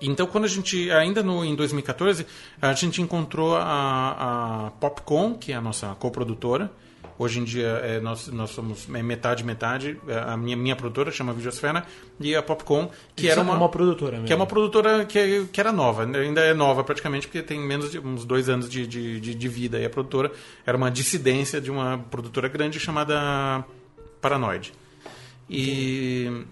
Então, 0.00 0.26
quando 0.26 0.44
a 0.44 0.48
gente, 0.48 0.90
ainda 0.90 1.22
no, 1.22 1.44
em 1.44 1.54
2014, 1.54 2.26
a 2.60 2.72
gente 2.72 3.00
encontrou 3.00 3.56
a, 3.56 4.66
a 4.66 4.70
Popcom, 4.72 5.34
que 5.34 5.52
é 5.52 5.56
a 5.56 5.60
nossa 5.60 5.94
coprodutora. 5.94 6.70
Hoje 7.16 7.38
em 7.38 7.44
dia 7.44 7.68
é, 7.82 8.00
nós, 8.00 8.26
nós 8.28 8.50
somos 8.50 8.86
metade, 8.86 9.44
metade. 9.44 10.00
A 10.26 10.36
minha, 10.36 10.56
minha 10.56 10.74
produtora 10.74 11.12
chama 11.12 11.32
Videosfera 11.32 11.84
e 12.18 12.34
a 12.34 12.42
Popcom, 12.42 12.90
que 13.14 13.22
Isso 13.22 13.32
era 13.32 13.40
é 13.40 13.44
uma, 13.44 13.54
uma 13.54 13.68
produtora 13.68 14.12
mesmo. 14.12 14.26
que 14.26 14.32
é 14.32 14.36
uma 14.36 14.46
produtora 14.46 15.04
que, 15.04 15.46
que 15.52 15.60
era 15.60 15.70
nova, 15.70 16.02
ainda 16.04 16.40
é 16.40 16.52
nova 16.52 16.82
praticamente, 16.82 17.28
porque 17.28 17.40
tem 17.40 17.60
menos 17.60 17.92
de 17.92 18.00
uns 18.00 18.24
dois 18.24 18.48
anos 18.48 18.68
de, 18.68 18.84
de, 18.86 19.20
de, 19.20 19.34
de 19.34 19.48
vida. 19.48 19.78
E 19.78 19.84
a 19.84 19.90
produtora 19.90 20.32
era 20.66 20.76
uma 20.76 20.90
dissidência 20.90 21.60
de 21.60 21.70
uma 21.70 21.98
produtora 22.10 22.48
grande 22.48 22.80
chamada 22.80 23.64
Paranoid. 24.20 24.72
E 25.48 26.44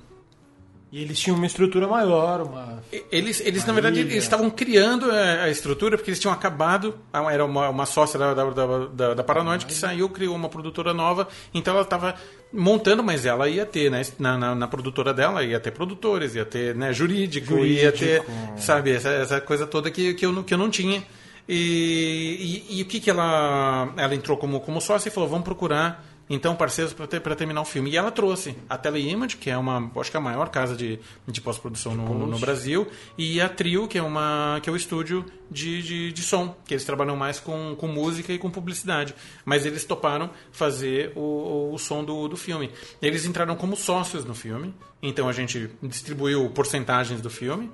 E 0.93 1.01
eles 1.01 1.19
tinham 1.19 1.39
uma 1.39 1.47
estrutura 1.47 1.89
maior, 1.89 2.43
uma. 2.43 2.83
eles, 3.11 3.41
eles 3.41 3.65
na 3.65 3.73
verdade, 3.73 4.01
eles 4.01 4.23
estavam 4.23 4.51
criando 4.51 5.11
a, 5.11 5.45
a 5.45 5.49
estrutura 5.49 5.97
porque 5.97 6.11
eles 6.11 6.21
tinham 6.21 6.35
acabado. 6.35 6.99
Era 7.31 7.47
uma, 7.47 7.71
uma 7.71 7.87
sócia 7.87 8.19
da, 8.19 8.35
da, 8.35 8.45
da, 8.51 9.15
da, 9.15 9.25
Paranoid 9.25 9.65
que 9.65 9.73
saiu, 9.73 10.11
criou 10.11 10.37
uma 10.37 10.51
produtora 10.51 10.93
nova. 10.93 11.27
Então 11.55 11.73
ela 11.73 11.83
estava 11.85 12.15
montando, 12.53 13.03
mas 13.03 13.25
ela 13.25 13.49
ia 13.49 13.65
ter, 13.65 13.91
né? 13.91 14.03
Na, 14.19 14.37
na, 14.37 14.55
na 14.55 14.69
produtora 14.69 15.15
dela 15.15 15.43
ia 15.43 15.59
ter 15.59 15.71
produtores, 15.71 16.35
ia 16.35 16.45
ter 16.45 16.75
né, 16.75 16.93
jurídico, 16.93 17.65
ia 17.65 17.91
ter, 17.91 18.23
Jurídico. 18.23 18.61
sabe, 18.61 18.91
essa, 18.91 19.09
essa 19.09 19.41
coisa 19.41 19.67
toda 19.67 19.91
que, 19.91 20.13
que, 20.13 20.27
eu, 20.27 20.33
não- 20.33 20.43
que 20.43 20.53
eu 20.53 20.59
não 20.59 20.69
tinha. 20.69 21.03
E, 21.49 22.65
e, 22.71 22.79
e 22.79 22.83
o 22.83 22.85
que, 22.85 23.01
que 23.01 23.09
ela. 23.09 23.93
Ela 23.97 24.15
entrou 24.15 24.37
como, 24.37 24.61
como 24.61 24.79
sócia 24.79 25.09
e 25.09 25.13
falou: 25.13 25.29
vamos 25.29 25.45
procurar 25.45 26.05
então 26.29 26.55
parceiros 26.55 26.93
para 26.93 27.07
ter, 27.07 27.21
terminar 27.37 27.61
o 27.61 27.65
filme. 27.65 27.91
E 27.91 27.97
ela 27.97 28.11
trouxe 28.11 28.57
a 28.69 28.79
Teleimage, 28.79 29.37
que 29.37 29.51
é 29.51 29.57
uma, 29.57 29.91
acho 29.97 30.11
que 30.11 30.17
é 30.17 30.21
a 30.21 30.23
maior 30.23 30.49
casa 30.49 30.77
de, 30.77 30.99
de 31.27 31.41
pós-produção 31.41 31.95
no, 31.95 32.27
no 32.27 32.39
Brasil, 32.39 32.89
e 33.19 33.41
a 33.41 33.49
Trio, 33.49 33.87
que 33.89 33.99
é, 33.99 34.03
uma, 34.03 34.59
que 34.63 34.69
é 34.69 34.73
o 34.73 34.77
estúdio 34.77 35.25
de, 35.51 35.83
de, 35.83 36.13
de 36.13 36.23
som, 36.23 36.57
que 36.65 36.75
eles 36.75 36.85
trabalham 36.85 37.17
mais 37.17 37.39
com, 37.39 37.77
com 37.77 37.87
música 37.87 38.33
e 38.33 38.39
com 38.39 38.51
publicidade. 38.51 39.15
Mas 39.45 39.67
eles 39.67 39.85
toparam 39.85 40.31
fazer 40.51 41.13
o, 41.15 41.21
o, 41.21 41.75
o 41.75 41.79
som 41.79 42.05
do, 42.05 42.29
do 42.29 42.37
filme. 42.37 42.71
Eles 43.01 43.25
entraram 43.25 43.57
como 43.57 43.77
sócios 43.77 44.25
no 44.25 44.35
filme, 44.35 44.75
então 45.03 45.29
a 45.29 45.33
gente 45.33 45.71
distribuiu 45.83 46.49
porcentagens 46.51 47.21
do 47.21 47.31
filme 47.31 47.71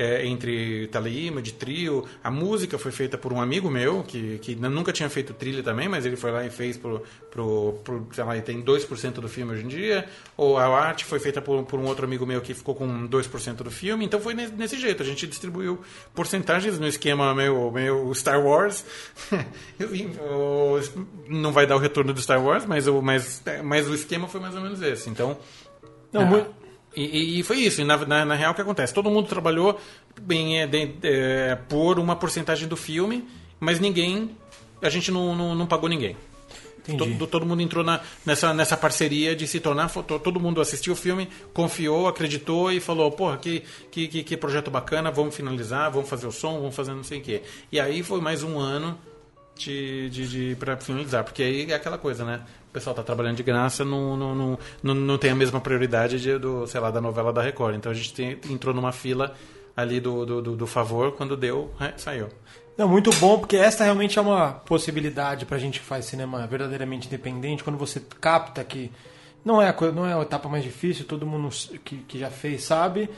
é, 0.00 0.26
entre 0.26 0.86
Teleimage, 0.86 1.52
Trio. 1.52 2.06
A 2.24 2.30
música 2.30 2.78
foi 2.78 2.90
feita 2.90 3.18
por 3.18 3.34
um 3.34 3.40
amigo 3.40 3.70
meu, 3.70 4.02
que, 4.02 4.38
que 4.38 4.54
nunca 4.54 4.92
tinha 4.94 5.10
feito 5.10 5.34
trilha 5.34 5.62
também, 5.62 5.90
mas 5.90 6.06
ele 6.06 6.16
foi 6.16 6.30
lá 6.30 6.44
e 6.44 6.48
fez 6.48 6.78
pro, 6.78 7.02
pro, 7.30 7.74
pro 7.84 8.08
sei 8.12 8.24
lá, 8.24 8.34
e 8.34 8.40
tem 8.40 8.62
2% 8.62 9.12
do 9.12 9.28
filme 9.28 9.52
hoje 9.52 9.64
em 9.64 9.68
dia. 9.68 10.06
Ou 10.38 10.56
a 10.56 10.64
arte 10.80 11.04
foi 11.04 11.20
feita 11.20 11.42
por, 11.42 11.64
por 11.64 11.78
um 11.78 11.84
outro 11.84 12.06
amigo 12.06 12.24
meu 12.24 12.40
que 12.40 12.54
ficou 12.54 12.74
com 12.74 13.06
2% 13.06 13.56
do 13.56 13.70
filme. 13.70 14.06
Então 14.06 14.18
foi 14.18 14.32
nesse, 14.32 14.78
jeito, 14.78 15.02
a 15.02 15.06
gente 15.06 15.26
distribuiu 15.26 15.78
porcentagens 16.14 16.78
no 16.78 16.86
esquema 16.86 17.34
meu, 17.34 17.70
meu 17.70 18.14
Star 18.14 18.42
Wars. 18.42 18.82
Não 21.28 21.52
vai 21.52 21.66
dar 21.66 21.76
o 21.76 21.78
retorno 21.78 22.14
do 22.14 22.22
Star 22.22 22.42
Wars, 22.42 22.64
mas 22.64 22.86
o, 22.86 23.02
mas, 23.02 23.42
mas 23.62 23.86
o 23.86 23.94
esquema 23.94 24.26
foi 24.26 24.40
mais 24.40 24.54
ou 24.54 24.62
menos 24.62 24.80
esse. 24.80 25.10
Então, 25.10 25.36
Não, 26.10 26.22
ah, 26.22 26.24
muito- 26.24 26.59
E, 26.96 27.38
e- 27.38 27.42
foi 27.42 27.58
isso. 27.58 27.80
E 27.80 27.84
na, 27.84 27.96
na, 27.98 28.24
na 28.24 28.34
real, 28.34 28.52
o 28.52 28.54
que 28.54 28.60
acontece? 28.62 28.92
Todo 28.92 29.10
mundo 29.10 29.28
trabalhou 29.28 29.78
bem, 30.20 30.60
é, 30.60 30.66
de- 30.66 30.92
é, 31.02 31.54
por 31.68 31.98
uma 31.98 32.16
porcentagem 32.16 32.66
do 32.68 32.76
filme, 32.76 33.28
mas 33.58 33.78
ninguém. 33.78 34.30
A 34.82 34.88
gente 34.88 35.10
não, 35.10 35.36
não, 35.36 35.54
não 35.54 35.66
pagou 35.66 35.88
ninguém. 35.88 36.16
Todo, 36.96 37.26
todo 37.26 37.46
mundo 37.46 37.60
entrou 37.60 37.84
na, 37.84 38.00
nessa, 38.26 38.52
nessa 38.54 38.76
parceria 38.76 39.36
de 39.36 39.46
se 39.46 39.60
tornar. 39.60 39.90
Todo 39.90 40.40
mundo 40.40 40.60
assistiu 40.60 40.94
o 40.94 40.96
filme, 40.96 41.28
confiou, 41.52 42.08
acreditou 42.08 42.72
e 42.72 42.80
falou: 42.80 43.10
porra, 43.12 43.36
que, 43.36 43.62
que, 43.90 44.08
que, 44.08 44.22
que 44.24 44.36
projeto 44.36 44.70
bacana, 44.70 45.10
vamos 45.10 45.36
finalizar, 45.36 45.90
vamos 45.90 46.08
fazer 46.08 46.26
o 46.26 46.32
som, 46.32 46.54
vamos 46.58 46.74
fazer 46.74 46.92
não 46.94 47.04
sei 47.04 47.18
o 47.18 47.22
quê. 47.22 47.42
E 47.70 47.78
aí 47.78 48.02
foi 48.02 48.20
mais 48.20 48.42
um 48.42 48.58
ano 48.58 48.98
de, 49.56 50.08
de, 50.10 50.28
de, 50.28 50.56
para 50.56 50.76
finalizar, 50.78 51.22
porque 51.22 51.42
aí 51.42 51.70
é 51.70 51.74
aquela 51.74 51.98
coisa, 51.98 52.24
né? 52.24 52.40
O 52.70 52.72
pessoal 52.72 52.94
tá 52.94 53.02
trabalhando 53.02 53.36
de 53.36 53.42
graça, 53.42 53.84
não, 53.84 54.16
não, 54.16 54.32
não, 54.34 54.58
não, 54.80 54.94
não 54.94 55.18
tem 55.18 55.32
a 55.32 55.34
mesma 55.34 55.60
prioridade 55.60 56.20
de, 56.20 56.38
do, 56.38 56.66
sei 56.68 56.80
lá, 56.80 56.88
da 56.90 57.00
novela 57.00 57.32
da 57.32 57.42
Record. 57.42 57.74
Então 57.74 57.90
a 57.90 57.94
gente 57.94 58.14
tem- 58.14 58.38
entrou 58.48 58.72
numa 58.72 58.92
fila 58.92 59.34
ali 59.76 59.98
do, 59.98 60.24
do, 60.24 60.40
do, 60.42 60.56
do 60.56 60.66
favor, 60.68 61.12
quando 61.12 61.36
deu, 61.36 61.72
é, 61.80 61.92
saiu. 61.96 62.28
Não, 62.78 62.88
muito 62.88 63.10
bom, 63.16 63.38
porque 63.40 63.56
esta 63.56 63.82
realmente 63.82 64.18
é 64.18 64.22
uma 64.22 64.52
possibilidade 64.52 65.44
pra 65.44 65.58
gente 65.58 65.80
que 65.80 65.84
faz 65.84 66.04
cinema 66.04 66.46
verdadeiramente 66.46 67.08
independente, 67.08 67.64
quando 67.64 67.76
você 67.76 68.00
capta 68.20 68.62
que 68.62 68.90
não 69.44 69.60
é 69.60 69.68
a, 69.68 69.92
não 69.92 70.06
é 70.06 70.14
a 70.14 70.22
etapa 70.22 70.48
mais 70.48 70.62
difícil, 70.62 71.04
todo 71.04 71.26
mundo 71.26 71.48
que, 71.84 71.96
que 71.98 72.18
já 72.20 72.30
fez 72.30 72.62
sabe. 72.62 73.10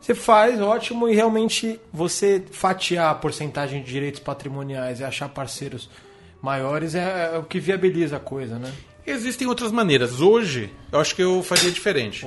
Você 0.00 0.14
faz, 0.14 0.60
ótimo, 0.60 1.08
e 1.08 1.14
realmente 1.16 1.80
você 1.92 2.42
fatiar 2.52 3.10
a 3.10 3.14
porcentagem 3.14 3.82
de 3.82 3.90
direitos 3.90 4.20
patrimoniais 4.20 5.00
e 5.00 5.04
achar 5.04 5.28
parceiros 5.28 5.90
maiores 6.40 6.94
é, 6.94 7.32
é 7.34 7.38
o 7.38 7.42
que 7.42 7.58
viabiliza 7.58 8.16
a 8.16 8.20
coisa, 8.20 8.56
né? 8.58 8.72
Existem 9.10 9.46
outras 9.46 9.72
maneiras. 9.72 10.20
Hoje, 10.20 10.70
eu 10.92 11.00
acho 11.00 11.14
que 11.14 11.22
eu 11.22 11.42
faria 11.42 11.70
diferente. 11.70 12.26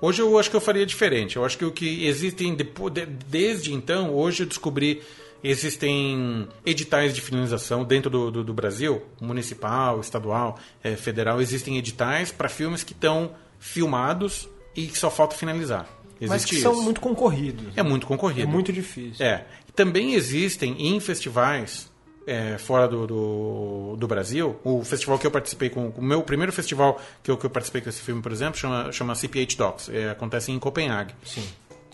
Hoje 0.00 0.20
eu 0.20 0.38
acho 0.38 0.50
que 0.50 0.56
eu 0.56 0.60
faria 0.60 0.84
diferente. 0.84 1.36
Eu 1.36 1.44
acho 1.44 1.56
que 1.56 1.64
o 1.64 1.70
que 1.70 2.06
existem 2.06 2.54
depo- 2.54 2.90
de- 2.90 3.06
desde 3.06 3.72
então, 3.72 4.12
hoje 4.14 4.42
eu 4.42 4.46
descobri 4.46 5.02
existem 5.42 6.48
editais 6.64 7.14
de 7.14 7.20
finalização 7.20 7.84
dentro 7.84 8.08
do, 8.10 8.30
do, 8.30 8.44
do 8.44 8.54
Brasil, 8.54 9.02
municipal, 9.20 10.00
estadual, 10.00 10.58
eh, 10.82 10.96
federal, 10.96 11.38
existem 11.40 11.76
editais 11.76 12.32
para 12.32 12.48
filmes 12.48 12.82
que 12.82 12.92
estão 12.92 13.32
filmados 13.58 14.48
e 14.74 14.86
que 14.86 14.98
só 14.98 15.10
falta 15.10 15.36
finalizar. 15.36 15.86
Existe 16.18 16.28
Mas 16.30 16.44
que 16.46 16.54
isso. 16.54 16.62
são 16.62 16.82
muito 16.82 16.98
concorridos. 17.00 17.66
É 17.76 17.82
muito 17.82 18.06
concorrido. 18.06 18.42
É 18.42 18.46
muito 18.50 18.72
difícil. 18.72 19.24
É. 19.24 19.44
Também 19.76 20.14
existem 20.14 20.74
em 20.78 20.98
festivais 21.00 21.90
é, 22.26 22.56
fora 22.58 22.88
do, 22.88 23.06
do, 23.06 23.96
do 23.96 24.08
Brasil. 24.08 24.58
O 24.64 24.82
festival 24.84 25.18
que 25.18 25.26
eu 25.26 25.30
participei 25.30 25.68
com. 25.68 25.88
O 25.90 26.02
meu 26.02 26.22
primeiro 26.22 26.52
festival 26.52 27.00
que 27.22 27.30
eu, 27.30 27.36
que 27.36 27.46
eu 27.46 27.50
participei 27.50 27.80
com 27.80 27.88
esse 27.88 28.00
filme, 28.00 28.22
por 28.22 28.32
exemplo, 28.32 28.58
chama, 28.58 28.92
chama 28.92 29.14
CPH 29.14 29.56
Docs. 29.56 29.88
É, 29.90 30.10
acontece 30.10 30.50
em 30.50 30.58
Copenhague. 30.58 31.14
Sim. 31.24 31.46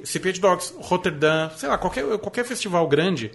CPH 0.03 0.39
Docs, 0.39 0.75
Rotterdam, 0.79 1.51
sei 1.57 1.69
lá, 1.69 1.77
qualquer, 1.77 2.05
qualquer 2.19 2.45
festival 2.45 2.87
grande, 2.89 3.33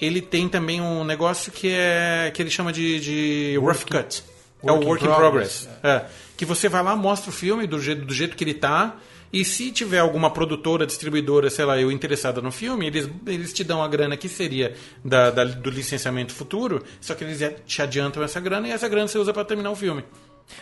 ele 0.00 0.20
tem 0.20 0.48
também 0.48 0.80
um 0.80 1.04
negócio 1.04 1.50
que 1.50 1.68
é 1.70 2.30
que 2.32 2.42
ele 2.42 2.50
chama 2.50 2.72
de, 2.72 3.00
de 3.00 3.56
rough 3.58 3.84
cut. 3.84 4.22
é 4.62 4.70
o 4.70 4.74
work 4.74 4.84
in 4.84 4.88
work 4.88 5.04
in 5.04 5.08
progress. 5.08 5.68
É. 5.82 6.04
Que 6.36 6.44
você 6.44 6.68
vai 6.68 6.82
lá, 6.82 6.94
mostra 6.94 7.30
o 7.30 7.32
filme 7.32 7.66
do 7.66 7.80
jeito, 7.80 8.04
do 8.04 8.14
jeito 8.14 8.36
que 8.36 8.44
ele 8.44 8.54
tá. 8.54 8.96
E 9.34 9.44
se 9.44 9.72
tiver 9.72 9.98
alguma 9.98 10.30
produtora, 10.30 10.86
distribuidora, 10.86 11.50
sei 11.50 11.64
lá, 11.64 11.76
eu 11.80 11.90
interessada 11.90 12.40
no 12.40 12.52
filme, 12.52 12.86
eles, 12.86 13.08
eles 13.26 13.52
te 13.52 13.64
dão 13.64 13.82
a 13.82 13.88
grana 13.88 14.16
que 14.16 14.28
seria 14.28 14.74
da, 15.04 15.30
da- 15.30 15.44
do 15.44 15.70
licenciamento 15.70 16.32
futuro, 16.32 16.84
só 17.00 17.14
que 17.16 17.24
eles 17.24 17.40
te 17.66 17.82
adiantam 17.82 18.22
essa 18.22 18.38
grana 18.40 18.68
e 18.68 18.70
essa 18.70 18.88
grana 18.88 19.08
você 19.08 19.18
usa 19.18 19.32
para 19.32 19.44
terminar 19.44 19.72
o 19.72 19.76
filme. 19.76 20.04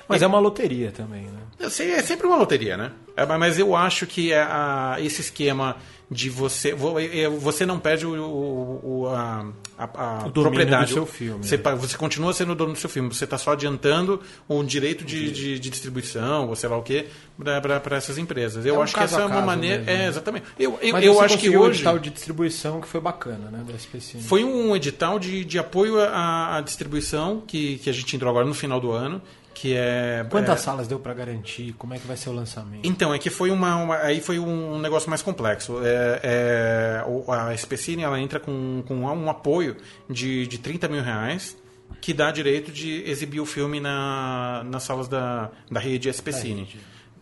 Mas 0.09 0.23
é 0.23 0.27
uma 0.27 0.39
loteria 0.39 0.91
também, 0.93 1.23
né? 1.25 1.41
Eu 1.59 1.69
sei, 1.69 1.91
é 1.91 2.03
sempre 2.03 2.27
uma 2.27 2.37
loteria, 2.37 2.77
né? 2.77 2.93
É, 3.17 3.27
mas 3.27 3.59
eu 3.59 3.77
acho 3.77 4.07
que 4.07 4.33
é 4.33 4.41
a- 4.41 4.97
esse 5.01 5.21
esquema 5.21 5.77
de 6.13 6.29
você. 6.31 6.73
vo- 6.75 6.99
é, 6.99 7.29
Você 7.29 7.65
não 7.67 7.79
perde 7.79 8.07
o, 8.07 8.13
o- 8.13 9.07
a, 9.09 9.47
a- 9.79 10.23
a 10.23 10.27
O 10.27 10.31
propriedade. 10.31 10.87
do 10.87 10.93
seu 10.95 11.07
filme, 11.07 11.45
Você, 11.45 11.57
né? 11.57 11.75
você 11.75 11.97
continua 11.97 12.33
sendo 12.33 12.53
o 12.53 12.55
dono 12.55 12.73
do 12.75 12.79
seu 12.79 12.91
filme. 12.91 13.09
Você 13.13 13.25
está 13.25 13.39
só 13.39 13.53
adiantando 13.53 14.21
o 14.49 14.63
direito 14.63 15.05
de, 15.05 15.31
de, 15.33 15.59
de 15.59 15.71
distribuição, 15.71 16.49
ou 16.49 16.55
sei 16.57 16.69
lá 16.69 16.77
o 16.77 16.83
quê, 16.83 17.07
para 17.39 17.97
essas 17.97 18.19
empresas. 18.19 18.65
Eu 18.67 18.75
É 18.77 18.79
um 18.79 18.83
acho 18.83 18.95
que 18.95 19.01
essa 19.01 19.21
é 19.21 19.25
uma 19.27 19.41
maneira. 19.41 19.79
mesmo, 19.79 19.91
é, 19.91 19.99
né? 19.99 20.09
exatamente. 20.09 20.47
Eu, 20.59 20.79
eu, 20.81 20.93
Mas 20.93 21.05
eu 21.05 21.15
você 21.15 21.25
acho 21.25 21.35
que 21.39 21.41
conseguiu 21.47 21.61
um 21.61 21.65
hoje. 21.65 21.75
edital 21.79 21.99
de 21.99 22.11
distribuição 22.11 22.81
que 22.81 22.89
foi 22.89 23.01
bacana, 23.01 23.51
né? 23.51 23.65
Da. 23.67 23.73
Foi 24.21 24.45
um 24.45 24.77
edital 24.77 25.19
de, 25.19 25.45
de 25.45 25.59
apoio 25.59 25.99
à, 26.01 26.57
à 26.59 26.61
distribuição 26.61 27.43
que, 27.47 27.79
que 27.79 27.89
a 27.91 27.93
gente 27.93 28.15
entrou 28.15 28.31
agora 28.31 28.47
no 28.47 28.55
final 28.55 28.81
do 28.81 28.91
ano. 28.93 29.21
Que 29.55 29.75
é. 29.77 30.27
Quantas 30.31 30.61
é, 30.61 30.63
salas 30.63 30.89
deu 30.89 30.99
pra 30.99 31.13
garantir? 31.15 31.73
Como 31.75 31.95
é 31.95 31.99
que 31.99 32.07
vai 32.07 32.17
ser 32.17 32.31
o 32.31 32.33
lançamento? 32.33 32.85
Então, 32.87 33.13
é 33.15 33.19
que 33.19 33.31
foi 33.31 33.51
uma, 33.51 33.77
uma- 33.77 33.97
aí 33.99 34.21
foi 34.21 34.39
um 34.39 34.79
negócio 34.79 35.09
mais 35.11 35.23
complexo. 35.23 35.81
É, 35.85 36.21
é, 36.23 37.05
a 37.29 37.55
Especine 37.55 38.03
ela 38.03 38.19
entra 38.19 38.41
com, 38.41 38.83
com 38.87 38.95
um 38.97 39.29
apoio 39.31 39.77
de, 40.09 40.47
de 40.47 40.59
30 40.59 40.89
mil 40.89 41.03
reais 41.03 41.57
que 42.01 42.13
dá 42.13 42.31
direito 42.33 42.73
de 42.73 43.03
exibir 43.09 43.41
o 43.41 43.47
filme 43.47 43.79
na, 43.79 44.63
nas 44.65 44.83
salas 44.83 45.07
da, 45.07 45.51
da 45.71 45.79
rede 45.79 46.09
Especine. 46.09 46.69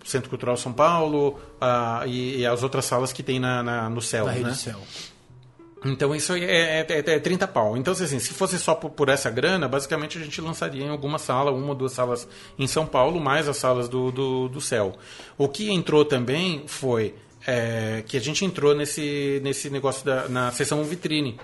Centro 0.04 0.30
Cultural 0.30 0.56
São 0.56 0.72
Paulo 0.72 1.38
ah, 1.60 2.02
e, 2.06 2.38
e 2.38 2.46
as 2.46 2.62
outras 2.62 2.86
salas 2.86 3.12
que 3.12 3.22
tem 3.22 3.38
na, 3.38 3.62
na- 3.62 3.90
no 3.90 4.00
céu. 4.00 4.24
Rede 4.24 4.44
né? 4.44 4.54
Céu. 4.54 4.80
Então 5.84 6.14
isso 6.14 6.34
é, 6.34 6.40
é, 6.40 6.86
é, 6.88 6.98
é 6.98 7.18
30 7.18 7.48
pau. 7.48 7.76
Então, 7.76 7.92
assim, 7.92 8.18
se 8.18 8.34
fosse 8.34 8.58
só 8.58 8.74
por, 8.74 8.90
por 8.90 9.08
essa 9.08 9.30
grana, 9.30 9.66
basicamente 9.66 10.18
a 10.18 10.20
gente 10.20 10.40
lançaria 10.40 10.84
em 10.84 10.90
alguma 10.90 11.18
sala, 11.18 11.50
uma 11.50 11.68
ou 11.68 11.74
duas 11.74 11.92
salas 11.92 12.28
em 12.58 12.66
São 12.66 12.84
Paulo, 12.84 13.18
mais 13.18 13.48
as 13.48 13.56
salas 13.56 13.88
do, 13.88 14.12
do, 14.12 14.48
do 14.48 14.60
céu. 14.60 14.94
O 15.38 15.48
que 15.48 15.70
entrou 15.70 16.04
também 16.04 16.64
foi 16.66 17.14
é, 17.46 18.02
que 18.06 18.16
a 18.16 18.20
gente 18.20 18.44
entrou 18.44 18.74
nesse, 18.74 19.40
nesse 19.42 19.70
negócio 19.70 20.04
da, 20.04 20.28
na 20.28 20.52
sessão 20.52 20.84
vitrine. 20.84 21.40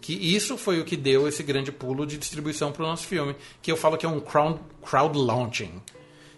Que 0.00 0.12
isso 0.12 0.56
foi 0.56 0.80
o 0.80 0.84
que 0.84 0.96
deu 0.96 1.26
esse 1.26 1.42
grande 1.42 1.72
pulo 1.72 2.06
de 2.06 2.18
distribuição 2.18 2.70
para 2.72 2.84
o 2.84 2.86
nosso 2.86 3.06
filme, 3.06 3.34
que 3.62 3.70
eu 3.70 3.76
falo 3.76 3.96
que 3.96 4.06
é 4.06 4.08
um 4.08 4.20
crowd, 4.20 4.60
crowd 4.82 5.18
launching. 5.18 5.82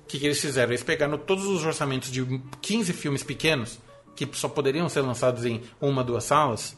O 0.03 0.07
que, 0.09 0.18
que 0.18 0.26
eles 0.26 0.40
fizeram? 0.40 0.70
Eles 0.70 0.82
pegaram 0.82 1.18
todos 1.18 1.44
os 1.44 1.64
orçamentos 1.64 2.11
de 2.11 2.24
15 2.62 2.92
filmes 2.94 3.22
pequenos, 3.22 3.78
que 4.16 4.26
só 4.32 4.49
poderiam 4.49 4.88
ser 4.88 5.03
lançados 5.03 5.44
em 5.44 5.61
uma, 5.80 6.03
duas 6.03 6.24
salas, 6.24 6.76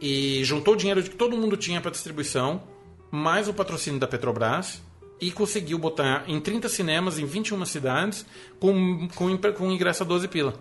e 0.00 0.42
juntou 0.44 0.74
o 0.74 0.76
dinheiro 0.76 1.02
que 1.02 1.10
todo 1.10 1.36
mundo 1.36 1.56
tinha 1.56 1.80
para 1.80 1.90
distribuição, 1.90 2.62
mais 3.10 3.48
o 3.48 3.52
patrocínio 3.54 3.98
da 4.00 4.06
Petrobras, 4.06 4.80
e 5.20 5.30
conseguiu 5.30 5.78
botar 5.78 6.24
em 6.26 6.40
30 6.40 6.68
cinemas 6.68 7.18
em 7.18 7.26
21 7.26 7.64
cidades 7.66 8.24
com, 8.58 9.06
com, 9.14 9.36
com 9.36 9.70
ingresso 9.70 10.02
a 10.02 10.06
12 10.06 10.28
pila. 10.28 10.54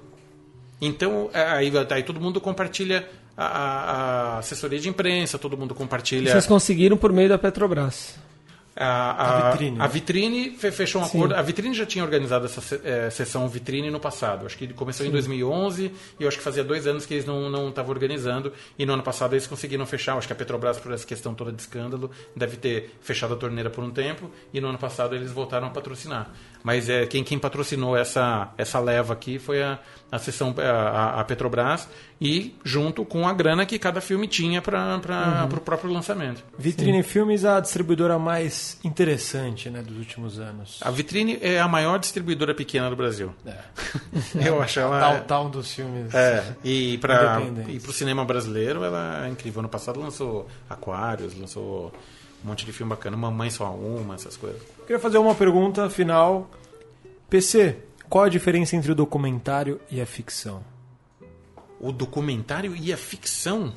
Então, 0.82 1.30
é, 1.34 1.44
aí, 1.44 1.72
aí 1.92 2.04
todo 2.04 2.20
mundo 2.20 2.40
compartilha 2.42 3.08
a, 3.38 3.46
a- 3.46 3.92
a 4.36 4.38
assessoria 4.40 4.80
de 4.80 4.90
imprensa, 4.90 5.38
todo 5.38 5.58
mundo 5.58 5.74
compartilha 5.76 6.32
Vocês 6.32 6.46
conseguiram 6.46 6.98
por 6.98 7.12
meio 7.14 7.30
da 7.30 7.38
Petrobras. 7.38 8.16
A, 8.80 9.12
a, 9.12 9.48
A 9.48 9.52
vitrine. 9.52 9.82
a 9.82 9.88
vitrine 9.88 10.52
fe- 10.52 10.72
fechou 10.72 11.02
um 11.02 11.06
Sim. 11.06 11.18
acordo. 11.18 11.36
A 11.36 11.42
vitrine 11.42 11.74
já 11.76 11.86
tinha 11.86 12.04
organizado 12.04 12.46
essa 12.46 12.80
eh, 12.84 13.10
sessão 13.10 13.48
vitrine 13.48 13.92
no 13.92 14.00
passado. 14.00 14.46
Acho 14.46 14.58
que 14.58 14.68
começou 14.74 15.06
em 15.06 15.12
2011 15.12 15.92
e 16.20 16.24
eu 16.24 16.28
acho 16.28 16.38
que 16.38 16.44
fazia 16.44 16.64
dois 16.64 16.88
anos 16.88 17.06
que 17.06 17.14
eles 17.14 17.26
não 17.26 17.50
não 17.50 17.70
estavam 17.70 17.92
organizando. 17.92 18.54
E 18.78 18.86
no 18.86 18.94
ano 18.94 19.04
passado 19.04 19.34
eles 19.34 19.46
conseguiram 19.46 19.86
fechar. 19.86 20.18
Acho 20.18 20.28
que 20.28 20.34
a 20.34 20.36
Petrobras, 20.36 20.78
por 20.80 20.92
essa 20.94 21.06
questão 21.06 21.34
toda 21.36 21.52
de 21.52 21.62
escândalo, 21.62 22.10
deve 22.36 22.56
ter 22.58 22.96
fechado 23.02 23.34
a 23.34 23.38
torneira 23.38 23.70
por 23.70 23.84
um 23.84 23.92
tempo. 23.92 24.32
E 24.54 24.62
no 24.62 24.70
ano 24.70 24.78
passado 24.78 25.14
eles 25.16 25.32
voltaram 25.32 25.68
a 25.68 25.70
patrocinar. 25.72 26.32
Mas 26.64 26.90
é, 26.90 27.06
quem, 27.06 27.24
quem 27.24 27.40
patrocinou 27.40 27.96
essa, 27.96 28.50
essa 28.58 28.80
leva 28.80 29.14
aqui 29.14 29.40
foi 29.40 29.64
a, 29.64 29.80
a 30.12 30.20
sessão, 30.20 30.54
a, 30.58 30.62
a- 30.62 31.20
a 31.22 31.24
Petrobras, 31.24 31.88
e 32.20 32.54
junto 32.66 33.06
com 33.06 33.26
a 33.26 33.32
grana 33.34 33.66
que 33.66 33.80
cada 33.80 34.02
filme 34.02 34.28
tinha 34.28 34.62
para 34.62 35.00
o 35.54 35.60
próprio 35.62 35.90
lançamento. 35.92 36.44
Vitrine 36.58 37.02
Filmes, 37.02 37.46
a 37.46 37.62
distribuidora 37.62 38.20
mais 38.20 38.78
interessante 38.84 39.70
né, 39.70 39.82
dos 39.82 39.98
últimos 39.98 40.38
anos. 40.38 40.80
A 40.82 40.92
Vitrine 40.92 41.40
é 41.42 41.60
a 41.62 41.68
maior 41.68 41.98
distribuidora 41.98 42.54
pequena 42.54 42.90
do 42.90 42.96
Brasil. 42.96 43.34
É. 43.46 43.56
Eu 44.46 44.62
acho 44.62 44.80
ela. 44.82 45.00
Downtown 45.00 45.50
dos 45.50 45.74
filmes. 45.74 46.14
É, 46.14 46.44
e 46.64 46.98
para 46.98 47.42
o 47.88 47.94
cinema 47.94 48.26
brasileiro 48.26 48.84
ela 48.84 49.26
é 49.26 49.30
incrível. 49.30 49.60
Ano 49.62 49.70
passado 49.70 50.00
lançou 50.00 50.46
Aquários, 50.70 51.34
lançou 51.40 51.94
um 52.44 52.48
monte 52.48 52.66
de 52.66 52.72
filme 52.72 52.90
bacana. 52.90 53.16
Mamãe 53.18 53.50
Só 53.50 53.72
Uma, 53.74 54.16
essas 54.16 54.38
coisas. 54.38 54.62
Queria 54.82 55.00
fazer 55.00 55.18
uma 55.18 55.36
pergunta 55.36 55.90
final. 55.90 56.50
PC, 57.30 57.78
qual 58.10 58.24
a 58.26 58.30
diferença 58.30 58.76
entre 58.76 58.92
o 58.92 58.96
documentário 58.96 59.80
e 59.92 60.02
a 60.02 60.06
ficção? 60.06 60.64
O 61.80 61.92
documentário 61.92 62.76
e 62.76 62.92
a 62.92 62.98
ficção? 62.98 63.74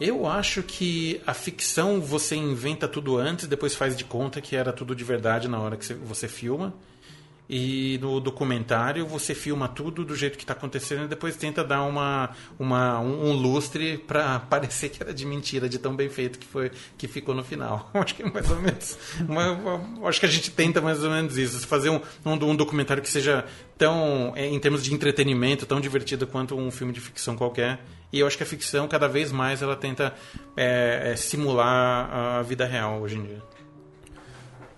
Eu 0.00 0.26
acho 0.26 0.62
que 0.62 1.20
a 1.26 1.34
ficção 1.34 2.00
você 2.00 2.34
inventa 2.34 2.88
tudo 2.88 3.18
antes, 3.18 3.46
depois 3.46 3.74
faz 3.74 3.94
de 3.96 4.04
conta 4.04 4.40
que 4.40 4.56
era 4.56 4.72
tudo 4.72 4.94
de 4.94 5.04
verdade 5.04 5.46
na 5.46 5.60
hora 5.60 5.76
que 5.76 5.84
você- 5.84 5.94
você 5.94 6.26
filma. 6.28 6.72
E 7.52 7.98
no 8.00 8.20
documentário 8.20 9.04
você 9.04 9.34
filma 9.34 9.66
tudo 9.66 10.04
do 10.04 10.14
jeito 10.14 10.38
que 10.38 10.44
está 10.44 10.52
acontecendo 10.52 11.02
e 11.02 11.08
depois 11.08 11.34
tenta 11.34 11.64
dar 11.64 11.82
uma, 11.82 12.30
uma, 12.56 13.00
um, 13.00 13.32
lustre 13.32 13.98
para 13.98 14.38
parecer 14.48 14.88
que 14.90 15.02
era 15.02 15.12
de 15.12 15.26
mentira, 15.26 15.68
de 15.68 15.76
tão 15.76 15.96
bem 15.96 16.08
feito 16.08 16.38
que 16.38 16.46
foi 16.46 16.70
que 16.96 17.08
ficou 17.08 17.34
no 17.34 17.42
final. 17.42 17.90
Acho 17.94 18.14
que 18.14 18.22
é 18.22 18.30
mais 18.30 18.48
ou 18.48 18.60
menos. 18.60 18.96
uma- 19.28 20.08
acho 20.08 20.20
que 20.20 20.26
a 20.26 20.28
gente 20.28 20.52
tenta 20.52 20.80
mais 20.80 21.02
ou 21.02 21.10
menos 21.10 21.36
isso. 21.36 21.66
Fazer 21.66 21.90
um, 21.90 22.00
um, 22.24 22.34
um 22.34 22.54
documentário 22.54 23.02
que 23.02 23.08
seja 23.08 23.44
tão, 23.76 24.32
é, 24.36 24.46
em 24.46 24.58
termos 24.60 24.84
de 24.84 24.94
entretenimento, 24.94 25.66
tão 25.66 25.80
divertido 25.80 26.28
quanto 26.28 26.56
um 26.56 26.70
filme 26.70 26.92
de 26.92 27.00
ficção 27.00 27.34
qualquer. 27.34 27.80
E 28.12 28.20
eu 28.20 28.28
acho 28.28 28.36
que 28.36 28.44
a 28.44 28.46
ficção, 28.46 28.86
cada 28.86 29.08
vez 29.08 29.32
mais, 29.32 29.60
ela 29.60 29.74
tenta 29.74 30.14
é, 30.56 31.10
é, 31.12 31.16
simular 31.16 32.08
a 32.38 32.42
vida 32.42 32.64
real 32.64 33.00
hoje 33.00 33.16
em 33.16 33.24
dia. 33.24 33.42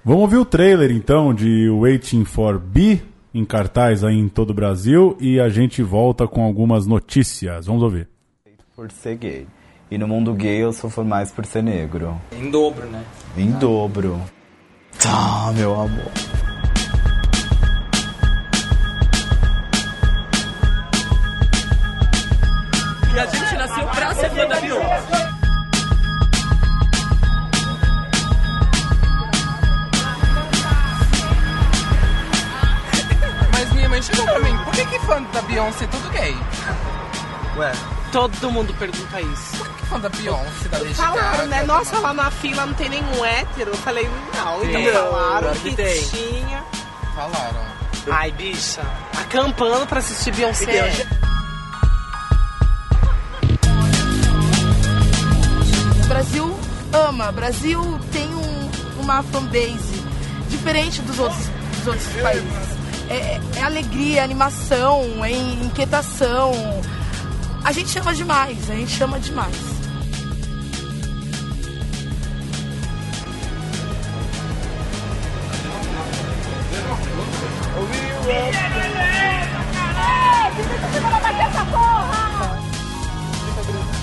Vamos 0.05 0.22
ouvir 0.22 0.38
o 0.38 0.44
trailer 0.44 0.90
então 0.90 1.32
de 1.32 1.70
Waiting 1.70 2.24
for 2.24 2.59
B 2.59 3.00
em 3.32 3.44
cartaz 3.44 4.03
aí 4.03 4.18
em 4.18 4.28
todo 4.28 4.50
o 4.50 4.55
Brasil 4.55 5.16
e 5.20 5.38
a 5.38 5.48
gente 5.48 5.80
volta 5.80 6.26
com 6.26 6.42
algumas 6.42 6.88
notícias. 6.88 7.66
Vamos 7.66 7.84
ouvir. 7.84 8.09
por 8.74 8.90
ser 8.90 9.16
gay. 9.16 9.46
E 9.88 9.96
no 9.96 10.09
mundo 10.09 10.34
gay 10.34 10.61
eu 10.61 10.72
sofro 10.72 11.05
mais 11.05 11.30
por 11.30 11.46
ser 11.46 11.62
negro. 11.62 12.20
Em 12.32 12.50
dobro, 12.50 12.84
né? 12.86 13.05
Em 13.36 13.53
dobro. 13.53 14.20
Tá, 14.98 15.53
meu 15.55 15.72
amor. 15.72 16.11
Fã 35.07 35.22
da 35.32 35.42
Beyoncé 35.42 35.86
tudo 35.86 36.09
gay? 36.11 36.36
Ué, 37.57 37.72
Todo 38.11 38.50
mundo 38.50 38.74
pergunta 38.74 39.20
isso. 39.20 39.57
Por 39.57 39.68
que, 39.70 39.86
fã 39.86 39.98
da 40.00 40.09
Beyoncé, 40.11 40.68
da 40.70 40.78
Lady 40.78 40.94
Falaram, 40.94 41.20
Gaga, 41.38 41.46
né? 41.46 41.62
Nossa, 41.62 41.98
lá 41.98 42.12
na 42.12 42.30
fila 42.30 42.66
não 42.66 42.74
tem 42.74 42.88
nenhum 42.90 43.24
hétero. 43.24 43.70
Eu 43.70 43.76
falei, 43.78 44.09
não. 44.34 44.64
Então 44.64 44.82
Tem. 44.82 44.92
falaram 44.92 45.40
Claro 45.40 45.61
que 45.61 45.70
que 45.70 45.76
tem. 45.76 46.03
tinha. 46.09 46.62
Falaram. 47.14 47.72
Ai, 48.11 48.30
bicha. 48.32 48.82
Acampando 49.18 49.86
pra 49.86 50.00
assistir 50.00 50.34
Beyoncé. 50.34 50.90
O 56.05 56.07
Brasil 56.09 56.61
ama, 56.92 57.28
o 57.28 57.32
Brasil 57.32 58.00
tem 58.12 58.28
um- 58.34 58.70
uma 59.00 59.22
fanbase 59.22 60.05
diferente 60.48 61.00
dos 61.03 61.18
outros, 61.18 61.46
dos 61.78 61.86
outros 61.86 62.07
países. 62.22 62.72
É, 63.09 63.14
é- 63.14 63.40
é 63.57 63.62
alegria, 63.62 64.20
é 64.20 64.24
animação, 64.24 65.03
é 65.24 65.30
inquietação. 65.30 66.53
A 67.64 67.72
gente 67.72 67.96
ama 67.98 68.14
demais, 68.14 68.70
a 68.70 68.74
gente 68.74 69.03
ama 69.03 69.18
demais. 69.20 69.57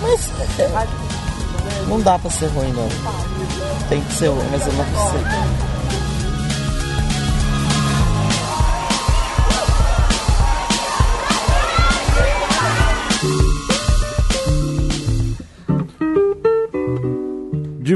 Mas 0.01 0.29
é, 0.59 1.87
não 1.87 2.01
dá 2.01 2.17
pra 2.17 2.29
ser 2.31 2.47
ruim, 2.47 2.71
não. 2.71 2.87
Tem 3.89 4.01
que 4.01 4.13
ser 4.13 4.27
ruim, 4.27 4.45
mas 4.51 4.65
eu 4.65 4.73
não 4.73 4.85
consigo. 4.85 5.68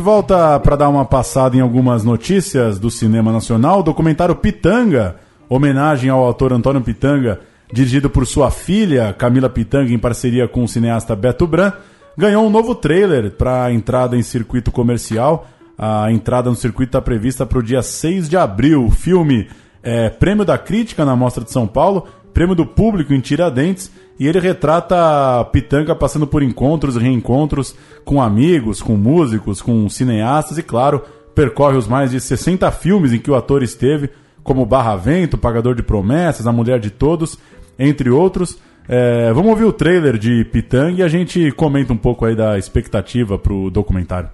Volta 0.04 0.60
para 0.60 0.76
dar 0.76 0.90
uma 0.90 1.06
passada 1.06 1.56
em 1.56 1.62
algumas 1.62 2.04
notícias 2.04 2.78
do 2.78 2.92
cinema 2.92 3.32
nacional, 3.32 3.80
o 3.80 3.84
documentário 3.84 4.36
Pitanga, 4.36 5.16
homenagem 5.48 6.10
ao 6.10 6.22
autor 6.22 6.52
Antônio 6.52 6.82
Pitanga, 6.82 7.40
dirigido 7.72 8.10
por 8.10 8.28
sua 8.28 8.52
filha 8.52 9.14
Camila 9.14 9.50
Pitanga 9.50 9.94
em 9.94 9.98
parceria 9.98 10.46
com 10.46 10.66
o 10.66 10.68
cineasta 10.68 11.16
Beto 11.16 11.48
Bran, 11.48 11.72
ganhou 12.18 12.46
um 12.46 12.50
novo 12.50 12.76
trailer 12.76 13.32
para 13.32 13.64
a 13.64 13.74
entrada 13.74 14.18
em 14.18 14.22
circuito 14.22 14.74
comercial. 14.74 15.48
A 15.78 16.12
entrada 16.12 16.50
no 16.50 16.56
circuito 16.56 16.90
está 16.90 17.02
prevista 17.02 17.46
para 17.46 17.60
o 17.60 17.64
dia 17.64 17.82
6 17.82 18.28
de 18.28 18.36
abril. 18.36 18.86
O 18.86 18.92
filme 18.92 19.48
é 19.82 20.10
prêmio 20.10 20.44
da 20.44 20.58
crítica 20.58 21.06
na 21.06 21.16
Mostra 21.16 21.46
de 21.46 21.52
São 21.52 21.66
Paulo, 21.66 22.06
prêmio 22.34 22.56
do 22.56 22.66
público 22.66 23.14
em 23.14 23.22
Tiradentes, 23.22 23.90
e 24.20 24.28
ele 24.28 24.40
retrata 24.40 25.40
a 25.40 25.46
Pitanga 25.46 25.96
passando 25.96 26.28
por 26.28 26.44
encontros 26.44 26.96
e 26.96 27.00
reencontros 27.00 27.76
com 28.06 28.22
amigos, 28.22 28.82
com 28.82 28.96
músicos, 28.96 29.62
com 29.62 29.90
cineastas 29.90 30.58
e, 30.58 30.64
claro, 30.64 31.04
percorre 31.34 31.78
os 31.78 31.88
mais 31.88 32.12
de 32.12 32.20
60 32.20 32.72
filmes 32.72 33.12
em 33.12 33.20
que 33.20 33.32
o 33.32 33.36
ator 33.36 33.64
esteve, 33.64 34.10
como 34.44 34.66
Barra 34.66 34.96
Vento, 34.96 35.38
Pagador 35.38 35.74
de 35.74 35.82
Promessas, 35.82 36.46
A 36.46 36.52
Mulher 36.52 36.80
de 36.80 36.92
Todos, 36.92 37.38
entre 37.78 38.10
outros. 38.10 38.58
É, 38.88 39.32
vamos 39.34 39.52
ouvir 39.52 39.64
o 39.64 39.74
trailer 39.74 40.18
de 40.18 40.44
Pitang 40.46 41.00
e 41.00 41.04
a 41.04 41.08
gente 41.08 41.52
comenta 41.54 41.94
um 41.94 41.98
pouco 41.98 42.26
aí 42.26 42.36
da 42.36 42.58
expectativa 42.58 43.40
pro 43.40 43.70
documentário. 43.72 44.30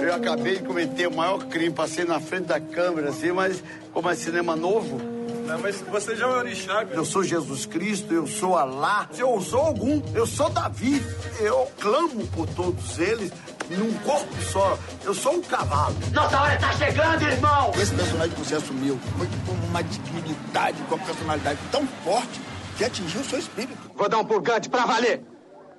Eu 0.00 0.14
acabei 0.14 0.56
de 0.56 0.62
cometer 0.62 1.08
o 1.08 1.14
maior 1.14 1.44
crime, 1.46 1.74
passei 1.74 2.04
na 2.04 2.20
frente 2.20 2.46
da 2.46 2.60
câmera, 2.60 3.08
assim, 3.08 3.32
mas 3.32 3.62
como 3.92 4.08
é 4.08 4.14
cinema 4.14 4.54
novo. 4.54 5.23
Não, 5.44 5.58
mas 5.58 5.80
você 5.82 6.16
já 6.16 6.24
é 6.24 6.28
um 6.28 6.38
orixá, 6.38 6.74
cara. 6.84 6.94
Eu 6.94 7.04
sou 7.04 7.22
Jesus 7.22 7.66
Cristo, 7.66 8.12
eu 8.12 8.26
sou 8.26 8.56
Alá, 8.56 9.08
eu 9.16 9.40
sou 9.40 9.60
algum, 9.60 10.02
eu 10.14 10.26
sou 10.26 10.48
Davi, 10.48 11.04
eu 11.40 11.70
clamo 11.78 12.26
por 12.28 12.46
todos 12.48 12.98
eles 12.98 13.30
num 13.70 13.92
corpo 13.98 14.34
só. 14.50 14.78
Eu 15.04 15.14
sou 15.14 15.34
um 15.34 15.42
cavalo. 15.42 15.94
Nossa 16.12 16.40
hora 16.40 16.56
tá 16.58 16.72
chegando, 16.72 17.22
irmão! 17.22 17.72
Esse 17.76 17.94
personagem 17.94 18.30
que 18.30 18.40
você 18.40 18.54
assumiu 18.54 18.98
foi 19.18 19.26
com 19.46 19.66
uma 19.66 19.82
dignidade, 19.82 20.82
com 20.88 20.94
uma 20.94 21.04
personalidade 21.04 21.58
tão 21.70 21.86
forte 22.04 22.40
que 22.76 22.84
atingiu 22.84 23.20
o 23.20 23.24
seu 23.24 23.38
espírito. 23.38 23.78
Vou 23.94 24.08
dar 24.08 24.18
um 24.18 24.24
purgante 24.24 24.68
pra 24.68 24.84
valer. 24.86 25.22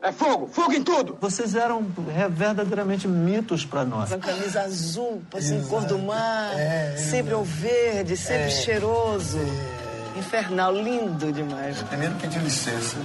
É 0.06 0.12
fogo, 0.12 0.48
fogo 0.54 0.72
em 0.72 0.84
tudo. 0.84 1.18
Vocês 1.20 1.56
eram 1.56 1.84
é, 2.16 2.30
verdadeiramente 2.30 3.08
mitos 3.08 3.66
para 3.66 3.84
nós. 3.84 4.12
Uma 4.12 4.20
camisa 4.20 4.62
azul, 4.62 5.24
assim, 5.34 5.64
cor 5.64 5.84
do 5.86 5.98
mar, 5.98 6.54
é, 6.56 6.96
sempre 6.96 7.34
ao 7.34 7.44
verde, 7.44 8.16
sempre 8.16 8.44
É. 8.44 8.50
cheiroso. 8.52 9.40
Infernal, 10.16 10.72
lindo 10.76 11.32
demais. 11.32 11.82
Primeiro 11.82 12.14
pedir 12.16 12.40
licença. 12.40 12.98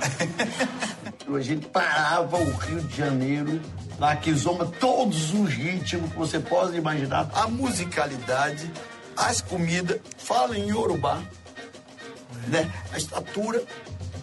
a 1.32 1.40
gente 1.40 1.66
parava 1.68 2.36
o 2.36 2.50
Rio 2.56 2.80
de 2.80 2.96
Janeiro, 2.96 3.60
lá 4.00 4.16
que 4.16 4.34
zoma 4.34 4.66
todos 4.80 5.32
os 5.32 5.48
ritmos 5.48 6.10
que 6.10 6.18
você 6.18 6.40
possa 6.40 6.76
imaginar. 6.76 7.28
A 7.32 7.46
musicalidade, 7.46 8.68
as 9.16 9.40
comidas, 9.40 10.00
fala 10.18 10.58
em 10.58 10.68
Yorubá, 10.68 11.20
né? 12.48 12.70
A 12.92 12.98
estatura, 12.98 13.62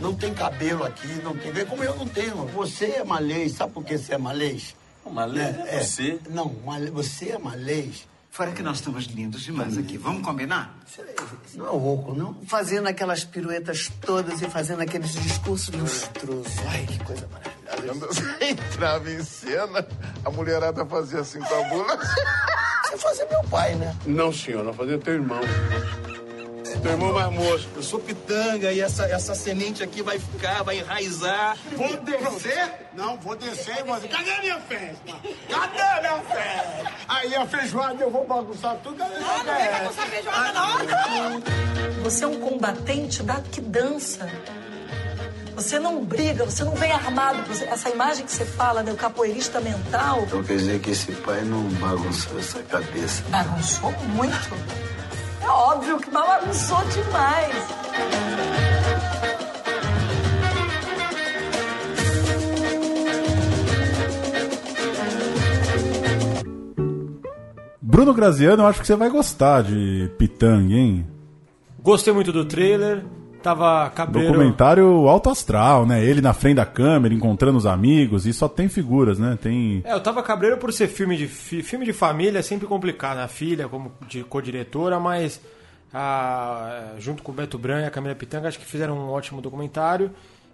não 0.01 0.15
tem 0.15 0.33
cabelo 0.33 0.83
aqui, 0.83 1.07
não 1.23 1.35
tem... 1.37 1.53
Como 1.65 1.83
eu 1.83 1.95
não 1.95 2.07
tenho. 2.07 2.35
Você 2.47 2.85
é 2.85 3.03
malês, 3.03 3.53
sabe 3.53 3.73
por 3.73 3.83
que 3.83 3.97
você 3.97 4.15
é 4.15 4.17
malês? 4.17 4.75
malês 5.09 5.55
é 5.67 5.83
você. 5.83 6.19
Não, 6.29 6.49
você 6.91 7.29
é 7.29 7.37
malês. 7.37 8.07
Fora 8.31 8.51
que 8.53 8.63
nós 8.63 8.77
estamos 8.77 9.05
lindos 9.05 9.41
demais 9.41 9.77
aqui. 9.77 9.97
Vamos 9.97 10.25
combinar? 10.25 10.73
Não 11.53 11.65
é 11.65 11.69
rouco, 11.69 12.13
não? 12.13 12.33
Fazendo 12.47 12.87
aquelas 12.87 13.25
piruetas 13.25 13.91
todas 13.99 14.41
e 14.41 14.49
fazendo 14.49 14.81
aqueles 14.81 15.11
discursos 15.11 15.75
lustrosos. 15.75 16.57
Ai, 16.69 16.85
que 16.85 17.03
coisa 17.03 17.27
maravilhosa. 17.27 18.37
Entrava 18.39 19.11
em 19.11 19.21
cena, 19.21 19.85
a 20.23 20.31
mulherada 20.31 20.85
fazia 20.85 21.19
assim 21.19 21.39
com 21.39 21.53
a 21.53 21.63
bula. 21.67 21.97
Você 22.85 22.97
fazia 22.97 23.27
meu 23.27 23.43
pai, 23.49 23.75
né? 23.75 23.93
Não, 24.05 24.31
senhor, 24.31 24.63
não 24.63 24.73
fazia 24.73 24.97
teu 24.97 25.15
irmão. 25.15 25.41
Teu 26.79 26.91
irmão 26.91 27.13
mais 27.13 27.31
moço. 27.31 27.67
Eu 27.75 27.83
sou 27.83 27.99
pitanga 27.99 28.71
e 28.71 28.79
essa, 28.79 29.05
essa 29.05 29.35
semente 29.35 29.83
aqui 29.83 30.01
vai 30.01 30.19
ficar, 30.19 30.63
vai 30.63 30.79
enraizar. 30.79 31.57
Vou 31.75 31.97
descer? 31.97 32.71
Não, 32.93 33.17
vou 33.17 33.35
descer 33.35 33.79
e 33.79 33.83
vou 33.83 33.95
dizer, 33.95 34.07
cadê 34.09 34.31
a 34.31 34.39
minha 34.41 34.59
festa? 34.59 35.15
Cadê 35.49 35.81
a 35.81 35.99
minha 36.01 36.21
festa? 36.23 36.91
Aí 37.07 37.35
a 37.35 37.45
feijoada 37.45 38.03
eu 38.03 38.09
vou 38.11 38.25
bagunçar 38.25 38.75
tudo. 38.83 38.97
Não, 38.97 39.07
não 39.09 39.43
vem 39.43 39.71
bagunçar 39.71 40.05
a 40.05 40.07
feijoada, 40.07 40.53
não. 40.53 41.41
Você 42.03 42.23
é 42.23 42.27
um 42.27 42.39
combatente 42.39 43.23
da 43.23 43.35
que 43.41 43.61
dança. 43.61 44.29
Você 45.55 45.77
não 45.77 46.03
briga, 46.03 46.45
você 46.45 46.63
não 46.63 46.73
vem 46.73 46.91
armado. 46.91 47.43
Essa 47.69 47.89
imagem 47.89 48.25
que 48.25 48.31
você 48.31 48.45
fala, 48.45 48.81
né, 48.81 48.91
o 48.91 48.95
capoeirista 48.95 49.59
mental, 49.59 50.23
Então 50.23 50.43
quer 50.43 50.57
dizer 50.57 50.79
que 50.79 50.91
esse 50.91 51.11
pai 51.11 51.41
não 51.41 51.61
bagunçou 51.73 52.39
essa 52.39 52.59
cabeça. 52.63 53.21
bagunçou 53.29 53.91
muito. 54.15 54.55
É 55.41 55.47
óbvio 55.47 55.99
que 55.99 56.09
bagunçou 56.09 56.77
demais. 56.85 57.55
Bruno 67.81 68.13
Graziano, 68.13 68.63
eu 68.63 68.67
acho 68.67 68.79
que 68.79 68.87
você 68.87 68.95
vai 68.95 69.09
gostar 69.09 69.63
de 69.63 70.09
Pitang, 70.17 70.73
hein? 70.73 71.07
Gostei 71.83 72.13
muito 72.13 72.31
do 72.31 72.45
trailer. 72.45 73.03
Tava 73.41 73.89
cabreiro. 73.89 74.31
Documentário 74.33 74.85
alto 75.07 75.29
astral, 75.29 75.85
né? 75.85 76.03
Ele 76.03 76.21
na 76.21 76.33
frente 76.33 76.57
da 76.57 76.65
câmera, 76.65 77.13
encontrando 77.13 77.57
os 77.57 77.65
amigos, 77.65 78.25
e 78.25 78.33
só 78.33 78.47
tem 78.47 78.67
figuras, 78.69 79.17
né? 79.17 79.37
Tem. 79.41 79.81
É, 79.83 79.93
eu 79.93 79.99
tava 79.99 80.21
cabreiro 80.21 80.57
por 80.57 80.71
ser 80.71 80.87
filme 80.87 81.17
de 81.17 81.27
fi- 81.27 81.63
filme 81.63 81.83
de 81.85 81.93
família, 81.93 82.39
é 82.39 82.41
sempre 82.41 82.67
complicado. 82.67 83.17
A 83.17 83.27
filha 83.27 83.67
como 83.67 83.91
de 84.07 84.23
co-diretora, 84.23 84.99
mas 84.99 85.41
a- 85.93 86.93
junto 86.99 87.23
com 87.23 87.31
o 87.31 87.35
Beto 87.35 87.57
Branco 87.57 87.81
e 87.83 87.87
a 87.87 87.91
Camila 87.91 88.15
Pitanga, 88.15 88.47
acho 88.47 88.59
que 88.59 88.65
fizeram 88.65 88.97
um 88.97 89.09
ótimo 89.09 89.41
documentário. 89.41 90.11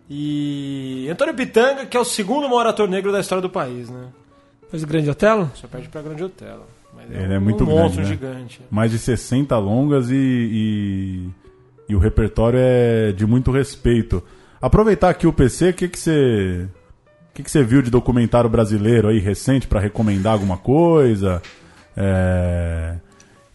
E 0.10 1.08
Antônio 1.12 1.34
Pitanga, 1.34 1.86
que 1.86 1.98
é 1.98 2.00
o 2.00 2.06
segundo 2.06 2.48
maior 2.48 2.68
ator 2.68 2.88
negro 2.88 3.12
da 3.12 3.20
história 3.20 3.42
do 3.42 3.50
país, 3.50 3.90
né? 3.90 4.06
Fez 4.72 4.84
o 4.84 4.88
Grande 4.88 5.10
Otelo? 5.10 5.52
Só 5.56 5.68
perde 5.68 5.90
pra 5.90 6.02
Grande 6.02 6.24
Otelo. 6.24 6.64
Mas 6.96 7.12
Ele 7.12 7.28
um, 7.28 7.32
é 7.34 7.40
muito 7.40 7.64
um 7.64 7.68
grande, 7.68 7.82
monstro 7.82 8.02
né? 8.02 8.08
gigante. 8.08 8.62
Mais 8.72 8.90
de 8.92 8.98
60 8.98 9.58
longas 9.58 10.10
e, 10.10 10.16
e, 10.16 11.30
e 11.90 11.96
o 11.96 12.00
repertório 12.00 12.60
é 12.62 13.12
de 13.12 13.26
muito 13.26 13.52
respeito. 13.52 14.22
Aproveitar 14.62 15.10
aqui 15.10 15.26
o 15.28 15.34
PC, 15.34 15.70
o 15.70 15.74
que 15.74 15.88
que 15.88 16.00
você 16.00 16.68
o 17.30 17.34
que 17.38 17.44
que 17.44 17.52
você 17.52 17.64
viu 17.64 17.82
de 17.84 17.92
documentário 17.92 18.50
brasileiro 18.50 19.08
aí 19.10 19.20
recente 19.20 19.68
pra 19.68 19.80
recomendar 19.80 20.34
alguma 20.34 20.58
coisa? 20.58 21.42
É, 21.96 22.96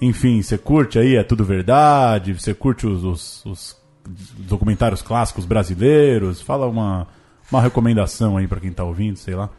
Enfim, 0.01 0.41
você 0.43 0.57
curte 0.59 0.99
aí 0.99 1.16
É 1.16 1.22
Tudo 1.24 1.45
Verdade? 1.45 2.33
Você 2.33 2.55
curte 2.55 2.87
os, 2.87 3.05
os- 3.05 3.45
os 3.47 3.83
documentários 4.39 5.03
clássicos 5.03 5.45
brasileiros? 5.45 6.41
Fala 6.41 6.66
uma, 6.66 7.07
uma 7.51 7.61
recomendação 7.62 8.37
aí 8.37 8.47
pra 8.49 8.61
quem 8.61 8.72
tá 8.72 8.83
ouvindo, 8.85 9.16
sei 9.16 9.35
lá. 9.35 9.51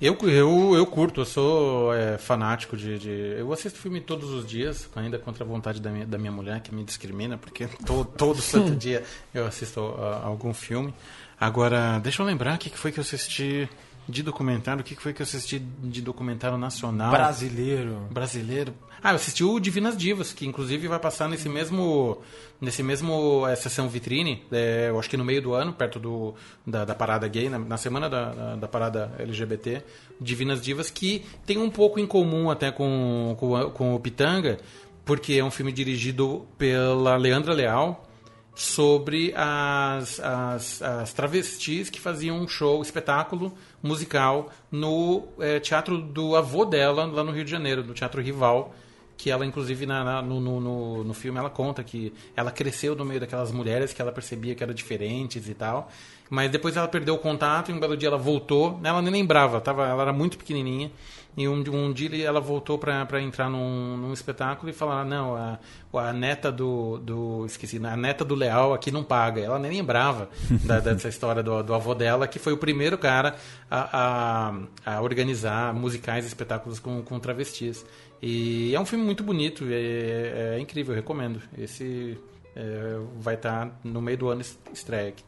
Eu, 0.00 0.18
eu, 0.22 0.74
eu 0.74 0.86
curto, 0.86 1.20
eu 1.20 1.24
sou 1.24 1.94
é, 1.94 2.18
fanático 2.18 2.76
de, 2.76 2.98
de- 2.98 3.36
Eu 3.38 3.52
assisto 3.52 3.78
filme 3.78 4.00
todos 4.00 4.30
os 4.30 4.44
dias, 4.44 4.88
ainda 4.96 5.18
contra 5.18 5.44
a 5.44 5.46
vontade 5.46 5.80
da 5.80 5.88
minha, 5.90 6.04
da 6.04 6.18
minha 6.18 6.32
mulher, 6.32 6.60
que 6.60 6.74
me 6.74 6.84
discrimina, 6.84 7.38
porque 7.38 7.66
to, 7.86 8.04
todo 8.04 8.42
santo 8.42 8.74
dia 8.74 9.04
eu 9.32 9.46
assisto 9.46 9.80
a, 9.80 10.24
algum 10.26 10.52
filme. 10.52 10.92
Agora, 11.40 11.98
deixa 12.00 12.22
eu 12.22 12.26
lembrar 12.26 12.56
o 12.56 12.58
que 12.58 12.70
que 12.70 12.78
foi 12.78 12.90
que 12.92 12.98
eu 12.98 13.02
assisti 13.02 13.68
de 14.08 14.22
documentário, 14.22 14.80
o 14.80 14.84
que 14.84 14.94
foi 14.96 15.12
que 15.12 15.22
eu 15.22 15.24
assisti 15.24 15.58
de 15.58 16.02
documentário 16.02 16.58
nacional. 16.58 17.10
Brasileiro. 17.10 18.06
Brasileiro. 18.10 18.74
Ah, 19.02 19.10
eu 19.10 19.16
assisti 19.16 19.44
o 19.44 19.58
Divinas 19.60 19.96
Divas, 19.96 20.32
que 20.32 20.46
inclusive 20.46 20.88
vai 20.88 20.98
passar 20.98 21.28
nesse 21.28 21.48
mesmo 21.48 22.18
nesse 22.60 22.82
mesmo 22.82 23.46
é, 23.46 23.54
sessão 23.54 23.88
vitrine, 23.88 24.42
é, 24.50 24.86
eu 24.88 24.98
acho 24.98 25.10
que 25.10 25.16
no 25.16 25.24
meio 25.24 25.42
do 25.42 25.52
ano, 25.52 25.72
perto 25.72 25.98
do, 25.98 26.34
da, 26.66 26.84
da 26.84 26.94
parada 26.94 27.28
gay, 27.28 27.48
na, 27.48 27.58
na 27.58 27.76
semana 27.76 28.08
da, 28.08 28.32
da, 28.32 28.56
da 28.56 28.68
parada 28.68 29.12
LGBT, 29.18 29.82
Divinas 30.20 30.62
Divas, 30.62 30.90
que 30.90 31.24
tem 31.44 31.58
um 31.58 31.68
pouco 31.68 32.00
em 32.00 32.06
comum 32.06 32.50
até 32.50 32.70
com, 32.70 33.36
com, 33.38 33.70
com 33.70 33.94
o 33.94 34.00
Pitanga, 34.00 34.58
porque 35.04 35.34
é 35.34 35.44
um 35.44 35.50
filme 35.50 35.72
dirigido 35.72 36.46
pela 36.56 37.16
Leandra 37.16 37.52
Leal, 37.52 38.08
sobre 38.54 39.32
as, 39.36 40.20
as, 40.20 40.80
as 40.82 41.12
travestis 41.12 41.90
que 41.90 42.00
faziam 42.00 42.38
um 42.38 42.46
show, 42.46 42.80
espetáculo 42.80 43.52
musical 43.82 44.50
no 44.70 45.26
eh, 45.40 45.58
teatro 45.60 45.98
do 46.00 46.36
avô 46.36 46.64
dela, 46.64 47.04
lá 47.04 47.24
no 47.24 47.32
Rio 47.32 47.44
de 47.44 47.50
Janeiro, 47.50 47.82
do 47.82 47.92
Teatro 47.92 48.22
Rival, 48.22 48.72
que 49.16 49.30
ela, 49.30 49.44
inclusive, 49.44 49.86
na, 49.86 50.04
na- 50.04 50.22
no, 50.22 50.40
no, 50.40 50.60
no, 50.60 51.04
no 51.04 51.14
filme, 51.14 51.38
ela 51.38 51.50
conta 51.50 51.82
que 51.82 52.12
ela 52.36 52.50
cresceu 52.50 52.94
no 52.94 53.04
meio 53.04 53.20
daquelas 53.20 53.50
mulheres 53.52 53.92
que 53.92 54.00
ela 54.00 54.12
percebia 54.12 54.54
que 54.54 54.62
eram 54.62 54.74
diferentes 54.74 55.48
e 55.48 55.54
tal, 55.54 55.88
mas 56.30 56.50
depois 56.50 56.76
ela 56.76 56.88
perdeu 56.88 57.14
o 57.14 57.18
contato 57.18 57.70
e 57.70 57.74
um 57.74 57.78
belo 57.80 57.96
dia 57.96 58.08
ela 58.08 58.18
voltou, 58.18 58.80
ela 58.82 59.02
nem 59.02 59.12
lembrava, 59.12 59.60
tava, 59.60 59.86
ela 59.86 60.02
era 60.02 60.12
muito 60.12 60.38
pequenininha, 60.38 60.90
e 61.36 61.48
um, 61.48 61.64
um 61.72 61.92
dia 61.92 62.24
ela 62.26 62.40
voltou 62.40 62.78
para 62.78 63.20
entrar 63.20 63.50
num, 63.50 63.96
num 63.96 64.12
espetáculo 64.12 64.70
e 64.70 64.72
falaram: 64.72 65.08
não, 65.08 65.36
a, 65.36 65.58
a 65.94 66.12
neta 66.12 66.52
do, 66.52 66.98
do. 66.98 67.44
Esqueci, 67.46 67.80
a 67.84 67.96
neta 67.96 68.24
do 68.24 68.34
Leal 68.34 68.72
aqui 68.72 68.90
não 68.90 69.02
paga. 69.02 69.40
Ela 69.40 69.58
nem 69.58 69.70
lembrava 69.72 70.28
da- 70.64 70.78
dessa 70.80 71.08
história 71.08 71.42
do, 71.42 71.62
do 71.62 71.74
avô 71.74 71.94
dela, 71.94 72.28
que 72.28 72.38
foi 72.38 72.52
o 72.52 72.56
primeiro 72.56 72.96
cara 72.96 73.34
a, 73.70 74.52
a, 74.86 74.96
a 74.96 75.00
organizar 75.02 75.74
musicais 75.74 76.24
e 76.24 76.28
espetáculos 76.28 76.78
com, 76.78 77.02
com 77.02 77.18
travestis. 77.18 77.84
E 78.22 78.74
é 78.74 78.80
um 78.80 78.86
filme 78.86 79.04
muito 79.04 79.22
bonito, 79.24 79.64
é, 79.68 80.54
é 80.56 80.58
incrível, 80.60 80.92
eu 80.94 80.96
recomendo. 80.96 81.42
Esse 81.58 82.16
é, 82.56 82.96
vai 83.20 83.34
estar 83.34 83.78
no 83.82 84.00
meio 84.00 84.16
do 84.18 84.28
ano 84.28 84.40
es- 84.40 84.58
estreia 84.72 85.08
aqui. 85.08 85.24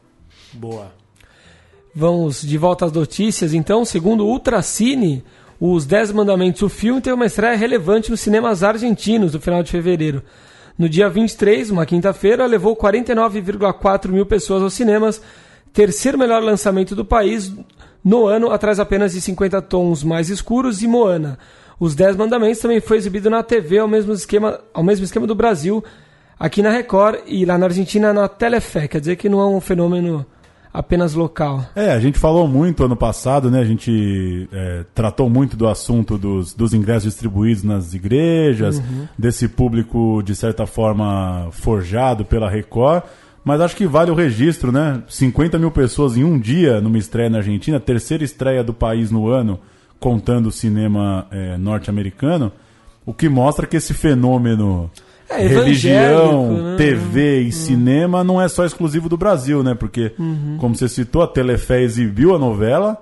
Boa. 0.53 0.91
Vamos 1.93 2.41
de 2.41 2.57
volta 2.57 2.85
às 2.85 2.91
notícias, 2.91 3.53
então. 3.53 3.83
Segundo 3.83 4.23
o 4.25 4.29
Ultracine, 4.29 5.23
os 5.59 5.85
Dez 5.85 6.11
Mandamentos, 6.11 6.61
o 6.61 6.69
filme 6.69 7.01
teve 7.01 7.15
uma 7.15 7.25
estreia 7.25 7.55
relevante 7.55 8.11
nos 8.11 8.21
cinemas 8.21 8.63
argentinos 8.63 9.33
no 9.33 9.41
final 9.41 9.63
de 9.63 9.71
fevereiro. 9.71 10.21
No 10.77 10.87
dia 10.87 11.09
23, 11.09 11.71
uma 11.71 11.85
quinta-feira, 11.85 12.45
levou 12.45 12.75
49,4 12.75 14.09
mil 14.09 14.25
pessoas 14.25 14.61
aos 14.61 14.73
cinemas, 14.73 15.19
terceiro 15.73 16.17
melhor 16.17 16.43
lançamento 16.43 16.95
do 16.95 17.03
país 17.03 17.51
no 18.03 18.27
ano, 18.27 18.51
atrás 18.51 18.79
apenas 18.79 19.13
de 19.13 19.21
50 19.21 19.59
tons 19.63 20.03
mais 20.03 20.29
escuros 20.29 20.83
e 20.83 20.87
Moana. 20.87 21.39
Os 21.79 21.95
Dez 21.95 22.15
Mandamentos 22.15 22.59
também 22.59 22.79
foi 22.79 22.97
exibido 22.97 23.29
na 23.29 23.41
TV 23.41 23.79
ao 23.79 23.87
mesmo 23.87 24.13
esquema, 24.13 24.59
ao 24.71 24.83
mesmo 24.83 25.03
esquema 25.03 25.25
do 25.25 25.33
Brasil, 25.33 25.83
aqui 26.39 26.61
na 26.61 26.69
Record 26.69 27.21
e 27.25 27.43
lá 27.45 27.57
na 27.57 27.65
Argentina 27.65 28.13
na 28.13 28.27
Telefé. 28.27 28.87
Quer 28.87 28.99
dizer 28.99 29.15
que 29.15 29.27
não 29.27 29.39
é 29.39 29.45
um 29.47 29.59
fenômeno 29.59 30.23
apenas 30.73 31.13
local. 31.13 31.65
É, 31.75 31.91
a 31.91 31.99
gente 31.99 32.17
falou 32.19 32.47
muito 32.47 32.83
ano 32.83 32.95
passado, 32.95 33.49
né? 33.49 33.59
A 33.59 33.65
gente 33.65 34.47
é, 34.51 34.85
tratou 34.93 35.29
muito 35.29 35.55
do 35.57 35.67
assunto 35.67 36.17
dos, 36.17 36.53
dos 36.53 36.73
ingressos 36.73 37.05
distribuídos 37.11 37.63
nas 37.63 37.93
igrejas, 37.93 38.77
Uhum. 38.79 39.07
desse 39.17 39.47
público, 39.47 40.21
de 40.23 40.35
certa 40.35 40.65
forma, 40.65 41.47
forjado 41.51 42.23
pela 42.25 42.49
Record. 42.49 43.03
Mas 43.43 43.61
acho 43.61 43.75
que 43.77 43.87
vale 43.87 44.11
o 44.11 44.15
registro, 44.15 44.71
né? 44.71 45.01
50 45.07 45.57
mil 45.57 45.71
pessoas 45.71 46.17
em 46.17 46.23
um 46.23 46.37
dia 46.37 46.81
numa 46.81 46.97
estreia 46.97 47.29
na 47.29 47.37
Argentina, 47.37 47.79
terceira 47.79 48.23
estreia 48.23 48.63
do 48.63 48.73
país 48.73 49.09
no 49.09 49.29
ano, 49.29 49.57
contando 49.99 50.47
o 50.47 50.51
cinema 50.51 51.25
é, 51.31 51.57
norte-americano, 51.57 52.51
o 53.05 53.13
que 53.13 53.29
mostra 53.29 53.65
que 53.65 53.77
esse 53.77 53.93
fenômeno 53.93 54.91
É, 55.29 55.45
religião, 55.45 56.53
né? 56.71 56.75
TV 56.77 57.41
e 57.41 57.51
cinema 57.51 58.23
não 58.23 58.41
é 58.41 58.47
só 58.47 58.65
exclusivo 58.65 59.09
do 59.09 59.17
Brasil, 59.17 59.61
né? 59.63 59.75
Porque, 59.75 60.13
Uhum. 60.17 60.57
como 60.59 60.75
você 60.75 60.87
citou, 60.87 61.21
a 61.21 61.27
Telefé 61.27 61.81
exibiu 61.81 62.33
a 62.35 62.39
novela 62.39 62.97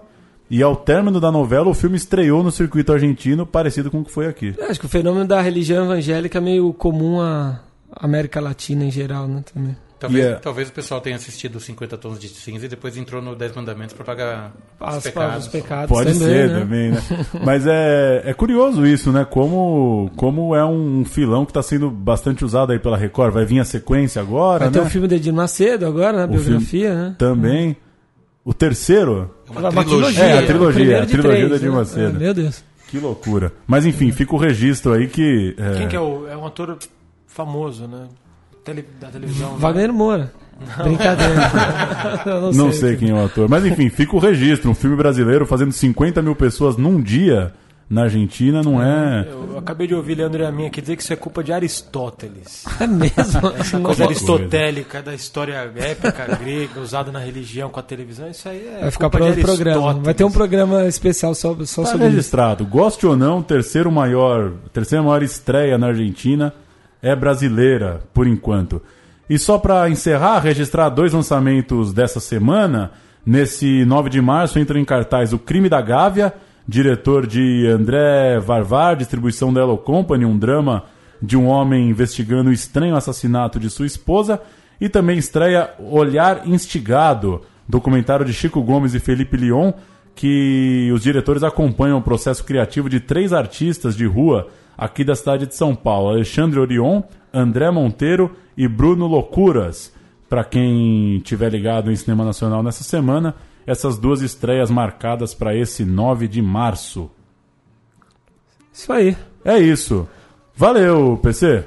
e 0.49 0.61
ao 0.63 0.75
término 0.75 1.19
da 1.19 1.31
novela 1.31 1.69
o 1.69 1.73
filme 1.73 1.95
estreou 1.97 2.41
no 2.43 2.51
circuito 2.51 2.91
argentino, 2.93 3.45
parecido 3.45 3.89
com 3.91 3.99
o 4.01 4.03
que 4.05 4.11
foi 4.11 4.27
aqui. 4.27 4.53
Eu 4.57 4.65
Acho 4.69 4.79
que 4.79 4.85
o 4.85 4.89
fenômeno 4.89 5.25
da 5.27 5.41
religião 5.41 5.85
evangélica 5.85 6.37
é 6.39 6.41
meio 6.41 6.73
comum 6.73 7.21
à 7.21 7.59
América 7.95 8.39
Latina 8.41 8.83
em 8.85 8.91
geral, 8.91 9.27
né? 9.27 9.43
Também. 9.53 9.75
Talvez, 9.97 10.25
é- 10.25 10.35
talvez 10.35 10.67
o 10.69 10.71
pessoal 10.73 10.99
tenha 10.99 11.15
assistido 11.15 11.57
50 11.59 11.97
Tons 11.97 12.19
de 12.19 12.27
Cinza 12.27 12.65
e 12.65 12.69
depois 12.69 12.97
entrou 12.97 13.21
no 13.21 13.33
10 13.35 13.55
Mandamentos 13.55 13.93
para 13.95 14.03
pagar 14.03 14.53
As- 14.79 14.97
os 14.97 15.03
pecados. 15.03 15.45
os 15.45 15.51
pecados 15.51 15.89
Pode 15.89 16.13
também, 16.13 16.27
ser 16.27 16.49
né? 16.49 16.59
também, 16.59 16.91
né? 16.91 17.01
Mas 17.45 17.65
é, 17.65 18.21
é 18.25 18.33
curioso 18.33 18.85
isso, 18.85 19.11
né? 19.11 19.23
Como, 19.23 20.11
como 20.17 20.53
é 20.55 20.65
um 20.65 21.05
filão 21.05 21.45
que 21.45 21.51
está 21.51 21.63
sendo 21.63 21.89
bastante 21.89 22.43
usado 22.43 22.71
aí 22.73 22.79
pela 22.79 22.97
Record. 22.97 23.33
Vai 23.33 23.45
vir 23.45 23.59
a 23.59 23.65
sequência 23.65 24.21
agora, 24.21 24.65
Vai 24.65 24.71
ter 24.71 24.79
né? 24.81 24.85
o 24.85 24.89
filme 24.89 25.07
de 25.07 25.15
Edir 25.15 25.33
Macedo 25.33 25.85
agora, 25.85 26.17
né? 26.17 26.23
O 26.25 26.39
filme 26.39 26.43
Biografia, 26.59 26.93
né? 26.93 27.15
Também. 27.17 27.77
O 28.43 28.53
terceiro? 28.53 29.33
Uma 29.49 29.71
trilogia. 29.83 30.23
É, 30.23 30.37
a 30.39 30.45
trilogia, 30.45 31.03
a 31.03 31.05
trilogia 31.05 31.31
três, 31.47 31.49
da 31.49 31.55
Edir 31.55 31.69
né? 31.71 31.75
Macedo. 31.77 32.15
É, 32.17 32.19
meu 32.19 32.33
Deus. 32.33 32.63
Que 32.89 32.99
loucura. 32.99 33.51
Mas 33.65 33.85
enfim, 33.85 34.11
fica 34.11 34.35
o 34.35 34.37
registro 34.37 34.93
aí 34.93 35.07
que. 35.07 35.55
é, 35.57 35.77
Quem 35.79 35.87
que 35.87 35.95
é 35.95 35.99
o. 35.99 36.27
É 36.27 36.37
um 36.37 36.45
ator 36.45 36.77
famoso, 37.25 37.87
né? 37.87 38.07
Tele- 38.65 38.85
da 38.99 39.07
televisão. 39.07 39.51
né? 39.53 39.57
Wagner 39.59 39.93
Moura. 39.93 40.33
Brincadeira. 40.83 41.51
Eu 42.25 42.51
Não, 42.53 42.71
sei, 42.71 42.95
quem 42.95 43.09
é 43.09 43.13
o 43.13 43.25
ator. 43.25 43.47
Mas 43.49 43.65
enfim, 43.65 43.89
fica 43.89 44.15
o 44.15 44.19
registro. 44.19 44.69
Um 44.71 44.75
filme 44.75 44.95
brasileiro 44.95 45.45
fazendo 45.45 45.71
50 45.71 46.21
mil 46.21 46.35
pessoas 46.35 46.77
num 46.77 47.01
dia 47.01 47.53
na 47.89 48.03
Argentina 48.03 48.63
não 48.63 48.81
é. 48.81 49.27
Eu 49.29 49.59
acabei 49.59 49.85
de 49.85 49.93
ouvir 49.93 50.15
Leandro 50.15 50.41
e 50.41 50.45
a 50.45 50.51
minha 50.51 50.69
aqui 50.69 50.81
dizer 50.81 50.95
que 50.95 51.03
isso 51.03 51.13
é 51.13 51.15
culpa 51.15 51.43
de 51.43 51.53
Aristóteles. 51.53 52.65
É 52.81 52.87
mesmo? 52.87 53.47
Essa 53.59 53.79
coisa 53.79 54.05
aristotélica 54.05 55.01
da 55.03 55.13
história 55.13 55.53
épica 55.75 56.25
grega 56.41 56.79
usada 56.79 57.11
na 57.11 57.19
religião 57.19 57.69
com 57.69 57.79
a 57.79 57.83
televisão, 57.83 58.27
isso 58.29 58.47
aí 58.49 58.65
é. 58.77 58.79
Vai 58.81 58.91
ficar 58.91 59.09
para 59.09 59.25
outro 59.25 59.41
programa. 59.41 59.71
Aristóteles. 59.77 60.05
Vai 60.05 60.13
ter 60.13 60.23
um 60.23 60.31
programa 60.31 60.85
especial 60.87 61.35
só, 61.35 61.55
só 61.65 61.83
Tá 61.83 61.89
sobre 61.91 62.07
isso. 62.07 62.15
registrado. 62.15 62.65
Goste 62.65 63.05
ou 63.05 63.15
não, 63.15 63.43
terceiro 63.43 63.91
maior, 63.91 64.53
terceira 64.73 65.03
maior 65.03 65.21
estreia 65.21 65.77
na 65.77 65.87
Argentina 65.87 66.53
é 67.05 67.15
brasileira, 67.15 68.01
por 68.15 68.25
enquanto. 68.25 68.81
E 69.29 69.37
só 69.37 69.59
para 69.59 69.87
encerrar, 69.87 70.39
registrar 70.39 70.89
dois 70.89 71.13
lançamentos 71.13 71.93
dessa 71.93 72.19
semana. 72.19 72.93
Nesse 73.23 73.85
9 73.85 74.09
de 74.09 74.19
março 74.19 74.57
entra 74.57 74.79
em 74.79 74.83
cartaz 74.83 75.31
O 75.31 75.37
Crime 75.37 75.69
da 75.69 75.79
Gávea, 75.81 76.33
diretor 76.67 77.27
de 77.27 77.67
André 77.67 78.39
Varvar, 78.39 78.95
distribuição 78.95 79.53
da 79.53 79.61
Hello 79.61 79.77
Company, 79.77 80.25
um 80.25 80.35
drama 80.35 80.85
de 81.21 81.37
um 81.37 81.45
homem 81.45 81.91
investigando 81.91 82.49
o 82.49 82.53
estranho 82.53 82.95
assassinato 82.95 83.59
de 83.59 83.69
sua 83.69 83.85
esposa. 83.85 84.41
E 84.81 84.89
também 84.89 85.19
estreia 85.19 85.75
Olhar 85.77 86.47
Instigado, 86.47 87.41
documentário 87.69 88.25
de 88.25 88.33
Chico 88.33 88.63
Gomes 88.63 88.95
e 88.95 88.99
Felipe 88.99 89.37
Lion, 89.37 89.73
que 90.15 90.89
os 90.91 91.03
diretores 91.03 91.43
acompanham 91.43 91.99
o 91.99 92.03
processo 92.03 92.43
criativo 92.43 92.89
de 92.89 92.99
três 92.99 93.31
artistas 93.31 93.95
de 93.95 94.07
rua 94.07 94.47
aqui 94.77 95.03
da 95.03 95.15
cidade 95.15 95.45
de 95.47 95.55
São 95.55 95.75
Paulo: 95.75 96.09
Alexandre 96.09 96.59
Orion, 96.59 97.01
André 97.33 97.69
Monteiro 97.71 98.35
e 98.57 98.67
Bruno 98.67 99.07
Loucuras. 99.07 99.93
Para 100.27 100.43
quem 100.43 101.19
tiver 101.19 101.49
ligado 101.49 101.91
em 101.91 101.95
cinema 101.95 102.25
nacional 102.25 102.63
nessa 102.63 102.83
semana, 102.83 103.35
essas 103.65 103.97
duas 103.97 104.21
estreias 104.21 104.71
marcadas 104.71 105.33
para 105.33 105.55
esse 105.55 105.85
9 105.85 106.27
de 106.27 106.41
março. 106.41 107.09
Isso 108.73 108.91
aí. 108.91 109.15
É 109.43 109.57
isso. 109.59 110.07
Valeu, 110.55 111.19
PC. 111.21 111.63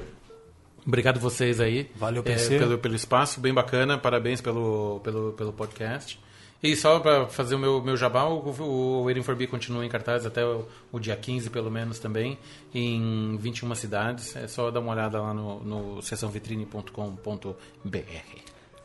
Obrigado 0.85 1.19
vocês 1.19 1.61
aí. 1.61 1.89
Valeu, 1.95 2.21
é, 2.21 2.25
PC. 2.25 2.57
pelo, 2.57 2.77
pelo 2.77 2.95
espaço, 2.95 3.39
bem 3.39 3.53
bacana. 3.53 3.97
Parabéns 3.97 4.41
pelo, 4.41 4.99
pelo, 5.03 5.33
pelo 5.33 5.53
podcast. 5.53 6.19
E 6.61 6.75
só 6.75 6.99
para 6.99 7.25
fazer 7.27 7.55
o 7.55 7.59
meu, 7.59 7.81
meu 7.81 7.95
jabá, 7.95 8.25
o, 8.25 8.53
o 8.59 9.05
Waiting 9.05 9.23
for 9.23 9.33
Be 9.33 9.47
continua 9.47 9.85
em 9.85 9.89
cartaz 9.89 10.25
até 10.25 10.45
o, 10.45 10.67
o 10.91 10.99
dia 10.99 11.15
15, 11.15 11.49
pelo 11.49 11.71
menos, 11.71 11.99
também, 11.99 12.37
em 12.73 13.37
21 13.37 13.73
cidades. 13.75 14.35
É 14.35 14.47
só 14.47 14.69
dar 14.69 14.81
uma 14.81 14.91
olhada 14.91 15.21
lá 15.21 15.33
no, 15.33 15.63
no 15.63 16.01
sessãovitrine.com.br. 16.01 17.53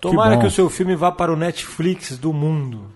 Tomara 0.01 0.37
bom. 0.37 0.43
que, 0.43 0.47
o 0.47 0.51
seu 0.51 0.71
filme 0.71 0.95
vá 0.95 1.11
para 1.11 1.33
o 1.33 1.37
Netflix 1.37 2.17
do 2.17 2.33
mundo. 2.33 2.93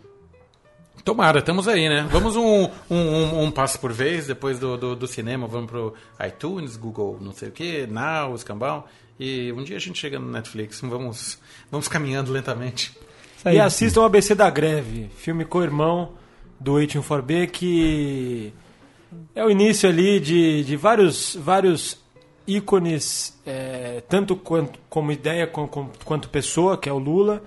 Tomara, 1.04 1.40
estamos 1.40 1.66
aí, 1.66 1.88
né? 1.88 2.06
Vamos 2.10 2.36
um, 2.36 2.64
um, 2.90 2.96
um, 2.96 3.42
um 3.44 3.50
passo 3.50 3.80
por 3.80 3.92
vez, 3.92 4.26
depois 4.26 4.58
do, 4.58 4.76
do, 4.76 4.94
do 4.94 5.06
cinema, 5.06 5.46
vamos 5.46 5.70
pro 5.70 5.94
iTunes, 6.24 6.76
Google, 6.76 7.18
não 7.20 7.32
sei 7.32 7.48
o 7.48 7.52
que, 7.52 7.86
Now, 7.86 8.34
Escambau. 8.34 8.86
E 9.18 9.50
um 9.52 9.64
dia 9.64 9.76
a 9.76 9.80
gente 9.80 9.98
chega 9.98 10.18
no 10.18 10.30
Netflix, 10.30 10.80
vamos, 10.82 11.38
vamos 11.70 11.88
caminhando 11.88 12.30
lentamente. 12.30 12.96
Aí. 13.44 13.56
E 13.56 13.60
assistam 13.60 14.00
o 14.02 14.04
ABC 14.04 14.34
da 14.34 14.48
Greve, 14.50 15.08
filme 15.16 15.44
co-irmão 15.44 16.10
do 16.58 16.72
81 16.72 17.46
que 17.52 18.52
é 19.34 19.44
o 19.44 19.50
início 19.50 19.88
ali 19.88 20.18
de, 20.20 20.64
de 20.64 20.76
vários, 20.76 21.36
vários 21.40 21.98
ícones, 22.46 23.38
é, 23.46 24.02
tanto 24.08 24.34
quanto, 24.34 24.78
como 24.88 25.12
ideia 25.12 25.46
com- 25.46 25.68
com- 25.68 25.90
quanto 26.04 26.28
pessoa, 26.28 26.76
que 26.78 26.88
é 26.88 26.92
o 26.92 26.98
Lula. 26.98 27.42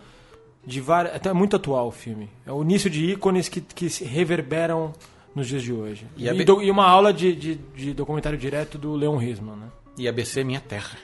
De 0.64 0.80
várias, 0.80 1.16
até 1.16 1.30
é 1.30 1.34
muito 1.34 1.56
atual 1.56 1.88
o 1.88 1.92
filme. 1.92 2.30
É 2.46 2.52
o 2.52 2.62
início 2.62 2.88
de 2.90 3.04
ícones 3.12 3.50
que, 3.50 3.60
que 3.62 3.90
se 3.90 4.04
reverberam 4.06 4.94
nos 5.36 5.48
dias 5.48 5.64
de 5.64 5.74
hoje. 5.74 6.06
E 6.16 6.28
E, 6.42 6.46
do- 6.46 6.62
e 6.62 6.70
uma 6.70 6.86
aula 6.86 7.12
de, 7.12 7.36
de, 7.36 7.56
de 7.76 7.94
documentário 7.94 8.38
direto 8.38 8.78
do 8.78 8.94
Leon 8.96 9.18
Risman, 9.18 9.56
né? 9.56 9.68
E 9.98 10.08
ABC 10.08 10.44
Minha 10.44 10.60
Terra. 10.62 10.98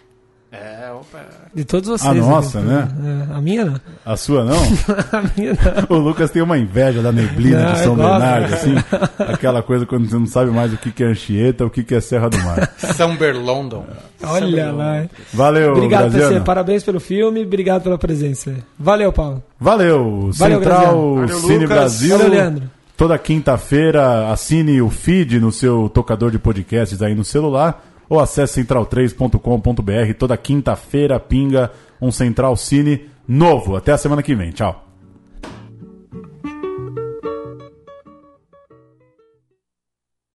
É, 0.49 0.89
opa. 0.93 1.19
De 1.53 1.65
todos 1.65 1.89
vocês. 1.89 2.09
A 2.09 2.13
nossa, 2.13 2.61
né? 2.61 2.87
É, 3.29 3.35
a 3.35 3.41
minha 3.41 3.65
não. 3.65 3.81
A 4.05 4.15
sua 4.15 4.45
não? 4.45 4.55
a 5.11 5.23
minha 5.35 5.51
não. 5.53 5.87
O 5.97 5.99
Lucas 5.99 6.31
tem 6.31 6.41
uma 6.41 6.57
inveja 6.57 7.01
da 7.01 7.11
neblina 7.11 7.63
Não, 7.63 7.73
de 7.73 7.79
São 7.79 7.91
eu 7.91 7.95
gosto. 7.97 8.11
Bernardo, 8.11 8.53
assim. 8.53 8.75
Aquela 9.33 9.61
coisa 9.61 9.85
quando 9.85 10.09
você 10.09 10.15
não 10.15 10.25
sabe 10.25 10.51
mais 10.51 10.71
o 10.73 10.77
que 10.77 10.91
que 10.91 11.03
é 11.03 11.07
Anchieta, 11.07 11.65
o 11.65 11.69
que 11.69 11.83
que 11.83 11.93
é 11.93 11.99
Serra 11.99 12.29
do 12.29 12.37
Mar. 12.37 12.71
São 12.77 13.17
Berlondon. 13.17 13.85
Olha 14.23 14.71
lá. 14.71 15.05
Valeu, 15.33 15.73
Obrigado, 15.73 16.11
Graziano. 16.11 16.33
PC. 16.35 16.45
Parabéns 16.45 16.83
pelo 16.83 16.99
filme. 17.01 17.43
Obrigado 17.43 17.83
pela 17.83 17.97
presença. 17.97 18.55
Valeu, 18.79 19.11
Paulo. 19.11 19.43
Valeu, 19.59 20.31
Valeu, 20.33 20.59
Central. 20.59 21.15
Valeu, 21.15 21.39
Cine 21.39 21.53
Lucas. 21.55 21.69
Brasil. 21.69 22.17
Valeu, 22.17 22.31
Leandro. 22.31 22.71
Toda 22.95 23.17
quinta-feira 23.19 24.31
assine 24.31 24.81
o 24.81 24.89
feed 24.89 25.39
no 25.39 25.51
seu 25.51 25.89
tocador 25.89 26.31
de 26.31 26.39
podcasts 26.39 27.01
aí 27.01 27.13
no 27.13 27.23
celular 27.23 27.83
ou 28.09 28.19
acesse 28.19 28.63
central3.com.br. 28.63 30.13
Toda 30.17 30.37
quinta-feira 30.37 31.19
pinga 31.19 31.71
um 32.01 32.11
Central 32.11 32.55
Cine 32.55 33.09
novo. 33.27 33.75
Até 33.75 33.91
a 33.91 33.97
semana 33.97 34.23
que 34.23 34.35
vem. 34.35 34.51
Tchau. 34.51 34.86